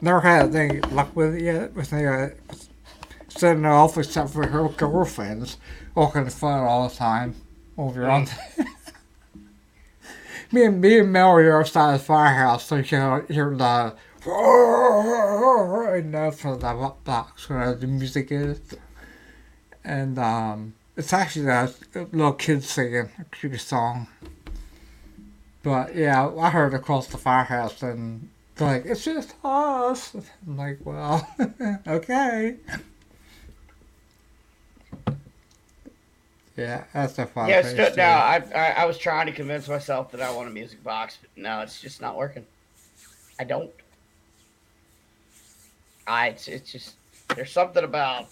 never 0.00 0.20
had 0.20 0.54
any 0.54 0.80
luck 0.80 1.14
with 1.14 1.36
it 1.36 1.42
yet. 1.42 1.72
With 1.74 1.90
the, 1.90 2.06
uh, 2.06 2.30
setting 3.28 3.64
it 3.64 3.68
off 3.68 3.96
except 3.96 4.30
for 4.30 4.46
her 4.46 4.68
girlfriends. 4.68 5.58
Walking 5.94 6.28
fun 6.28 6.60
all 6.60 6.88
the 6.88 6.94
time. 6.94 7.36
Over 7.78 8.10
on. 8.10 8.26
me 10.52 10.64
and 10.64 10.80
me 10.80 10.98
and 10.98 11.12
Mary 11.12 11.48
are 11.48 11.60
outside 11.60 11.94
the 11.94 12.02
firehouse, 12.02 12.64
so 12.64 12.76
you 12.76 12.84
can 12.84 13.26
hear 13.28 13.54
the. 13.56 13.94
And 14.26 16.14
that's 16.14 16.40
from 16.40 16.58
the 16.60 16.92
box 17.04 17.48
where 17.48 17.74
the 17.74 17.86
music 17.86 18.32
is. 18.32 18.60
and 19.84 20.18
um, 20.18 20.74
it's 20.96 21.12
actually 21.12 21.48
a 21.48 21.70
little 21.94 22.32
kid 22.32 22.64
singing 22.64 23.10
a 23.18 23.24
cute 23.30 23.60
song. 23.60 24.06
But 25.62 25.94
yeah, 25.94 26.30
I 26.38 26.50
heard 26.50 26.74
across 26.74 27.06
the 27.06 27.18
firehouse, 27.18 27.82
and 27.82 28.28
they're 28.56 28.68
like, 28.68 28.86
"It's 28.86 29.04
just 29.04 29.34
us." 29.44 30.14
I'm 30.46 30.56
like, 30.56 30.80
"Well, 30.84 31.26
okay." 31.86 32.56
Yeah, 36.56 36.84
that's 36.92 37.18
a 37.18 37.26
fun. 37.26 37.48
Yeah, 37.48 37.62
no, 37.96 38.04
I, 38.04 38.42
I 38.54 38.70
I 38.82 38.84
was 38.84 38.96
trying 38.98 39.26
to 39.26 39.32
convince 39.32 39.68
myself 39.68 40.12
that 40.12 40.20
I 40.20 40.30
want 40.30 40.48
a 40.48 40.52
music 40.52 40.84
box, 40.84 41.18
but 41.20 41.30
no, 41.36 41.60
it's 41.60 41.80
just 41.80 42.00
not 42.00 42.16
working. 42.16 42.46
I 43.40 43.44
don't. 43.44 43.70
I 46.06 46.28
it's, 46.28 46.48
it's 46.48 46.72
just 46.72 46.94
there's 47.34 47.52
something 47.52 47.84
about. 47.84 48.28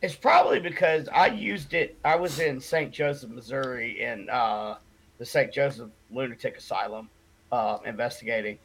It's 0.00 0.14
probably 0.14 0.60
because 0.60 1.08
I 1.08 1.26
used 1.26 1.74
it. 1.74 1.96
I 2.04 2.14
was 2.14 2.38
in 2.38 2.60
St. 2.60 2.92
Joseph, 2.92 3.30
Missouri, 3.30 4.00
in 4.02 4.30
uh, 4.30 4.76
the 5.18 5.26
St. 5.26 5.52
Joseph 5.52 5.90
Lunatic 6.12 6.56
Asylum, 6.56 7.10
uh, 7.50 7.78
investigating, 7.84 8.58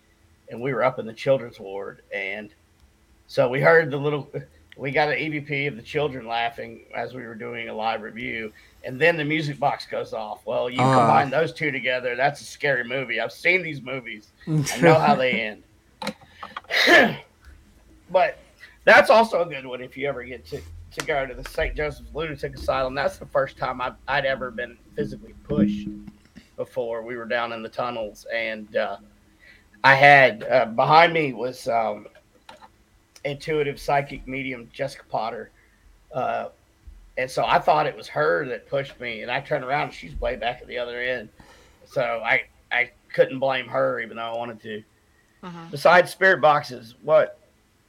and 0.50 0.62
we 0.62 0.74
were 0.74 0.84
up 0.84 1.00
in 1.00 1.08
the 1.08 1.14
children's 1.14 1.60
ward, 1.60 2.02
and 2.14 2.54
so 3.26 3.50
we 3.50 3.60
heard 3.60 3.90
the 3.90 3.98
little 3.98 4.30
we 4.78 4.92
got 4.92 5.10
an 5.10 5.18
EVP 5.18 5.68
of 5.68 5.76
the 5.76 5.82
children 5.82 6.28
laughing 6.28 6.82
as 6.96 7.14
we 7.16 7.24
were 7.24 7.36
doing 7.36 7.68
a 7.70 7.74
live 7.74 8.02
review, 8.04 8.54
and 8.84 9.00
then 9.02 9.18
the 9.18 9.26
music 9.26 9.58
box 9.60 9.88
goes 9.88 10.14
off. 10.14 10.46
Well, 10.46 10.70
you 10.70 10.82
Ah. 10.82 11.00
combine 11.00 11.32
those 11.32 11.52
two 11.52 11.72
together, 11.72 12.16
that's 12.16 12.42
a 12.42 12.46
scary 12.46 12.84
movie. 12.84 13.20
I've 13.20 13.32
seen 13.32 13.64
these 13.64 13.82
movies. 13.82 14.28
I 14.48 14.78
know 14.82 14.94
how 15.00 15.16
they 15.16 15.32
end. 16.92 17.18
but 18.10 18.38
that's 18.86 19.10
also 19.10 19.42
a 19.42 19.46
good 19.46 19.66
one 19.66 19.82
if 19.82 19.98
you 19.98 20.08
ever 20.08 20.24
get 20.24 20.46
to, 20.48 20.62
to 20.96 21.06
go 21.06 21.26
to 21.26 21.34
the 21.34 21.48
St. 21.50 21.76
Joseph's 21.76 22.14
Lunatic 22.14 22.56
Asylum. 22.56 22.94
That's 22.94 23.18
the 23.18 23.26
first 23.26 23.58
time 23.58 23.82
I've, 23.82 23.96
I'd 24.08 24.26
ever 24.26 24.52
been 24.52 24.78
physically 24.96 25.34
pushed 25.44 25.88
before. 26.58 27.02
We 27.02 27.16
were 27.18 27.26
down 27.26 27.54
in 27.54 27.64
the 27.64 27.70
tunnels, 27.70 28.26
and 28.34 28.76
uh, 28.76 28.98
I 29.84 29.96
had 29.96 30.44
uh, 30.44 30.66
behind 30.66 31.14
me 31.14 31.34
was 31.34 31.68
um, 31.68 32.08
intuitive 33.26 33.80
psychic 33.80 34.28
medium 34.28 34.70
Jessica 34.74 35.04
Potter. 35.10 35.50
Uh, 36.14 36.50
and 37.18 37.30
so 37.30 37.46
I 37.46 37.60
thought 37.60 37.86
it 37.86 37.96
was 37.96 38.08
her 38.08 38.46
that 38.48 38.68
pushed 38.68 39.00
me, 39.00 39.22
and 39.22 39.32
I 39.32 39.40
turned 39.40 39.64
around 39.64 39.84
and 39.84 39.94
she's 39.94 40.20
way 40.20 40.36
back 40.36 40.62
at 40.62 40.68
the 40.68 40.78
other 40.78 41.00
end. 41.00 41.30
So 41.86 42.22
I 42.24 42.44
I 42.72 42.92
couldn't 43.14 43.40
blame 43.40 43.68
her, 43.68 44.00
even 44.00 44.18
though 44.18 44.24
I 44.24 44.36
wanted 44.36 44.62
to. 44.64 44.84
Mhm. 45.44 45.72
Besides 45.72 46.12
spirit 46.12 46.42
boxes, 46.42 46.96
what 47.04 47.40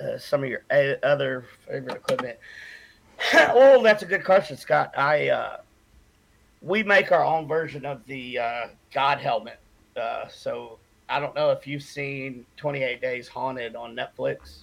uh, 0.00 0.18
some 0.18 0.42
of 0.42 0.48
your 0.50 0.62
a- 0.70 1.04
other 1.04 1.44
favorite 1.66 1.96
equipment? 1.96 2.38
oh, 3.34 3.82
that's 3.82 4.02
a 4.02 4.06
good 4.06 4.24
question, 4.24 4.56
Scott. 4.56 4.92
I 4.96 5.28
uh, 5.28 5.56
we 6.62 6.82
make 6.82 7.12
our 7.12 7.24
own 7.24 7.46
version 7.46 7.84
of 7.84 8.04
the 8.06 8.38
uh, 8.38 8.66
God 8.92 9.18
helmet. 9.18 9.58
Uh, 9.96 10.26
so 10.28 10.78
I 11.08 11.20
don't 11.20 11.34
know 11.34 11.50
if 11.50 11.66
you've 11.66 11.82
seen 11.82 12.44
28 12.56 13.00
Days 13.00 13.28
Haunted 13.28 13.76
on 13.76 13.94
Netflix. 13.94 14.62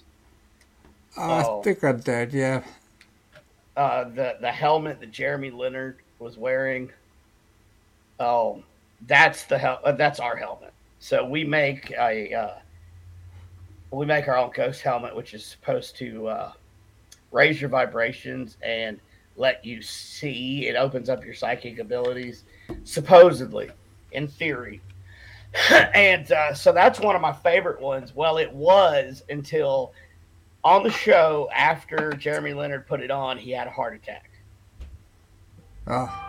I 1.16 1.42
Oh. 1.44 1.62
think 1.62 1.82
I 1.84 1.92
did. 1.92 2.32
Yeah. 2.32 2.62
uh, 3.76 4.04
the 4.04 4.36
the 4.40 4.50
helmet 4.52 5.00
that 5.00 5.10
Jeremy 5.12 5.50
Leonard 5.50 5.98
was 6.18 6.36
wearing. 6.36 6.90
Oh, 8.20 8.62
that's 9.06 9.44
the 9.44 9.58
hel- 9.58 9.80
uh, 9.84 9.92
that's 9.92 10.20
our 10.20 10.36
helmet. 10.36 10.72
So 11.00 11.24
we 11.24 11.42
make 11.44 11.90
a 11.92 12.32
uh, 12.34 12.54
we 13.92 14.06
make 14.06 14.26
our 14.28 14.36
own 14.36 14.50
ghost 14.54 14.82
helmet, 14.82 15.14
which 15.14 15.34
is 15.34 15.44
supposed 15.44 15.96
to 15.96 16.28
uh, 16.28 16.52
raise 17.30 17.60
your 17.60 17.70
vibrations 17.70 18.56
and 18.62 18.98
let 19.36 19.64
you 19.64 19.82
see. 19.82 20.66
It 20.66 20.76
opens 20.76 21.08
up 21.08 21.24
your 21.24 21.34
psychic 21.34 21.78
abilities, 21.78 22.44
supposedly, 22.84 23.70
in 24.12 24.28
theory. 24.28 24.80
and 25.94 26.30
uh, 26.32 26.54
so 26.54 26.72
that's 26.72 27.00
one 27.00 27.14
of 27.14 27.22
my 27.22 27.32
favorite 27.32 27.80
ones. 27.80 28.14
Well, 28.14 28.38
it 28.38 28.52
was 28.52 29.22
until 29.28 29.92
on 30.64 30.82
the 30.82 30.90
show 30.90 31.50
after 31.54 32.12
Jeremy 32.12 32.54
Leonard 32.54 32.86
put 32.86 33.00
it 33.00 33.10
on, 33.10 33.36
he 33.36 33.50
had 33.50 33.66
a 33.66 33.70
heart 33.70 33.94
attack. 33.94 34.30
Oh. 35.86 36.28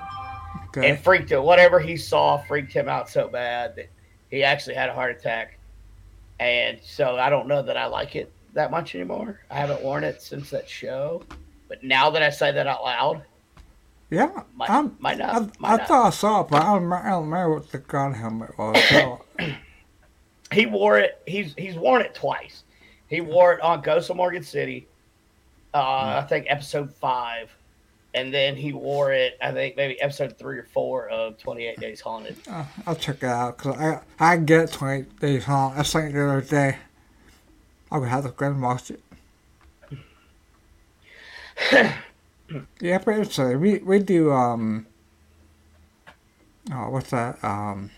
Okay. 0.68 0.90
It 0.90 1.00
freaked 1.00 1.32
him. 1.32 1.44
Whatever 1.44 1.80
he 1.80 1.96
saw 1.96 2.38
freaked 2.38 2.74
him 2.74 2.90
out 2.90 3.10
so 3.10 3.28
bad 3.28 3.76
that 3.76 3.90
he 4.30 4.44
actually 4.44 4.76
had 4.76 4.90
a 4.90 4.94
heart 4.94 5.16
attack. 5.16 5.60
And 6.40 6.80
so 6.84 7.18
I 7.18 7.30
don't 7.30 7.48
know 7.48 7.62
that 7.62 7.78
I 7.78 7.86
like 7.86 8.16
it 8.16 8.32
that 8.54 8.72
much 8.72 8.96
anymore. 8.96 9.40
I 9.50 9.56
haven't 9.56 9.82
worn 9.82 10.04
it 10.04 10.22
since 10.22 10.50
that 10.52 10.70
show. 10.70 11.24
But 11.68 11.84
now 11.84 12.10
that 12.12 12.22
I 12.22 12.30
say 12.30 12.52
that 12.52 12.68
out 12.68 12.84
loud, 12.84 13.24
yeah. 14.10 14.44
might, 14.56 14.70
I'm, 14.70 14.96
might 15.00 15.18
not. 15.18 15.36
I, 15.36 15.40
might 15.60 15.74
I 15.74 15.76
not. 15.78 15.88
thought 15.88 16.08
I 16.08 16.10
saw 16.12 16.42
it, 16.42 16.50
but 16.50 16.62
I 16.62 16.74
don't, 16.74 16.92
I 16.92 17.10
don't 17.10 17.24
remember 17.26 17.56
what 17.56 17.72
the 17.72 17.80
god 17.80 18.16
helmet 18.16 18.58
was. 18.58 18.84
So, 18.90 19.22
he 20.52 20.66
wore 20.66 21.00
it. 21.00 21.22
He's 21.26 21.56
he's 21.58 21.76
worn 21.76 22.02
it 22.02 22.14
twice. 22.14 22.64
He 23.08 23.22
wore 23.22 23.54
it 23.54 23.62
on 23.62 23.82
Ghost 23.82 24.10
of 24.10 24.18
Morgan 24.18 24.44
City. 24.44 24.88
Uh, 25.74 26.22
I 26.24 26.28
think 26.30 26.46
episode 26.48 26.94
five, 26.94 27.50
and 28.14 28.34
then 28.34 28.56
he 28.56 28.74
wore 28.74 29.12
it. 29.12 29.38
I 29.42 29.52
think 29.52 29.76
maybe 29.76 30.00
episode 30.02 30.38
three 30.38 30.58
or 30.58 30.68
four 30.74 31.10
of 31.10 31.38
Twenty 31.38 31.66
Eight 31.66 31.80
Days 31.80 32.02
Haunted. 32.02 32.38
uh, 32.50 32.66
I'll 32.86 32.96
check 32.96 33.18
it 33.18 33.24
out 33.24 33.58
because 33.58 33.78
I 33.78 34.02
I 34.20 34.38
get 34.38 34.72
Twenty 34.72 35.02
Eight 35.02 35.20
days 35.20 35.46
Haunted. 35.46 35.80
I 35.80 35.84
sang 35.84 36.08
it 36.08 36.14
the 36.14 36.30
other 36.30 36.42
day. 36.42 36.78
I'm 37.92 38.00
gonna 38.00 38.12
have 38.12 38.26
to 38.26 38.32
go 38.32 38.48
and 38.48 38.62
watch 38.62 38.92
it. 38.92 39.02
yeah, 42.82 42.98
but 43.04 43.20
it's 43.20 43.38
uh, 43.40 43.56
we 43.60 43.80
we 43.80 44.00
do 44.00 44.32
um. 44.32 44.86
Oh, 46.72 46.90
what's 46.90 47.10
that? 47.12 47.44
Um. 47.44 47.92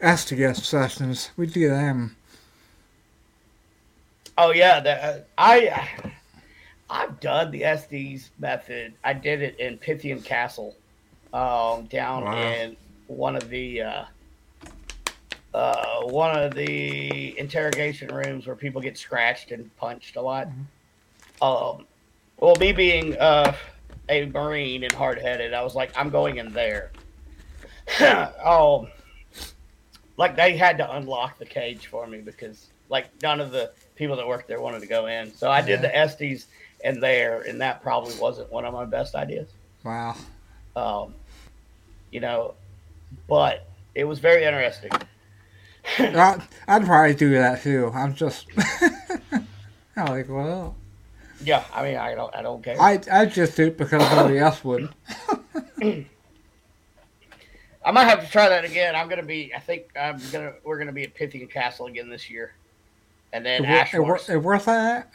Estes 0.00 0.66
sessions. 0.66 1.30
We 1.36 1.46
do 1.46 1.68
them. 1.68 2.16
Oh 4.38 4.52
yeah, 4.52 4.80
the, 4.80 5.24
I 5.36 6.14
I've 6.90 7.20
done 7.20 7.50
the 7.52 7.64
Estes 7.64 8.30
method. 8.38 8.94
I 9.04 9.12
did 9.12 9.42
it 9.42 9.58
in 9.60 9.78
Pythian 9.78 10.22
Castle, 10.22 10.76
um, 11.32 11.84
down 11.84 12.24
Wow. 12.24 12.36
in 12.36 12.76
one 13.06 13.36
of 13.36 13.48
the 13.48 13.82
uh, 13.82 14.04
uh, 15.54 16.00
one 16.02 16.36
of 16.36 16.54
the 16.54 17.38
interrogation 17.38 18.08
rooms 18.14 18.46
where 18.46 18.56
people 18.56 18.80
get 18.80 18.98
scratched 18.98 19.52
and 19.52 19.74
punched 19.76 20.16
a 20.16 20.20
lot. 20.20 20.48
Um, 21.40 21.86
well, 22.38 22.54
me 22.56 22.72
being 22.72 23.16
uh, 23.18 23.54
a 24.08 24.26
marine 24.26 24.82
and 24.84 24.92
hard 24.92 25.18
headed, 25.20 25.54
I 25.54 25.62
was 25.62 25.74
like, 25.74 25.96
I'm 25.96 26.10
going 26.10 26.38
in 26.38 26.52
there. 26.52 26.90
um, 28.44 28.88
like 30.16 30.36
they 30.36 30.56
had 30.56 30.78
to 30.78 30.96
unlock 30.96 31.38
the 31.38 31.46
cage 31.46 31.86
for 31.86 32.06
me 32.06 32.18
because 32.18 32.68
like 32.88 33.06
none 33.22 33.40
of 33.40 33.50
the 33.52 33.72
people 34.00 34.16
that 34.16 34.26
worked 34.26 34.48
there 34.48 34.60
wanted 34.60 34.80
to 34.80 34.86
go 34.86 35.06
in. 35.06 35.32
So 35.34 35.50
I 35.50 35.60
did 35.60 35.82
the 35.82 35.94
Estes 35.94 36.46
in 36.82 37.00
there, 37.00 37.42
and 37.42 37.60
that 37.60 37.82
probably 37.82 38.14
wasn't 38.18 38.50
one 38.50 38.64
of 38.64 38.72
my 38.72 38.86
best 38.86 39.14
ideas. 39.14 39.50
Wow. 39.84 40.16
Um, 40.74 41.14
you 42.10 42.20
know, 42.20 42.54
but 43.28 43.68
it 43.94 44.04
was 44.04 44.18
very 44.18 44.44
interesting. 44.44 44.90
I, 45.98 46.42
I'd 46.66 46.86
probably 46.86 47.14
do 47.14 47.30
that 47.32 47.62
too. 47.62 47.92
I'm 47.94 48.14
just. 48.14 48.46
I'm 49.32 50.06
like, 50.06 50.30
well, 50.30 50.76
Yeah, 51.44 51.62
I 51.74 51.82
mean, 51.82 51.96
I 51.96 52.14
don't, 52.14 52.34
I 52.34 52.40
don't 52.40 52.64
care. 52.64 52.80
I 52.80 52.98
I 53.12 53.26
just 53.26 53.54
do 53.56 53.66
it 53.66 53.76
because 53.76 54.00
nobody 54.00 54.38
else 54.38 54.64
would. 54.64 54.88
I 57.84 57.92
might 57.92 58.04
have 58.04 58.24
to 58.24 58.30
try 58.30 58.48
that 58.48 58.64
again. 58.64 58.96
I'm 58.96 59.08
gonna 59.08 59.22
be. 59.22 59.52
I 59.54 59.58
think 59.58 59.90
I'm 59.94 60.18
gonna. 60.32 60.54
We're 60.64 60.78
gonna 60.78 60.92
be 60.92 61.02
at 61.02 61.14
Pythian 61.14 61.48
Castle 61.48 61.86
again 61.86 62.08
this 62.08 62.30
year, 62.30 62.54
and 63.32 63.44
then 63.44 63.64
It, 63.64 63.68
wor- 63.68 63.76
it, 63.76 63.80
Ashworth. 63.80 64.28
wor- 64.28 64.36
it 64.36 64.38
worth 64.38 64.64
that? 64.66 65.12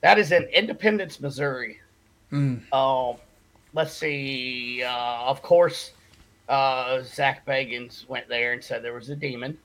That 0.00 0.18
is 0.18 0.32
in 0.32 0.44
Independence, 0.44 1.20
Missouri. 1.20 1.78
Mm. 2.32 2.60
Um, 2.72 3.16
let's 3.74 3.92
see. 3.92 4.82
Uh, 4.84 5.22
of 5.24 5.42
course, 5.42 5.92
uh, 6.48 7.02
Zak 7.02 7.44
Bagans 7.46 8.08
went 8.08 8.28
there 8.28 8.52
and 8.52 8.62
said 8.62 8.82
there 8.84 8.94
was 8.94 9.10
a 9.10 9.16
demon. 9.16 9.58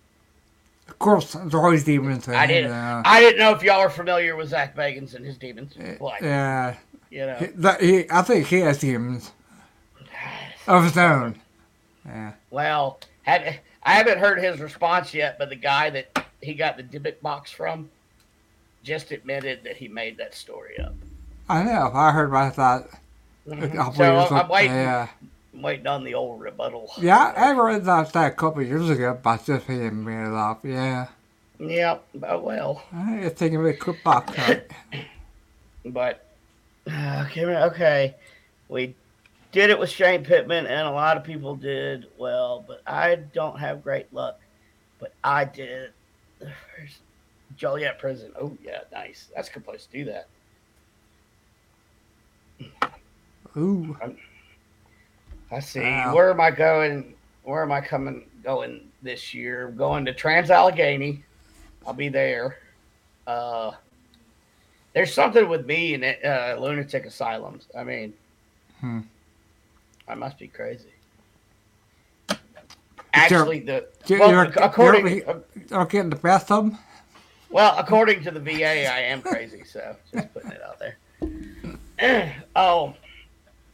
Of 0.87 0.99
course, 0.99 1.33
there's 1.33 1.53
always 1.53 1.83
demons 1.85 2.25
there. 2.25 2.35
I 2.35 2.45
didn't. 2.47 2.71
Yeah. 2.71 3.03
I 3.05 3.21
didn't 3.21 3.39
know 3.39 3.51
if 3.51 3.63
y'all 3.63 3.79
are 3.79 3.89
familiar 3.89 4.35
with 4.35 4.49
Zak 4.49 4.75
Bagans 4.75 5.13
and 5.15 5.25
his 5.25 5.37
demons. 5.37 5.75
Like, 6.01 6.21
yeah. 6.21 6.75
you 7.09 7.25
know, 7.25 7.35
He, 7.35 7.45
that, 7.47 7.79
he, 7.81 8.05
I 8.11 8.21
think 8.21 8.47
he 8.47 8.59
has 8.61 8.79
demons 8.79 9.31
of 10.67 10.83
his 10.83 10.97
own. 10.97 11.39
Yeah. 12.05 12.33
well, 12.51 12.99
had, 13.21 13.59
I 13.83 13.93
haven't 13.93 14.17
heard 14.19 14.39
his 14.39 14.59
response 14.59 15.13
yet, 15.13 15.37
but 15.39 15.47
the 15.49 15.55
guy 15.55 15.89
that 15.91 16.25
he 16.43 16.53
got 16.53 16.77
the 16.77 16.83
Dybbuk 16.83 17.21
box 17.21 17.51
from 17.51 17.89
just 18.83 19.11
admitted 19.11 19.63
that 19.63 19.77
he 19.77 19.87
made 19.87 20.17
that 20.17 20.35
story 20.35 20.77
up. 20.79 20.93
I 21.49 21.63
know. 21.63 21.91
I 21.93 22.11
heard 22.11 22.29
about 22.29 22.55
that. 22.57 22.87
a 23.47 23.49
Mhm. 23.55 23.95
So 23.95 24.35
I'm 24.35 24.45
ago. 24.45 24.53
waiting, 24.53 24.71
Yeah. 24.75 25.07
I'm 25.53 25.61
waiting 25.61 25.87
on 25.87 26.03
the 26.03 26.13
old 26.15 26.41
rebuttal. 26.41 26.91
Yeah, 26.99 27.33
I 27.35 27.51
read 27.53 27.85
that, 27.85 28.11
that 28.13 28.31
a 28.31 28.35
couple 28.35 28.61
of 28.61 28.67
years 28.67 28.89
ago, 28.89 29.17
but 29.21 29.45
just 29.45 29.67
he 29.67 29.75
didn't 29.75 30.03
bring 30.03 30.19
it 30.19 30.33
up. 30.33 30.65
Yeah. 30.65 31.07
Yep. 31.59 32.03
Oh, 32.23 32.39
well, 32.39 32.83
I 32.93 33.29
think 33.29 33.53
it 33.53 33.79
could 33.79 34.03
back 34.03 34.37
up. 34.49 34.63
but 35.85 36.25
Okay, 36.87 37.45
okay. 37.45 38.15
We 38.67 38.95
did 39.51 39.69
it 39.69 39.79
with 39.79 39.89
Shane 39.89 40.23
Pittman, 40.25 40.65
and 40.65 40.87
a 40.87 40.91
lot 40.91 41.15
of 41.15 41.23
people 41.23 41.55
did 41.55 42.07
well, 42.17 42.63
but 42.67 42.81
I 42.87 43.15
don't 43.15 43.59
have 43.59 43.83
great 43.83 44.11
luck. 44.13 44.39
But 44.99 45.13
I 45.23 45.45
did. 45.45 45.91
Joliet 47.57 47.99
Prison? 47.99 48.31
Oh 48.39 48.55
yeah, 48.63 48.79
nice. 48.91 49.29
That's 49.35 49.49
a 49.49 49.53
good 49.53 49.65
place 49.65 49.85
to 49.85 49.91
do 49.91 50.05
that. 50.05 50.27
Ooh. 53.55 53.95
I 55.51 55.59
see. 55.59 55.81
Wow. 55.81 56.15
Where 56.15 56.31
am 56.31 56.41
I 56.41 56.49
going? 56.51 57.13
Where 57.43 57.61
am 57.61 57.71
I 57.71 57.81
coming 57.81 58.25
going 58.43 58.89
this 59.01 59.33
year? 59.33 59.67
I'm 59.67 59.75
going 59.77 60.05
to 60.05 60.13
Trans 60.13 60.49
Allegheny. 60.49 61.23
I'll 61.85 61.93
be 61.93 62.09
there. 62.09 62.57
Uh, 63.27 63.71
there's 64.93 65.13
something 65.13 65.47
with 65.47 65.65
me 65.65 65.93
and 65.93 66.03
uh, 66.25 66.55
lunatic 66.59 67.05
asylums. 67.05 67.67
I 67.77 67.83
mean, 67.83 68.13
Hmm. 68.79 69.01
I 70.07 70.15
must 70.15 70.37
be 70.39 70.47
crazy. 70.47 70.89
Actually, 73.13 73.59
the 73.59 73.87
well, 74.09 74.31
you're- 74.31 74.51
according 74.57 75.07
you're- 75.07 75.23
uh, 75.25 75.35
I'll 75.71 75.85
get 75.85 76.01
in 76.01 76.09
the 76.09 76.15
bathtub. 76.15 76.75
well, 77.49 77.75
according 77.77 78.23
to 78.23 78.31
the 78.31 78.39
VA, 78.39 78.87
I 78.87 78.99
am 79.01 79.21
crazy. 79.21 79.63
So 79.63 79.95
just 80.13 80.33
putting 80.33 80.51
it 80.51 80.61
out 80.63 80.79
there. 80.79 82.35
oh, 82.55 82.95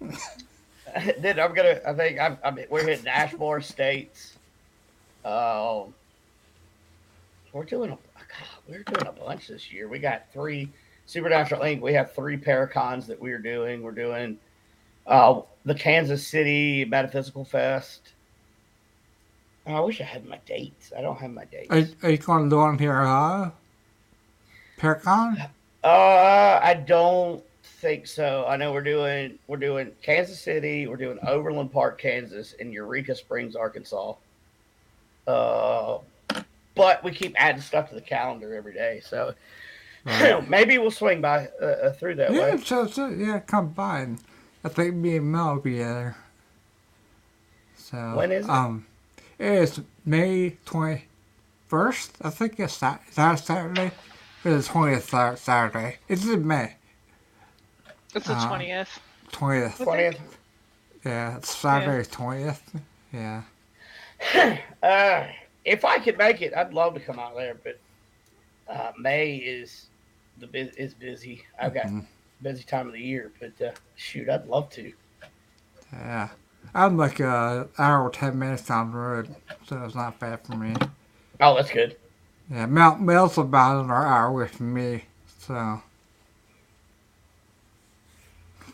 then 1.19 1.39
I'm 1.39 1.53
gonna. 1.53 1.79
I 1.85 1.93
think 1.93 2.19
I'm. 2.19 2.37
I'm 2.43 2.59
we're 2.69 2.85
hitting 2.85 3.07
Ashmore 3.07 3.59
Estates. 3.59 4.37
Oh, 5.23 5.93
we're 7.53 7.63
doing 7.63 7.91
a. 7.91 7.95
God, 7.95 8.47
we're 8.67 8.83
doing 8.83 9.07
a 9.07 9.11
bunch 9.11 9.47
this 9.47 9.71
year. 9.71 9.87
We 9.87 9.99
got 9.99 10.31
three 10.33 10.69
Supernatural 11.05 11.61
Inc. 11.61 11.81
We 11.81 11.93
have 11.93 12.13
three 12.13 12.37
Paracons 12.37 13.07
that 13.07 13.19
we're 13.19 13.39
doing. 13.39 13.81
We're 13.81 13.91
doing 13.91 14.37
uh, 15.07 15.41
the 15.65 15.75
Kansas 15.75 16.27
City 16.27 16.85
Metaphysical 16.85 17.45
Fest. 17.45 18.13
Oh, 19.69 19.75
I 19.75 19.79
wish 19.81 20.01
I 20.01 20.05
had 20.05 20.25
my 20.25 20.39
dates. 20.45 20.91
I 20.97 21.01
don't 21.01 21.17
have 21.17 21.31
my 21.31 21.45
dates. 21.45 21.67
Are, 21.69 22.07
are 22.07 22.09
you 22.11 22.17
going 22.17 22.45
to 22.45 22.49
do 22.49 22.57
one 22.57 22.77
here, 22.79 23.01
uh, 23.01 23.51
Paracon? 24.79 25.49
Uh, 25.83 26.59
I 26.61 26.73
don't 26.73 27.43
think 27.63 28.07
so. 28.07 28.45
I 28.47 28.57
know 28.57 28.73
we're 28.73 28.81
doing 28.83 29.37
we're 29.47 29.57
doing 29.57 29.91
Kansas 30.01 30.41
City, 30.41 30.87
we're 30.87 30.97
doing 30.97 31.19
Overland 31.25 31.71
Park, 31.71 32.01
Kansas, 32.01 32.55
and 32.59 32.73
Eureka 32.73 33.15
Springs, 33.15 33.55
Arkansas. 33.55 34.15
Uh, 35.27 35.99
but 36.75 37.03
we 37.03 37.11
keep 37.11 37.33
adding 37.37 37.61
stuff 37.61 37.89
to 37.89 37.95
the 37.95 38.01
calendar 38.01 38.55
every 38.55 38.73
day, 38.73 39.01
so 39.05 39.33
Right. 40.05 40.49
maybe 40.49 40.77
we'll 40.77 40.91
swing 40.91 41.21
by 41.21 41.49
uh, 41.61 41.65
uh, 41.65 41.93
through 41.93 42.15
that 42.15 42.33
Yeah, 42.33 42.55
way. 42.55 42.61
so, 42.63 42.87
so, 42.87 43.09
yeah, 43.09 43.39
come 43.39 43.67
by. 43.69 43.99
And 43.99 44.19
I 44.63 44.69
think 44.69 44.95
me 44.95 45.17
and 45.17 45.31
Mel 45.31 45.55
will 45.55 45.61
be 45.61 45.77
there. 45.77 46.15
So 47.75 48.13
When 48.15 48.31
is 48.31 48.45
it? 48.45 48.49
Um, 48.49 48.85
it 48.87 48.88
is 49.39 49.81
May 50.05 50.57
twenty 50.65 51.05
first. 51.67 52.13
I 52.21 52.29
think 52.29 52.59
it's 52.59 52.77
that. 52.79 53.01
Is 53.09 53.15
that 53.15 53.35
Saturday? 53.39 53.91
It's 54.43 54.67
twentieth 54.67 55.09
Saturday. 55.39 55.97
It's 56.07 56.25
in 56.25 56.45
May 56.47 56.75
It's 58.15 58.27
the 58.27 58.33
Uh, 58.33 58.47
twentieth. 58.47 58.99
twentieth. 59.31 59.77
Twentieth. 59.77 60.37
Yeah, 61.05 61.37
it's 61.37 61.55
Saturday 61.55 62.07
twentieth. 62.09 62.61
Yeah. 63.13 63.43
Uh, 64.81 65.27
if 65.65 65.83
I 65.83 65.99
could 65.99 66.17
make 66.17 66.41
it, 66.41 66.53
I'd 66.55 66.73
love 66.73 66.93
to 66.93 67.01
come 67.01 67.19
out 67.19 67.35
there, 67.35 67.55
but 67.63 67.77
uh, 68.73 68.93
May 68.97 69.35
is 69.35 69.87
the 70.37 70.47
bu- 70.47 70.71
is 70.77 70.93
busy. 70.93 71.43
I've 71.61 71.73
got 71.73 71.87
Mhm. 71.87 72.05
busy 72.41 72.63
time 72.63 72.87
of 72.87 72.93
the 72.93 73.01
year, 73.01 73.29
but 73.41 73.61
uh, 73.61 73.71
shoot, 73.97 74.29
I'd 74.29 74.45
love 74.45 74.69
to. 74.71 74.93
Yeah. 75.91 76.29
I'm 76.73 76.97
like 76.97 77.19
uh, 77.19 77.65
hour 77.77 78.03
or 78.03 78.09
ten 78.09 78.37
minutes 78.37 78.65
down 78.65 78.91
the 78.91 78.97
road, 78.97 79.35
so 79.67 79.83
it's 79.83 79.95
not 79.95 80.19
bad 80.19 80.45
for 80.45 80.55
me. 80.55 80.75
Oh, 81.39 81.55
that's 81.55 81.71
good. 81.71 81.97
Yeah, 82.49 82.65
Mel, 82.65 82.97
Mel's 82.97 83.37
about 83.37 83.85
an 83.85 83.91
hour 83.91 84.27
away 84.27 84.47
from 84.47 84.73
me, 84.73 85.05
so. 85.39 85.81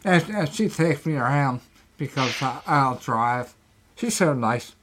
And, 0.03 0.23
and 0.29 0.53
she 0.53 0.69
takes 0.69 1.05
me 1.05 1.15
around 1.15 1.61
because 1.97 2.41
I, 2.41 2.61
I'll 2.65 2.95
drive. 2.95 3.53
She's 3.95 4.15
so 4.15 4.33
nice. 4.33 4.73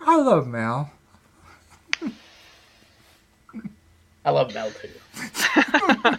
I 0.00 0.16
love 0.20 0.46
Mel. 0.46 0.90
I 4.24 4.30
love 4.30 4.54
Mel 4.54 4.70
too. 4.70 4.88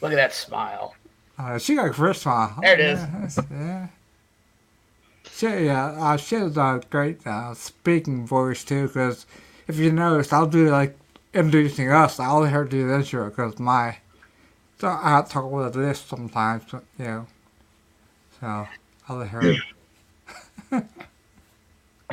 Look 0.00 0.12
at 0.12 0.16
that 0.16 0.32
smile. 0.32 0.94
Uh, 1.38 1.58
she 1.58 1.74
got 1.76 1.86
a 1.86 1.90
great 1.90 2.16
smile. 2.16 2.58
There 2.60 2.74
it 2.74 2.80
is. 2.80 2.98
Yeah. 3.50 3.56
yeah. 3.56 3.86
Yeah, 5.40 5.94
uh, 5.98 6.16
she 6.16 6.34
has 6.36 6.56
a 6.56 6.80
great 6.90 7.26
uh, 7.26 7.54
speaking 7.54 8.26
voice 8.26 8.64
too. 8.64 8.88
Because 8.88 9.26
if 9.66 9.76
you 9.76 9.92
notice, 9.92 10.32
I'll 10.32 10.46
do 10.46 10.68
like 10.68 10.96
introducing 11.32 11.90
us. 11.90 12.18
I'll 12.18 12.40
let 12.40 12.52
her 12.52 12.64
do 12.64 12.88
the 12.88 12.94
intro 12.96 13.28
because 13.28 13.58
my. 13.58 13.98
So 14.78 14.88
I 14.88 15.24
talk 15.28 15.50
with 15.50 15.74
this 15.74 16.00
sometimes, 16.00 16.62
but, 16.70 16.84
you 16.98 17.04
know. 17.04 17.26
So 18.40 18.68
I'll 19.08 19.16
let 19.16 19.28
her. 19.28 19.54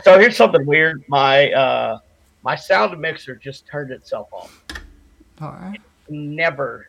So 0.03 0.19
here's 0.19 0.35
something 0.35 0.65
weird. 0.65 1.03
My 1.07 1.51
uh, 1.51 1.99
my 2.43 2.55
sound 2.55 2.99
mixer 2.99 3.35
just 3.35 3.65
turned 3.65 3.91
itself 3.91 4.27
off. 4.33 4.63
Oh, 5.41 5.57
eh? 5.63 5.73
Never 6.09 6.87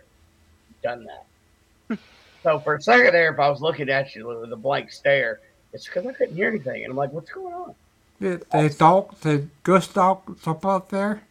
done 0.82 1.06
that. 1.06 1.98
so 2.42 2.58
for 2.58 2.74
a 2.74 2.82
second 2.82 3.12
there, 3.12 3.32
if 3.32 3.38
I 3.38 3.48
was 3.48 3.60
looking 3.60 3.88
at 3.88 4.14
you 4.14 4.26
with 4.26 4.52
a 4.52 4.56
blank 4.56 4.90
stare, 4.90 5.40
it's 5.72 5.86
because 5.86 6.06
I 6.06 6.12
couldn't 6.12 6.36
hear 6.36 6.48
anything, 6.48 6.84
and 6.84 6.90
I'm 6.90 6.96
like, 6.96 7.12
"What's 7.12 7.30
going 7.30 7.54
on?" 7.54 7.74
They, 8.20 8.38
they 8.52 8.68
dog, 8.70 9.14
the 9.20 9.46
ghost 9.62 9.94
dog 9.94 10.38
up 10.46 10.64
out 10.64 10.88
there. 10.88 11.22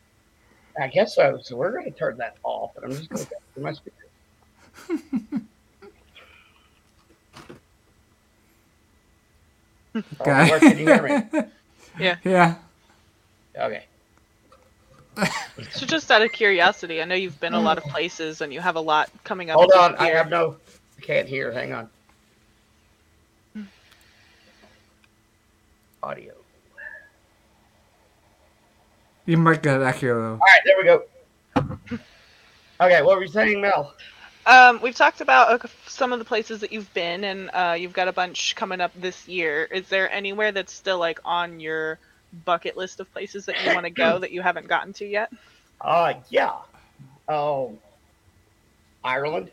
I 0.79 0.88
guess 0.88 1.15
so. 1.15 1.39
So 1.41 1.55
we're 1.55 1.71
going 1.71 1.86
to 1.86 1.97
turn 1.97 2.17
that 2.17 2.38
off, 2.43 2.71
and 2.75 2.86
I'm 2.86 2.91
just 2.91 3.09
going 3.09 3.23
to 3.23 3.29
go 3.31 3.38
through 3.53 3.63
my 3.63 3.73
speaker. 3.73 3.95
Okay. 5.01 5.41
Oh, 10.53 10.59
can 10.59 10.77
you 10.77 10.86
hear 10.86 11.01
me? 11.01 11.43
yeah. 12.25 12.55
Okay. 13.57 13.86
So 15.71 15.86
just 15.86 16.11
out 16.11 16.21
of 16.21 16.33
curiosity, 16.33 17.01
I 17.01 17.05
know 17.05 17.15
you've 17.15 17.39
been 17.39 17.53
a 17.53 17.61
lot 17.61 17.77
of 17.77 17.86
places 17.86 18.41
and 18.41 18.53
you 18.53 18.59
have 18.59 18.75
a 18.75 18.81
lot 18.81 19.09
coming 19.23 19.49
up. 19.49 19.57
Hold 19.57 19.71
on. 19.71 19.95
I 19.95 20.09
have 20.09 20.29
no. 20.29 20.57
I 20.97 21.01
can't 21.01 21.29
hear. 21.29 21.51
Hang 21.51 21.71
on. 21.71 21.89
Audio. 26.05 26.33
You 29.25 29.37
might 29.37 29.63
get 29.63 29.77
an 29.77 29.87
echo 29.87 30.21
though. 30.21 30.31
All 30.33 30.37
right, 30.37 30.61
there 30.63 30.75
we 30.77 30.83
go. 30.83 31.03
Okay, 32.79 33.01
what 33.01 33.17
were 33.17 33.23
you 33.23 33.27
saying, 33.27 33.59
Mel? 33.59 33.95
Um, 34.45 34.79
we've 34.83 34.95
talked 34.95 35.21
about 35.21 35.65
uh, 35.65 35.67
some 35.87 36.13
of 36.13 36.19
the 36.19 36.25
places 36.25 36.59
that 36.59 36.71
you've 36.71 36.93
been, 36.93 37.23
and 37.23 37.49
uh, 37.53 37.75
you've 37.75 37.93
got 37.93 38.07
a 38.07 38.13
bunch 38.13 38.55
coming 38.55 38.81
up 38.81 38.91
this 38.95 39.27
year. 39.27 39.63
Is 39.63 39.87
there 39.89 40.11
anywhere 40.11 40.51
that's 40.51 40.71
still 40.71 40.99
like 40.99 41.19
on 41.25 41.59
your 41.59 41.97
bucket 42.45 42.77
list 42.77 42.99
of 42.99 43.11
places 43.11 43.47
that 43.47 43.63
you 43.63 43.73
want 43.73 43.85
to 43.85 43.89
go 43.89 44.19
that 44.19 44.29
you 44.29 44.43
haven't 44.43 44.67
gotten 44.67 44.93
to 44.93 45.07
yet? 45.07 45.31
Uh, 45.81 46.13
yeah. 46.29 46.53
Oh, 47.27 47.75
Ireland. 49.03 49.49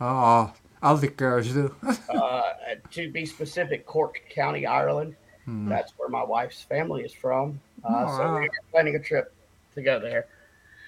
Oh, 0.00 0.52
I'll 0.82 0.96
think 0.96 1.16
girls 1.16 1.46
do. 1.52 1.72
Uh, 2.08 2.42
to 2.90 3.08
be 3.12 3.24
specific, 3.24 3.86
Cork 3.86 4.20
County, 4.34 4.66
Ireland. 4.66 5.14
Hmm. 5.44 5.68
That's 5.68 5.92
where 5.96 6.08
my 6.08 6.22
wife's 6.22 6.62
family 6.62 7.02
is 7.02 7.12
from. 7.12 7.60
Uh, 7.84 8.06
Oh, 8.08 8.16
so 8.16 8.32
we're 8.34 8.48
planning 8.70 8.96
a 8.96 8.98
trip 8.98 9.32
to 9.74 9.82
go 9.82 10.00
there. 10.00 10.26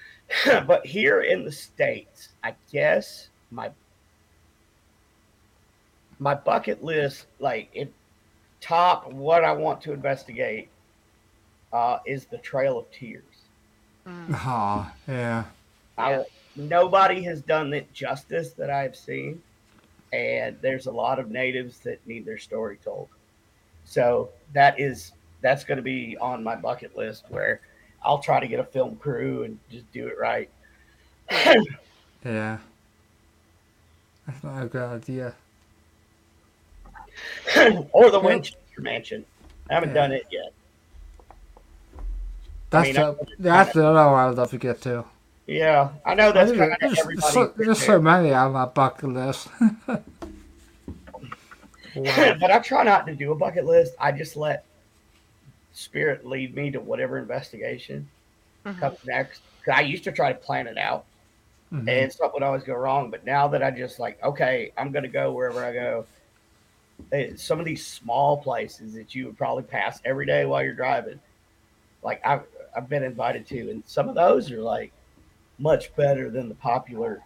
but 0.66 0.84
here 0.84 1.20
in 1.22 1.44
the 1.44 1.52
states, 1.52 2.30
I 2.42 2.54
guess 2.72 3.28
my 3.50 3.70
my 6.18 6.34
bucket 6.34 6.82
list, 6.82 7.26
like 7.38 7.68
it 7.74 7.92
top 8.60 9.12
what 9.12 9.44
I 9.44 9.52
want 9.52 9.82
to 9.82 9.92
investigate, 9.92 10.68
uh, 11.72 11.98
is 12.06 12.26
the 12.26 12.38
Trail 12.38 12.78
of 12.78 12.90
Tears. 12.90 13.22
Mm. 14.06 14.26
Oh, 14.48 14.90
yeah. 15.08 15.44
I, 15.98 16.24
nobody 16.56 17.22
has 17.24 17.40
done 17.42 17.72
it 17.74 17.92
justice 17.92 18.52
that 18.52 18.70
I've 18.70 18.96
seen, 18.96 19.42
and 20.12 20.56
there's 20.60 20.86
a 20.86 20.92
lot 20.92 21.18
of 21.18 21.30
natives 21.30 21.78
that 21.80 22.06
need 22.06 22.24
their 22.24 22.38
story 22.38 22.78
told. 22.82 23.08
So 23.86 24.28
that 24.52 24.78
is 24.78 25.12
that's 25.40 25.64
going 25.64 25.76
to 25.76 25.82
be 25.82 26.16
on 26.20 26.42
my 26.44 26.56
bucket 26.56 26.96
list 26.96 27.24
where 27.30 27.60
I'll 28.04 28.18
try 28.18 28.40
to 28.40 28.46
get 28.46 28.60
a 28.60 28.64
film 28.64 28.96
crew 28.96 29.44
and 29.44 29.58
just 29.70 29.90
do 29.92 30.06
it 30.08 30.18
right. 30.18 30.50
Yeah. 32.24 32.58
That's 34.26 34.42
not 34.42 34.64
a 34.64 34.66
good 34.66 34.82
idea. 34.82 35.34
or 37.92 38.10
the 38.10 38.18
Winchester 38.18 38.58
Mansion. 38.78 39.24
I 39.70 39.74
haven't 39.74 39.90
Yeah. 39.90 39.94
done 39.94 40.12
it 40.12 40.26
yet. 40.32 40.52
That's 42.70 42.86
mean, 42.88 42.94
the, 42.94 43.06
I- 43.06 43.14
that's 43.38 43.72
the 43.74 43.86
other 43.86 44.10
one 44.10 44.28
I'd 44.28 44.34
love 44.34 44.50
to 44.50 44.58
get 44.58 44.80
to. 44.82 45.04
Yeah, 45.46 45.90
I 46.04 46.14
know 46.14 46.32
that's 46.32 46.50
kind 46.50 46.72
of 46.72 46.78
there's, 46.80 46.98
everybody. 46.98 47.32
so, 47.32 47.52
there's 47.56 47.80
so 47.80 48.00
many 48.00 48.32
on 48.32 48.50
my 48.52 48.64
bucket 48.64 49.10
list. 49.10 49.46
but 52.04 52.50
I 52.50 52.58
try 52.60 52.82
not 52.84 53.06
to 53.06 53.14
do 53.14 53.32
a 53.32 53.34
bucket 53.34 53.64
list. 53.64 53.94
I 53.98 54.12
just 54.12 54.36
let 54.36 54.64
spirit 55.72 56.26
lead 56.26 56.54
me 56.54 56.70
to 56.70 56.80
whatever 56.80 57.18
investigation 57.18 58.08
Mhm. 58.64 58.78
comes 58.80 58.98
next. 59.04 59.42
'Cause 59.64 59.74
I 59.76 59.80
used 59.82 60.04
to 60.04 60.12
try 60.12 60.32
to 60.32 60.38
plan 60.38 60.66
it 60.66 60.78
out, 60.78 61.06
Mhm. 61.72 61.88
and 61.88 62.12
stuff 62.12 62.32
would 62.34 62.42
always 62.42 62.62
go 62.64 62.74
wrong. 62.74 63.10
But 63.10 63.24
now 63.24 63.48
that 63.48 63.62
I 63.62 63.70
just 63.70 63.98
like, 63.98 64.22
okay, 64.22 64.72
I'm 64.78 64.92
gonna 64.92 65.08
go 65.08 65.32
wherever 65.32 65.64
I 65.64 65.72
go. 65.72 66.06
eh, 67.12 67.34
Some 67.36 67.58
of 67.60 67.66
these 67.66 67.86
small 67.86 68.42
places 68.42 68.94
that 68.94 69.14
you 69.14 69.26
would 69.26 69.36
probably 69.38 69.62
pass 69.64 70.00
every 70.04 70.26
day 70.26 70.44
while 70.46 70.62
you're 70.62 70.74
driving, 70.74 71.20
like 72.02 72.20
I've 72.26 72.46
I've 72.76 72.88
been 72.88 73.02
invited 73.04 73.46
to, 73.48 73.70
and 73.70 73.82
some 73.86 74.08
of 74.08 74.14
those 74.14 74.50
are 74.52 74.60
like 74.62 74.92
much 75.58 75.94
better 75.96 76.30
than 76.30 76.48
the 76.48 76.54
popular, 76.56 77.22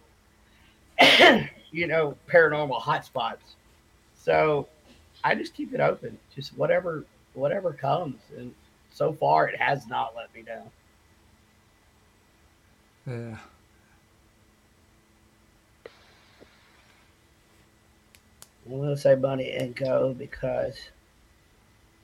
you 1.71 1.87
know, 1.87 2.17
paranormal 2.27 2.81
hotspots. 2.81 3.55
So 4.23 4.67
I 5.23 5.35
just 5.35 5.53
keep 5.53 5.73
it 5.73 5.79
open, 5.79 6.17
just 6.35 6.55
whatever 6.57 7.05
whatever 7.33 7.73
comes, 7.73 8.19
and 8.37 8.53
so 8.93 9.13
far 9.13 9.47
it 9.47 9.59
has 9.59 9.87
not 9.87 10.13
let 10.15 10.33
me 10.35 10.43
down. 10.43 10.69
Yeah. 13.07 13.37
I'm 18.65 18.79
gonna 18.79 18.95
say 18.95 19.15
Bunny 19.15 19.51
and 19.51 19.75
go 19.75 20.13
because 20.17 20.77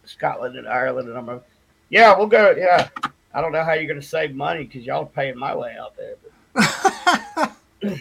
Scotland 0.05 0.57
and 0.57 0.67
Ireland, 0.67 1.07
and 1.07 1.17
I'm 1.17 1.27
gonna, 1.27 1.41
yeah, 1.89 2.17
we'll 2.17 2.27
go. 2.27 2.51
Yeah, 2.57 2.89
I 3.33 3.41
don't 3.41 3.51
know 3.51 3.63
how 3.63 3.73
you're 3.73 3.87
gonna 3.87 4.01
save 4.01 4.33
money 4.33 4.63
because 4.63 4.85
y'all 4.85 5.03
are 5.03 5.05
paying 5.05 5.37
my 5.37 5.55
way 5.55 5.75
out 5.79 5.95
there, 5.95 6.15
but 6.53 7.53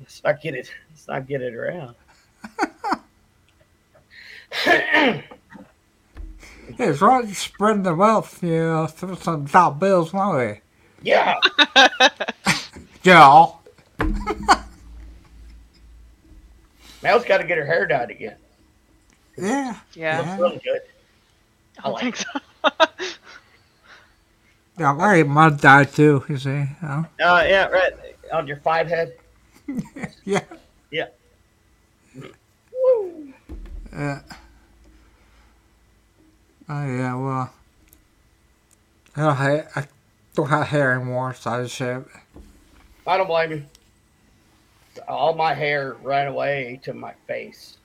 let's 0.00 0.24
not 0.24 0.40
get 0.40 0.54
it. 0.54 0.72
Let's 0.90 1.06
not 1.08 1.28
get 1.28 1.42
it 1.42 1.54
around. 1.54 1.94
it's 6.78 7.00
right, 7.00 7.28
spreading 7.28 7.82
the 7.82 7.94
wealth, 7.94 8.42
you 8.42 8.50
know, 8.58 8.86
through 8.86 9.16
some 9.16 9.46
top 9.46 9.78
bills 9.78 10.12
my 10.12 10.34
way. 10.34 10.60
yeah, 11.02 11.34
Yeah. 13.02 13.46
Mel's 17.02 17.24
got 17.24 17.38
to 17.38 17.44
get 17.46 17.58
her 17.58 17.66
hair 17.66 17.86
dyed 17.86 18.10
again. 18.10 18.36
Yeah. 19.36 19.76
Yeah. 19.94 20.20
Looks 20.20 20.40
really 20.40 20.60
good. 20.62 20.80
I 21.78 21.82
don't 21.82 21.92
like 21.94 22.02
think 22.02 22.16
so. 22.16 22.40
Yeah, 24.78 24.94
my 24.94 25.22
mud 25.22 25.60
died 25.60 25.92
too, 25.92 26.24
you 26.30 26.38
see. 26.38 26.48
You? 26.48 26.66
Uh, 26.82 27.06
yeah, 27.46 27.66
right 27.66 27.92
on 28.32 28.46
your 28.46 28.56
five 28.56 28.88
head. 28.88 29.12
Yeah. 30.24 30.40
Woo. 32.16 32.32
Yeah. 33.92 34.20
Oh 36.68 36.86
yeah, 36.86 37.14
well, 37.14 37.52
I 39.16 39.20
don't 39.20 39.36
have, 39.36 39.72
I 39.76 39.86
don't 40.34 40.48
have 40.48 40.68
hair 40.68 40.92
anymore, 40.94 41.34
so 41.34 41.50
I 41.50 41.62
just 41.64 41.74
shave. 41.74 41.98
it. 41.98 42.42
I 43.06 43.16
don't 43.16 43.26
blame 43.26 43.50
you. 43.50 43.64
All 45.08 45.34
my 45.34 45.54
hair 45.54 45.96
ran 46.02 46.28
away 46.28 46.80
to 46.84 46.94
my 46.94 47.12
face. 47.26 47.76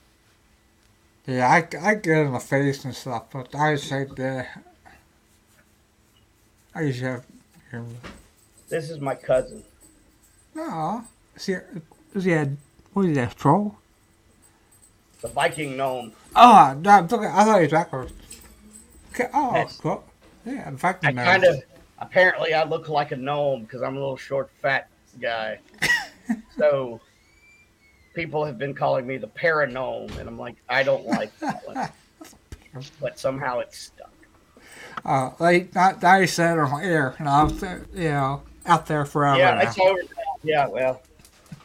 Yeah, 1.26 1.48
I, 1.48 1.68
I 1.82 1.96
get 1.96 2.18
in 2.26 2.32
the 2.32 2.40
face 2.40 2.86
and 2.86 2.96
stuff, 2.96 3.26
but 3.32 3.54
I 3.54 3.76
just 3.76 3.90
shave 3.90 4.16
the. 4.16 4.46
I 6.74 6.86
just 6.86 7.02
have. 7.02 7.26
Hair. 7.72 7.84
This 8.70 8.90
is 8.90 9.00
my 9.02 9.16
cousin. 9.16 9.64
No, 10.56 11.04
is 11.36 11.46
he? 11.46 11.56
Is 12.14 12.24
he 12.24 12.32
a 12.32 12.50
what 12.94 13.06
is 13.08 13.16
that 13.16 13.36
troll? 13.36 13.76
The 15.22 15.28
Viking 15.30 15.78
gnome. 15.78 16.14
Oh, 16.36 16.78
no, 16.80 16.90
I'm 16.90 17.08
talking, 17.08 17.28
I 17.28 17.44
thought 17.44 17.58
he 17.58 17.64
was 17.64 17.72
backwards. 17.72 18.14
Okay, 19.14 19.30
oh, 19.34 19.66
cool. 19.80 20.04
Yeah, 20.46 20.68
in 20.68 20.78
fact, 20.78 21.06
I 21.06 21.12
kind 21.12 21.44
of 21.44 21.62
apparently 22.00 22.54
I 22.54 22.64
look 22.64 22.90
like 22.90 23.12
a 23.12 23.16
gnome 23.16 23.64
because 23.64 23.82
I'm 23.82 23.96
a 23.96 24.00
little 24.00 24.18
short, 24.18 24.50
fat 24.62 24.90
guy. 25.20 25.60
so 26.58 27.02
people 28.14 28.46
have 28.46 28.58
been 28.58 28.74
calling 28.74 29.06
me 29.06 29.18
the 29.18 29.28
paragnome, 29.28 30.18
and 30.18 30.30
I'm 30.30 30.38
like, 30.38 30.56
I 30.70 30.84
don't 30.84 31.06
like 31.06 31.38
that 31.40 31.68
one. 31.68 31.90
But 33.02 33.18
somehow 33.18 33.58
it's 33.58 33.80
stuck. 33.80 34.14
Uh, 35.04 35.32
like 35.40 35.74
not 35.74 36.00
now 36.04 36.18
you 36.18 36.28
said 36.28 36.60
on 36.60 36.84
air, 36.84 37.16
and 37.18 37.28
I 37.28 37.44
was, 37.44 37.64
uh, 37.64 37.80
you 37.92 38.10
know, 38.10 38.44
out 38.68 38.86
there 38.86 39.04
forever. 39.04 39.40
yeah, 39.40 39.56
now. 39.56 39.62
it's 39.62 39.80
over. 39.80 40.04
now. 40.04 40.10
Yeah, 40.44 40.68
well, 40.68 41.02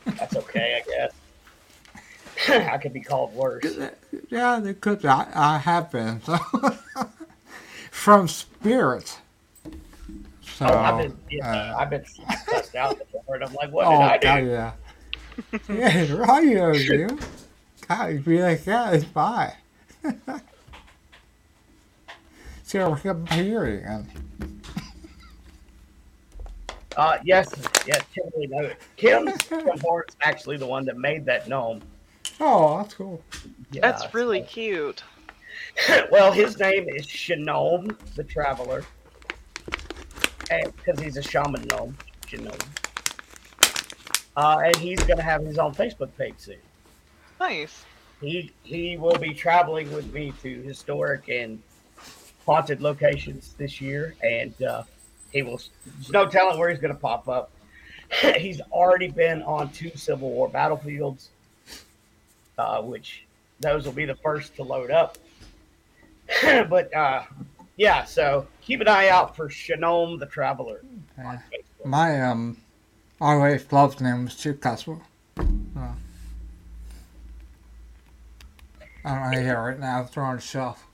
that's 0.06 0.36
okay, 0.36 0.80
I 0.80 0.90
guess. 0.90 1.12
I 2.48 2.78
could 2.78 2.92
be 2.92 3.00
called 3.00 3.34
worse. 3.34 3.64
Yeah, 4.30 4.60
they 4.60 4.74
could. 4.74 5.04
I, 5.04 5.28
I 5.34 5.58
have 5.58 5.90
been. 5.90 6.20
So. 6.22 6.38
From 7.90 8.26
spirit. 8.26 9.18
So. 10.42 10.66
Oh, 10.66 10.78
I've 10.78 10.98
been, 10.98 11.16
yeah, 11.30 11.72
uh, 11.72 11.76
I've 11.78 11.90
been 11.90 12.04
cussed 12.46 12.74
out 12.74 12.98
before, 12.98 13.36
and 13.36 13.44
I'm 13.44 13.54
like, 13.54 13.70
what 13.70 13.86
oh, 13.86 13.90
did 13.90 14.00
I 14.00 14.18
do? 14.18 14.26
God, 14.26 14.44
yeah. 14.48 14.72
yeah, 15.68 16.12
right, 16.14 16.44
you, 16.44 16.72
you. 16.74 17.18
God, 17.88 18.06
you'd 18.12 18.24
be 18.24 18.42
like, 18.42 18.66
yeah, 18.66 18.90
it's 18.92 19.04
bye. 19.04 19.54
See, 22.64 22.78
I'm 22.78 23.26
hearing. 23.26 23.84
And, 23.84 24.06
Uh, 26.96 27.18
yes, 27.24 27.48
yes, 27.86 28.02
Kimberly 28.14 28.46
knows 28.46 28.70
it. 28.70 28.76
Kim, 28.96 29.30
Kim 29.32 29.78
Horn's 29.80 30.16
actually 30.22 30.56
the 30.56 30.66
one 30.66 30.84
that 30.86 30.96
made 30.96 31.24
that 31.26 31.48
gnome. 31.48 31.82
Oh, 32.42 32.78
that's 32.78 32.94
cool. 32.94 33.22
Yeah, 33.70 33.80
That's 33.82 34.12
really 34.12 34.40
so- 34.40 34.46
cute. 34.48 35.02
well, 36.10 36.32
his 36.32 36.58
name 36.58 36.88
is 36.88 37.06
Shanome 37.06 37.96
the 38.14 38.24
Traveler, 38.24 38.84
because 40.40 41.00
he's 41.00 41.16
a 41.16 41.22
shaman 41.22 41.66
gnome, 41.68 41.96
Shanome. 42.26 42.60
Uh, 44.36 44.62
and 44.64 44.76
he's 44.76 44.98
going 45.04 45.18
to 45.18 45.22
have 45.22 45.44
his 45.44 45.58
own 45.58 45.74
Facebook 45.74 46.10
page 46.16 46.34
soon. 46.38 46.56
Nice. 47.38 47.84
He 48.20 48.52
he 48.62 48.96
will 48.96 49.18
be 49.18 49.34
traveling 49.34 49.92
with 49.92 50.12
me 50.12 50.32
to 50.42 50.62
historic 50.62 51.28
and 51.28 51.60
haunted 52.46 52.80
locations 52.80 53.54
this 53.54 53.80
year, 53.80 54.14
and 54.22 54.60
uh, 54.62 54.84
he 55.32 55.42
will. 55.42 55.60
There's 55.84 56.10
no 56.10 56.26
telling 56.28 56.58
where 56.58 56.70
he's 56.70 56.78
going 56.78 56.94
to 56.94 57.00
pop 57.00 57.28
up. 57.28 57.50
he's 58.38 58.60
already 58.72 59.08
been 59.08 59.42
on 59.42 59.70
two 59.70 59.90
Civil 59.96 60.30
War 60.30 60.48
battlefields, 60.48 61.30
uh, 62.58 62.82
which 62.82 63.24
those 63.60 63.84
will 63.84 63.92
be 63.92 64.04
the 64.04 64.16
first 64.16 64.56
to 64.56 64.62
load 64.62 64.90
up. 64.90 65.18
but 66.42 66.94
uh, 66.94 67.24
yeah, 67.76 68.04
so 68.04 68.46
keep 68.60 68.80
an 68.80 68.88
eye 68.88 69.08
out 69.08 69.36
for 69.36 69.48
Shanome 69.48 70.18
the 70.18 70.26
Traveler. 70.26 70.82
My, 71.84 72.20
um, 72.22 72.56
our 73.20 73.38
wife 73.38 73.72
loves 73.72 74.00
name 74.00 74.24
was 74.24 74.34
Chip 74.36 74.62
Castle. 74.62 75.00
So. 75.36 75.44
I 79.04 79.14
don't 79.14 79.32
know 79.32 79.40
here 79.40 79.60
right 79.60 79.78
now, 79.78 80.02
it's 80.02 80.16
on 80.16 80.36
the 80.36 80.42
shelf. 80.42 80.86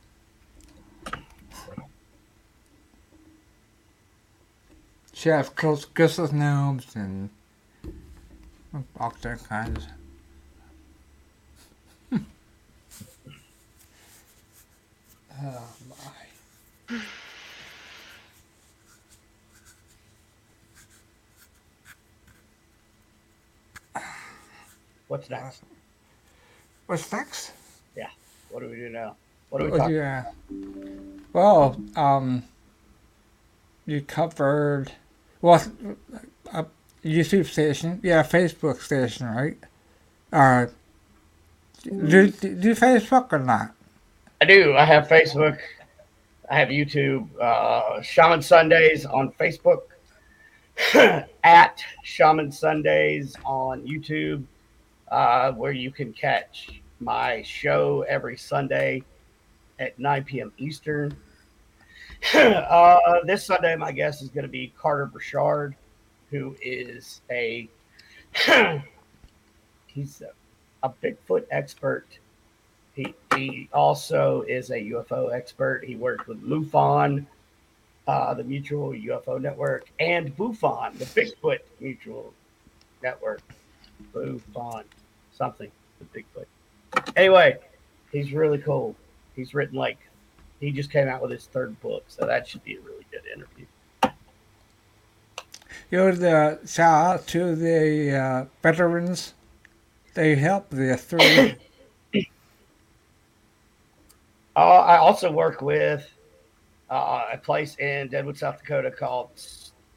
She 5.12 5.28
has 5.30 5.48
close 5.48 5.84
kisses 5.84 6.32
gnomes 6.32 6.94
and 6.94 7.28
all 9.00 9.12
that 9.20 9.44
kinds. 9.48 9.86
Oh 15.42 15.68
my. 16.90 16.98
What's 25.08 25.30
next? 25.30 25.62
What's 26.86 27.10
next? 27.10 27.52
Yeah. 27.96 28.08
What 28.50 28.60
do 28.60 28.68
we 28.68 28.76
do 28.76 28.90
now? 28.90 29.16
What 29.48 29.60
do 29.60 29.70
we 29.70 29.78
talk? 29.78 29.90
yeah. 29.90 30.24
Well, 31.32 31.80
um, 31.96 32.44
you 33.86 34.02
covered 34.02 34.92
well 35.40 35.62
a 36.52 36.66
YouTube 37.04 37.46
station, 37.46 38.00
yeah, 38.02 38.22
Facebook 38.22 38.82
station, 38.82 39.26
right? 39.26 39.56
Uh, 40.30 40.66
do, 41.82 42.28
do, 42.28 42.54
do 42.54 42.74
Facebook 42.74 43.32
or 43.32 43.38
not? 43.38 43.74
I 44.40 44.44
do. 44.44 44.76
I 44.76 44.84
have 44.84 45.08
Facebook. 45.08 45.58
I 46.50 46.58
have 46.58 46.68
YouTube. 46.68 47.28
Uh, 47.40 48.00
Shaman 48.02 48.42
Sundays 48.42 49.04
on 49.04 49.32
Facebook. 49.32 49.82
at 51.42 51.82
Shaman 52.04 52.52
Sundays 52.52 53.34
on 53.44 53.82
YouTube, 53.82 54.44
uh, 55.10 55.52
where 55.52 55.72
you 55.72 55.90
can 55.90 56.12
catch 56.12 56.80
my 57.00 57.42
show 57.42 58.04
every 58.08 58.36
Sunday 58.36 59.02
at 59.78 59.98
9 59.98 60.24
p.m. 60.24 60.52
Eastern. 60.56 61.16
uh, 62.34 62.98
this 63.24 63.44
Sunday, 63.44 63.74
my 63.76 63.90
guest 63.90 64.22
is 64.22 64.28
going 64.28 64.44
to 64.44 64.50
be 64.50 64.72
Carter 64.78 65.06
Burchard. 65.06 65.74
who 66.30 66.54
is 66.62 67.22
a 67.30 67.68
he's 69.86 70.22
a, 70.22 70.30
a 70.86 70.90
Bigfoot 70.90 71.44
expert. 71.50 72.06
He 72.98 73.14
he 73.36 73.68
also 73.72 74.42
is 74.42 74.70
a 74.70 74.74
UFO 74.74 75.32
expert. 75.32 75.84
He 75.84 75.94
worked 75.94 76.26
with 76.26 76.42
MUFON, 76.42 77.24
uh, 78.08 78.34
the 78.34 78.42
Mutual 78.42 78.90
UFO 78.90 79.40
Network, 79.40 79.88
and 80.00 80.36
BUFON, 80.36 80.98
the 80.98 81.04
Bigfoot 81.04 81.60
Mutual 81.78 82.34
Network. 83.00 83.40
BUFON, 84.12 84.82
something, 85.32 85.70
the 86.00 86.06
Bigfoot. 86.06 86.46
Anyway, 87.14 87.58
he's 88.10 88.32
really 88.32 88.58
cool. 88.58 88.96
He's 89.36 89.54
written 89.54 89.78
like 89.78 89.98
he 90.58 90.72
just 90.72 90.90
came 90.90 91.06
out 91.06 91.22
with 91.22 91.30
his 91.30 91.46
third 91.46 91.80
book, 91.80 92.02
so 92.08 92.26
that 92.26 92.48
should 92.48 92.64
be 92.64 92.74
a 92.74 92.80
really 92.80 93.06
good 93.12 93.22
interview. 93.32 93.66
You 95.92 95.98
know, 95.98 96.10
the 96.10 96.58
shout 96.66 97.20
out 97.20 97.26
to 97.28 97.54
the 97.54 98.16
uh, 98.16 98.44
veterans. 98.60 99.34
They 100.14 100.34
help 100.34 100.70
the 100.70 100.96
three. 100.96 101.54
Uh, 104.58 104.80
I 104.80 104.96
also 104.96 105.30
work 105.30 105.62
with 105.62 106.10
uh, 106.90 107.26
a 107.32 107.38
place 107.38 107.76
in 107.78 108.08
Deadwood, 108.08 108.36
South 108.36 108.58
Dakota 108.58 108.90
called 108.90 109.30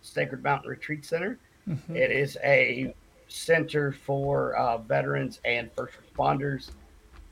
Sacred 0.03 0.43
Mountain 0.43 0.69
Retreat 0.69 1.03
Center. 1.03 1.39
Mhm. 1.67 1.95
It 1.95 2.11
is 2.11 2.37
a 2.43 2.93
center 3.27 3.91
for 3.91 4.53
uh, 4.55 4.77
veterans 4.77 5.39
and 5.45 5.71
first 5.71 5.95
responders 5.99 6.69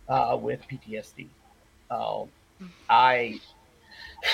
uh, 0.07 0.39
with 0.41 0.67
PTSD. 0.67 1.27
Uh, 1.91 2.23
I 2.89 3.39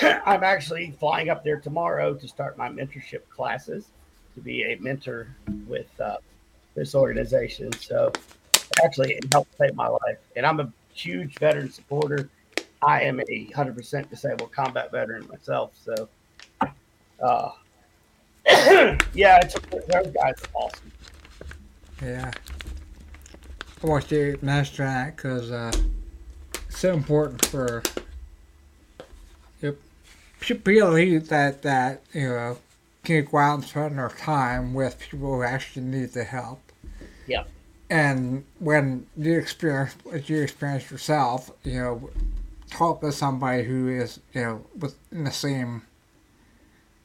I'm 0.24 0.42
actually 0.42 0.92
flying 0.92 1.28
up 1.28 1.44
there 1.44 1.60
tomorrow 1.60 2.14
to 2.14 2.26
start 2.26 2.56
my 2.56 2.70
mentorship 2.70 3.28
classes 3.28 3.88
to 4.36 4.40
be 4.40 4.62
a 4.62 4.76
mentor 4.76 5.36
with 5.68 5.88
uh, 6.00 6.16
this 6.74 6.94
organization. 6.94 7.72
So 7.74 8.10
actually, 8.82 9.16
it 9.16 9.26
helped 9.34 9.54
save 9.58 9.74
my 9.74 9.88
life, 9.88 10.18
and 10.34 10.46
I'm 10.46 10.60
a 10.60 10.72
huge 10.94 11.38
veteran 11.38 11.70
supporter. 11.70 12.30
I 12.82 13.02
am 13.02 13.20
a 13.20 13.24
100% 13.24 14.10
disabled 14.10 14.52
combat 14.52 14.90
veteran 14.92 15.26
myself, 15.28 15.72
so 15.82 16.08
uh, 17.20 17.50
yeah, 19.14 19.40
it's 19.40 19.54
those 19.54 20.12
guys 20.12 20.14
are 20.14 20.50
awesome. 20.54 20.92
Yeah. 22.02 22.30
I 23.82 23.86
want 23.86 24.10
you 24.10 24.36
to 24.36 24.44
master 24.44 24.84
that 24.84 25.16
because 25.16 25.50
uh, 25.50 25.72
it's 26.68 26.78
so 26.78 26.92
important 26.92 27.44
for 27.46 27.82
yep, 29.60 29.76
people 30.40 30.92
that, 30.92 31.62
that, 31.62 32.02
you 32.12 32.28
know, 32.28 32.58
can 33.04 33.24
go 33.24 33.38
out 33.38 33.54
and 33.54 33.64
spend 33.64 33.98
their 33.98 34.08
time 34.08 34.74
with 34.74 34.98
people 34.98 35.36
who 35.36 35.42
actually 35.42 35.82
need 35.82 36.12
the 36.12 36.24
help. 36.24 36.60
Yeah. 37.26 37.44
And 37.88 38.44
when 38.58 39.06
you 39.16 39.38
experience 39.38 39.94
what 40.02 40.28
you 40.28 40.42
experience 40.42 40.90
yourself, 40.90 41.50
you 41.64 41.80
know, 41.80 42.10
talk 42.76 43.00
to 43.00 43.10
somebody 43.10 43.64
who 43.64 43.88
is, 43.88 44.20
you 44.32 44.42
know, 44.42 44.66
with 44.78 44.96
in 45.10 45.24
the 45.24 45.30
same 45.30 45.82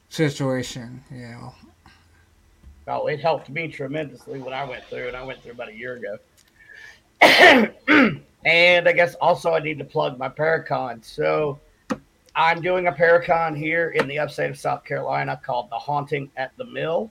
situation, 0.10 1.04
you 1.10 1.28
know. 1.28 1.56
Oh, 2.88 3.08
it 3.08 3.22
helped 3.22 3.50
me 3.50 3.70
tremendously 3.70 4.40
when 4.40 4.54
I 4.54 4.66
went 4.66 4.84
through, 4.86 5.08
and 5.08 5.16
I 5.16 5.24
went 5.24 5.42
through 5.42 5.54
about 5.54 5.70
a 5.70 5.76
year 5.76 5.96
ago. 5.96 6.18
and 8.44 8.90
I 8.90 8.92
guess 8.92 9.16
also 9.16 9.54
I 9.54 9.60
need 9.60 9.78
to 9.78 9.86
plug 9.86 10.18
my 10.18 10.28
Paracon. 10.28 11.04
So 11.06 11.60
I'm 12.36 12.62
doing 12.62 12.88
a 12.88 12.92
Paracon 12.92 13.56
here 13.56 13.92
in 13.92 14.08
the 14.08 14.20
upstate 14.20 14.50
of 14.50 14.58
South 14.58 14.84
Carolina 14.84 15.40
called 15.44 15.70
The 15.70 15.78
Haunting 15.78 16.30
at 16.36 16.52
the 16.58 16.66
Mill. 16.66 17.10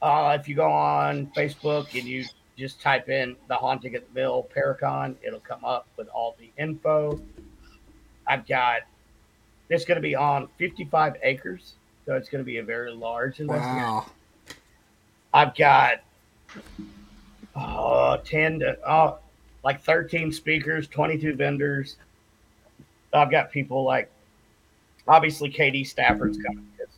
Uh, 0.00 0.36
if 0.38 0.48
you 0.48 0.54
go 0.54 0.70
on 0.70 1.28
Facebook 1.36 1.98
and 1.98 2.06
you 2.06 2.24
just 2.56 2.80
type 2.80 3.08
in 3.08 3.36
The 3.48 3.56
Haunting 3.56 3.94
at 3.94 4.06
the 4.06 4.20
Mill 4.20 4.46
Paracon, 4.54 5.16
it'll 5.22 5.40
come 5.40 5.64
up 5.64 5.88
with 5.96 6.08
all 6.08 6.36
the 6.38 6.50
info. 6.62 7.20
I've 8.26 8.46
got 8.46 8.82
it's 9.70 9.84
going 9.84 9.96
to 9.96 10.02
be 10.02 10.14
on 10.14 10.48
55 10.58 11.16
acres, 11.22 11.74
so 12.06 12.14
it's 12.14 12.28
going 12.28 12.42
to 12.42 12.46
be 12.46 12.58
a 12.58 12.62
very 12.62 12.92
large 12.92 13.40
investment. 13.40 13.76
Wow. 13.76 14.06
I've 15.32 15.54
got 15.56 16.02
uh, 17.56 18.18
10 18.18 18.60
to 18.60 18.80
uh, 18.86 19.16
like 19.64 19.82
13 19.82 20.32
speakers, 20.32 20.86
22 20.88 21.34
vendors. 21.34 21.96
I've 23.12 23.30
got 23.30 23.50
people 23.50 23.84
like 23.84 24.10
obviously 25.06 25.50
KD 25.50 25.86
Stafford's 25.86 26.38
coming 26.38 26.66
because 26.76 26.92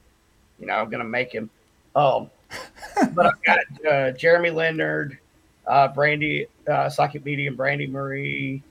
you 0.58 0.66
know 0.66 0.74
I'm 0.74 0.90
going 0.90 1.02
to 1.02 1.08
make 1.08 1.32
him. 1.32 1.50
Um, 1.94 2.30
but 3.14 3.26
I've 3.26 3.42
got 3.42 3.58
uh, 3.90 4.10
Jeremy 4.12 4.50
Leonard, 4.50 5.18
uh, 5.66 5.88
Brandy, 5.88 6.46
uh, 6.68 6.90
Media, 6.98 7.20
Medium, 7.24 7.56
Brandy 7.56 7.86
Marie. 7.86 8.62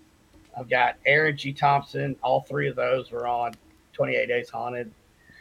I've 0.58 0.70
got 0.70 0.96
Aaron 1.06 1.36
G. 1.38 1.54
Thompson. 1.54 2.16
All 2.22 2.42
three 2.42 2.68
of 2.68 2.76
those 2.76 3.12
were 3.12 3.28
on 3.28 3.54
28 3.94 4.28
Days 4.28 4.50
Haunted. 4.50 4.92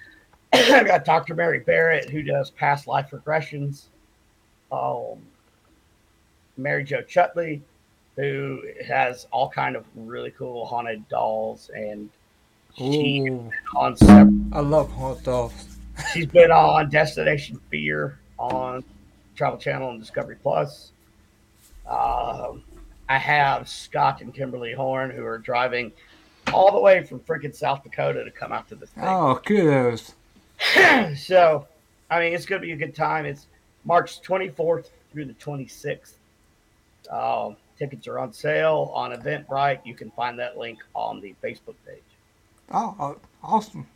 I've 0.53 0.87
got 0.87 1.05
Dr. 1.05 1.35
Mary 1.35 1.61
Barrett, 1.61 2.11
who 2.11 2.23
does 2.23 2.51
past 2.51 2.87
life 2.87 3.11
regressions. 3.11 3.85
Um, 4.71 5.19
Mary 6.57 6.85
Jo 6.85 7.03
Chutley, 7.03 7.61
who 8.17 8.63
has 8.87 9.27
all 9.31 9.49
kind 9.49 9.77
of 9.77 9.85
really 9.95 10.31
cool 10.33 10.67
haunted 10.67 11.09
dolls, 11.09 11.71
and 11.75 12.09
she 12.77 13.29
on 13.77 13.97
several 13.97 14.33
I 14.53 14.61
love 14.61 14.91
haunted 14.93 15.25
dolls. 15.25 15.79
She's 16.13 16.27
been 16.27 16.51
on 16.51 16.91
Destination 16.91 17.61
Fear 17.71 18.19
on 18.39 18.85
Travel 19.37 19.59
Channel 19.59 19.91
and 19.91 20.01
Discovery 20.01 20.37
Plus. 20.43 20.93
Um, 21.89 22.63
I 23.15 23.19
have 23.19 23.69
Scott 23.69 24.23
and 24.23 24.35
Kimberly 24.35 24.73
Horn 24.73 25.09
who 25.11 25.25
are 25.25 25.39
driving 25.39 25.93
all 26.53 26.73
the 26.73 26.81
way 26.81 27.05
from 27.05 27.21
freaking 27.21 27.55
South 27.55 27.85
Dakota 27.85 28.25
to 28.25 28.31
come 28.33 28.51
out 28.51 28.69
to 28.71 28.75
this 28.75 28.91
thing. 28.91 29.05
Oh, 29.05 29.41
kudos. 29.45 30.15
so, 31.17 31.69
I 32.11 32.19
mean, 32.19 32.33
it's 32.33 32.45
going 32.45 32.61
to 32.61 32.67
be 32.67 32.73
a 32.73 32.77
good 32.77 32.93
time. 32.93 33.25
It's 33.25 33.47
March 33.85 34.21
24th 34.23 34.89
through 35.13 35.27
the 35.27 35.35
26th. 35.35 36.15
Um, 37.09 37.57
tickets 37.79 38.09
are 38.09 38.19
on 38.19 38.33
sale 38.33 38.91
on 38.93 39.13
Eventbrite. 39.13 39.87
You 39.87 39.95
can 39.95 40.11
find 40.11 40.37
that 40.41 40.59
link 40.59 40.81
on 40.93 41.21
the 41.21 41.37
Facebook 41.41 41.77
page. 41.87 42.03
Oh, 42.73 42.97
oh, 42.99 43.17
awesome. 43.45 43.87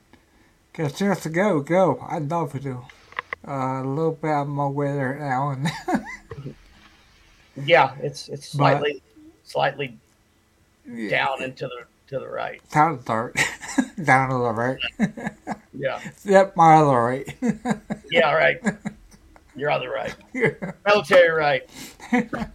Get 0.75 0.93
a 0.93 0.95
chance 0.95 1.25
to 1.25 1.29
go, 1.29 1.59
go. 1.59 2.07
I'd 2.09 2.31
love 2.31 2.53
to. 2.63 2.85
Uh, 3.47 3.83
a 3.83 3.85
little 3.85 4.13
bit 4.13 4.31
of 4.31 4.47
my 4.47 4.69
weather 4.69 5.17
now. 5.19 5.51
And 5.51 5.73
Yeah, 7.65 7.95
it's 8.01 8.29
it's 8.29 8.49
slightly 8.49 9.03
slightly 9.49 9.99
yeah, 10.87 11.11
down 11.11 11.43
and 11.43 11.57
to 11.57 11.67
the 11.67 11.85
to 12.09 12.19
the 12.19 12.29
right. 12.29 12.61
Down 12.71 12.99
to 12.99 13.05
the 13.05 13.15
right. 13.15 13.35
Down 14.05 14.31
to 14.31 14.37
the 14.37 14.53
right. 14.53 14.79
Yeah. 15.75 16.01
yep, 16.25 16.57
my 16.57 16.75
other 16.75 17.01
right. 17.01 17.37
Yeah, 18.11 18.33
right. 18.33 18.59
You're 19.55 19.71
on 19.71 19.81
the 19.81 19.89
right. 19.89 20.13
Military 20.85 21.31
right. 21.31 21.71
the, 22.11 22.49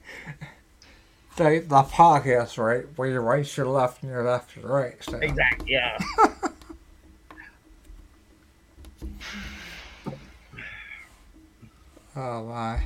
the 1.37 1.83
podcast 1.83 2.57
right, 2.57 2.85
where 2.97 3.09
your 3.09 3.21
right's 3.21 3.55
your 3.55 3.67
left 3.67 4.03
and 4.03 4.11
your 4.11 4.25
left 4.25 4.57
your 4.57 4.67
right. 4.67 5.01
So. 5.01 5.17
Exactly. 5.19 5.71
Yeah. 5.71 5.97
Oh 12.15 12.43
my. 12.43 12.83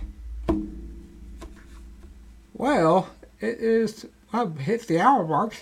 Well, 2.54 3.10
it 3.40 3.60
is. 3.60 4.06
I've 4.34 4.58
hit 4.58 4.88
the 4.88 5.00
hour 5.00 5.26
mark. 5.26 5.56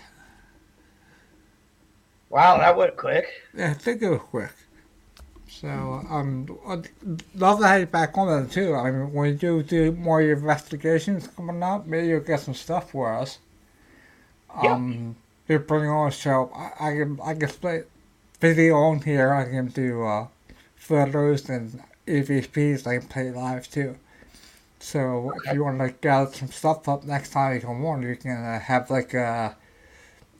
Wow, 2.29 2.57
that 2.57 2.75
went 2.75 2.97
quick. 2.97 3.27
Yeah, 3.53 3.71
I 3.71 3.73
think 3.73 4.01
it 4.01 4.09
was 4.09 4.19
quick. 4.19 4.51
So, 5.47 5.69
um, 5.69 6.59
I'd 6.67 6.89
love 7.35 7.59
to 7.59 7.67
have 7.67 7.79
you 7.79 7.85
back 7.85 8.17
on 8.17 8.27
that 8.27 8.51
too. 8.51 8.75
I 8.75 8.91
mean, 8.91 9.13
when 9.13 9.29
you 9.29 9.35
do 9.35 9.63
do 9.63 9.91
more 9.93 10.21
investigations 10.21 11.27
coming 11.27 11.63
up, 11.63 11.85
maybe 11.85 12.07
you'll 12.07 12.19
get 12.19 12.41
some 12.41 12.53
stuff 12.53 12.91
for 12.91 13.13
us. 13.13 13.39
Um, 14.53 15.15
you 15.47 15.59
bring 15.59 15.89
on 15.89 16.07
a 16.07 16.11
show. 16.11 16.51
I, 16.53 16.89
I 16.89 16.91
can 16.97 17.19
I 17.23 17.33
can 17.35 17.49
play 17.49 17.83
video 18.39 18.75
on 18.75 19.01
here. 19.01 19.33
I 19.33 19.45
can 19.45 19.67
do 19.67 20.03
uh, 20.03 20.27
photos 20.75 21.47
and 21.49 21.81
EVPs. 22.07 22.87
I 22.87 22.99
can 22.99 23.07
play 23.07 23.31
live 23.31 23.69
too. 23.69 23.97
So 24.79 25.31
if 25.45 25.53
you 25.53 25.63
want 25.63 25.79
to 25.79 25.89
gather 26.01 26.31
some 26.31 26.49
stuff 26.49 26.87
up 26.87 27.03
next 27.03 27.31
time 27.31 27.55
you 27.55 27.61
come 27.61 27.85
on, 27.85 28.03
you 28.03 28.15
can 28.15 28.43
uh, 28.43 28.59
have 28.59 28.89
like 28.89 29.13
a 29.13 29.55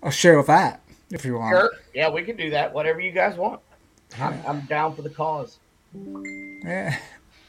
a 0.04 0.12
show 0.12 0.40
of 0.40 0.48
that 0.48 0.82
if 1.12 1.26
you 1.26 1.38
want. 1.38 1.56
Sure. 1.56 1.72
Yeah, 1.94 2.10
we 2.10 2.24
can 2.24 2.36
do 2.36 2.50
that. 2.52 2.74
Whatever 2.74 3.00
you 3.00 3.12
guys 3.12 3.38
want. 3.38 3.62
I'm, 4.20 4.40
I'm 4.48 4.62
down 4.62 4.96
for 4.96 5.02
the 5.02 5.10
cause. 5.10 5.60
Yeah. 5.94 6.98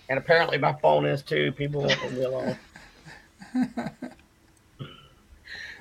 And 0.09 0.19
apparently 0.19 0.59
my 0.59 0.73
phone 0.73 1.05
is 1.05 1.23
too. 1.23 1.53
People 1.53 1.83
won't 1.83 2.03
leave 2.03 2.13
me 2.13 2.25
alone. 2.25 2.59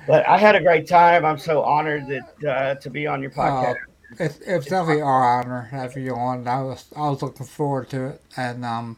but 0.08 0.28
I 0.28 0.38
had 0.38 0.56
a 0.56 0.62
great 0.62 0.88
time. 0.88 1.26
I'm 1.26 1.38
so 1.38 1.62
honored 1.64 2.08
that 2.08 2.49
uh, 2.49 2.76
to 2.76 2.89
be 2.89 3.08
on 3.08 3.22
your 3.22 3.32
podcast. 3.32 3.78
It's, 4.20 4.38
it's 4.39 4.66
definitely 4.68 5.01
our 5.01 5.39
honor 5.39 5.68
to 5.70 5.76
have 5.76 5.97
you 5.97 6.16
on. 6.16 6.47
I 6.47 6.62
was 6.62 6.86
I 6.95 7.10
was 7.10 7.22
looking 7.22 7.45
forward 7.45 7.89
to 7.89 8.08
it, 8.08 8.22
and 8.38 8.64
um, 8.64 8.97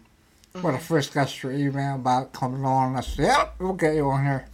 when 0.61 0.75
I 0.75 0.79
first 0.79 1.13
got 1.13 1.43
your 1.43 1.51
email 1.51 1.95
about 1.95 2.33
coming 2.33 2.65
on, 2.65 2.95
I 2.95 3.01
said, 3.01 3.25
"Yep, 3.25 3.55
we'll 3.59 3.73
get 3.73 3.95
you 3.95 4.09
on 4.09 4.23
here." 4.23 4.45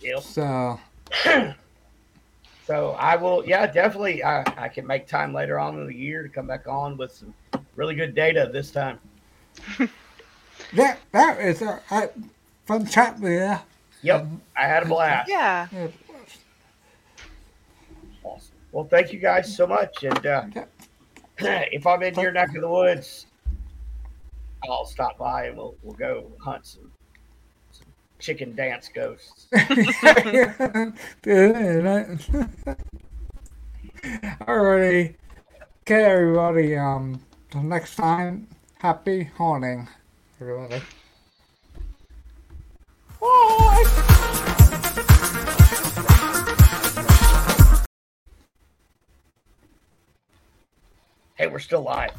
Yep. 0.00 0.22
So 0.22 0.80
So 2.68 2.90
I 2.98 3.16
will, 3.16 3.46
yeah, 3.46 3.66
definitely. 3.66 4.22
I, 4.22 4.44
I 4.58 4.68
can 4.68 4.86
make 4.86 5.06
time 5.06 5.32
later 5.32 5.58
on 5.58 5.78
in 5.80 5.86
the 5.86 5.94
year 5.94 6.22
to 6.22 6.28
come 6.28 6.46
back 6.46 6.68
on 6.68 6.98
with 6.98 7.10
some 7.12 7.32
really 7.76 7.94
good 7.94 8.14
data 8.14 8.50
this 8.52 8.70
time. 8.70 8.98
that 10.74 10.98
that 11.12 11.40
is 11.40 11.62
a, 11.62 11.80
a 11.90 12.10
fun 12.66 12.86
chat 12.86 13.18
with 13.20 13.32
you. 13.32 13.56
Yep, 14.02 14.26
I 14.54 14.66
had 14.66 14.82
a 14.82 14.86
blast. 14.86 15.30
Yeah. 15.30 15.66
Yeah. 15.72 15.88
Awesome. 18.22 18.54
Well, 18.70 18.84
thank 18.84 19.14
you 19.14 19.18
guys 19.18 19.56
so 19.56 19.66
much. 19.66 20.04
And 20.04 20.26
uh, 20.26 20.44
if 21.38 21.86
I'm 21.86 22.02
in 22.02 22.16
your 22.16 22.32
neck 22.32 22.54
of 22.54 22.60
the 22.60 22.68
woods, 22.68 23.27
I'll 24.64 24.84
stop 24.84 25.18
by 25.18 25.46
and 25.46 25.56
we'll 25.56 25.76
we'll 25.82 25.94
go 25.94 26.32
hunt 26.40 26.66
some, 26.66 26.90
some 27.70 27.86
chicken 28.18 28.54
dance 28.54 28.90
ghosts. 28.94 29.46
Alrighty. 34.42 35.14
Okay, 35.82 36.04
everybody. 36.04 36.76
Um, 36.76 37.20
till 37.50 37.62
next 37.62 37.96
time, 37.96 38.48
happy 38.78 39.30
haunting, 39.36 39.88
everybody. 40.40 40.82
Hey, 51.34 51.46
we're 51.46 51.58
still 51.60 51.82
live. 51.82 52.12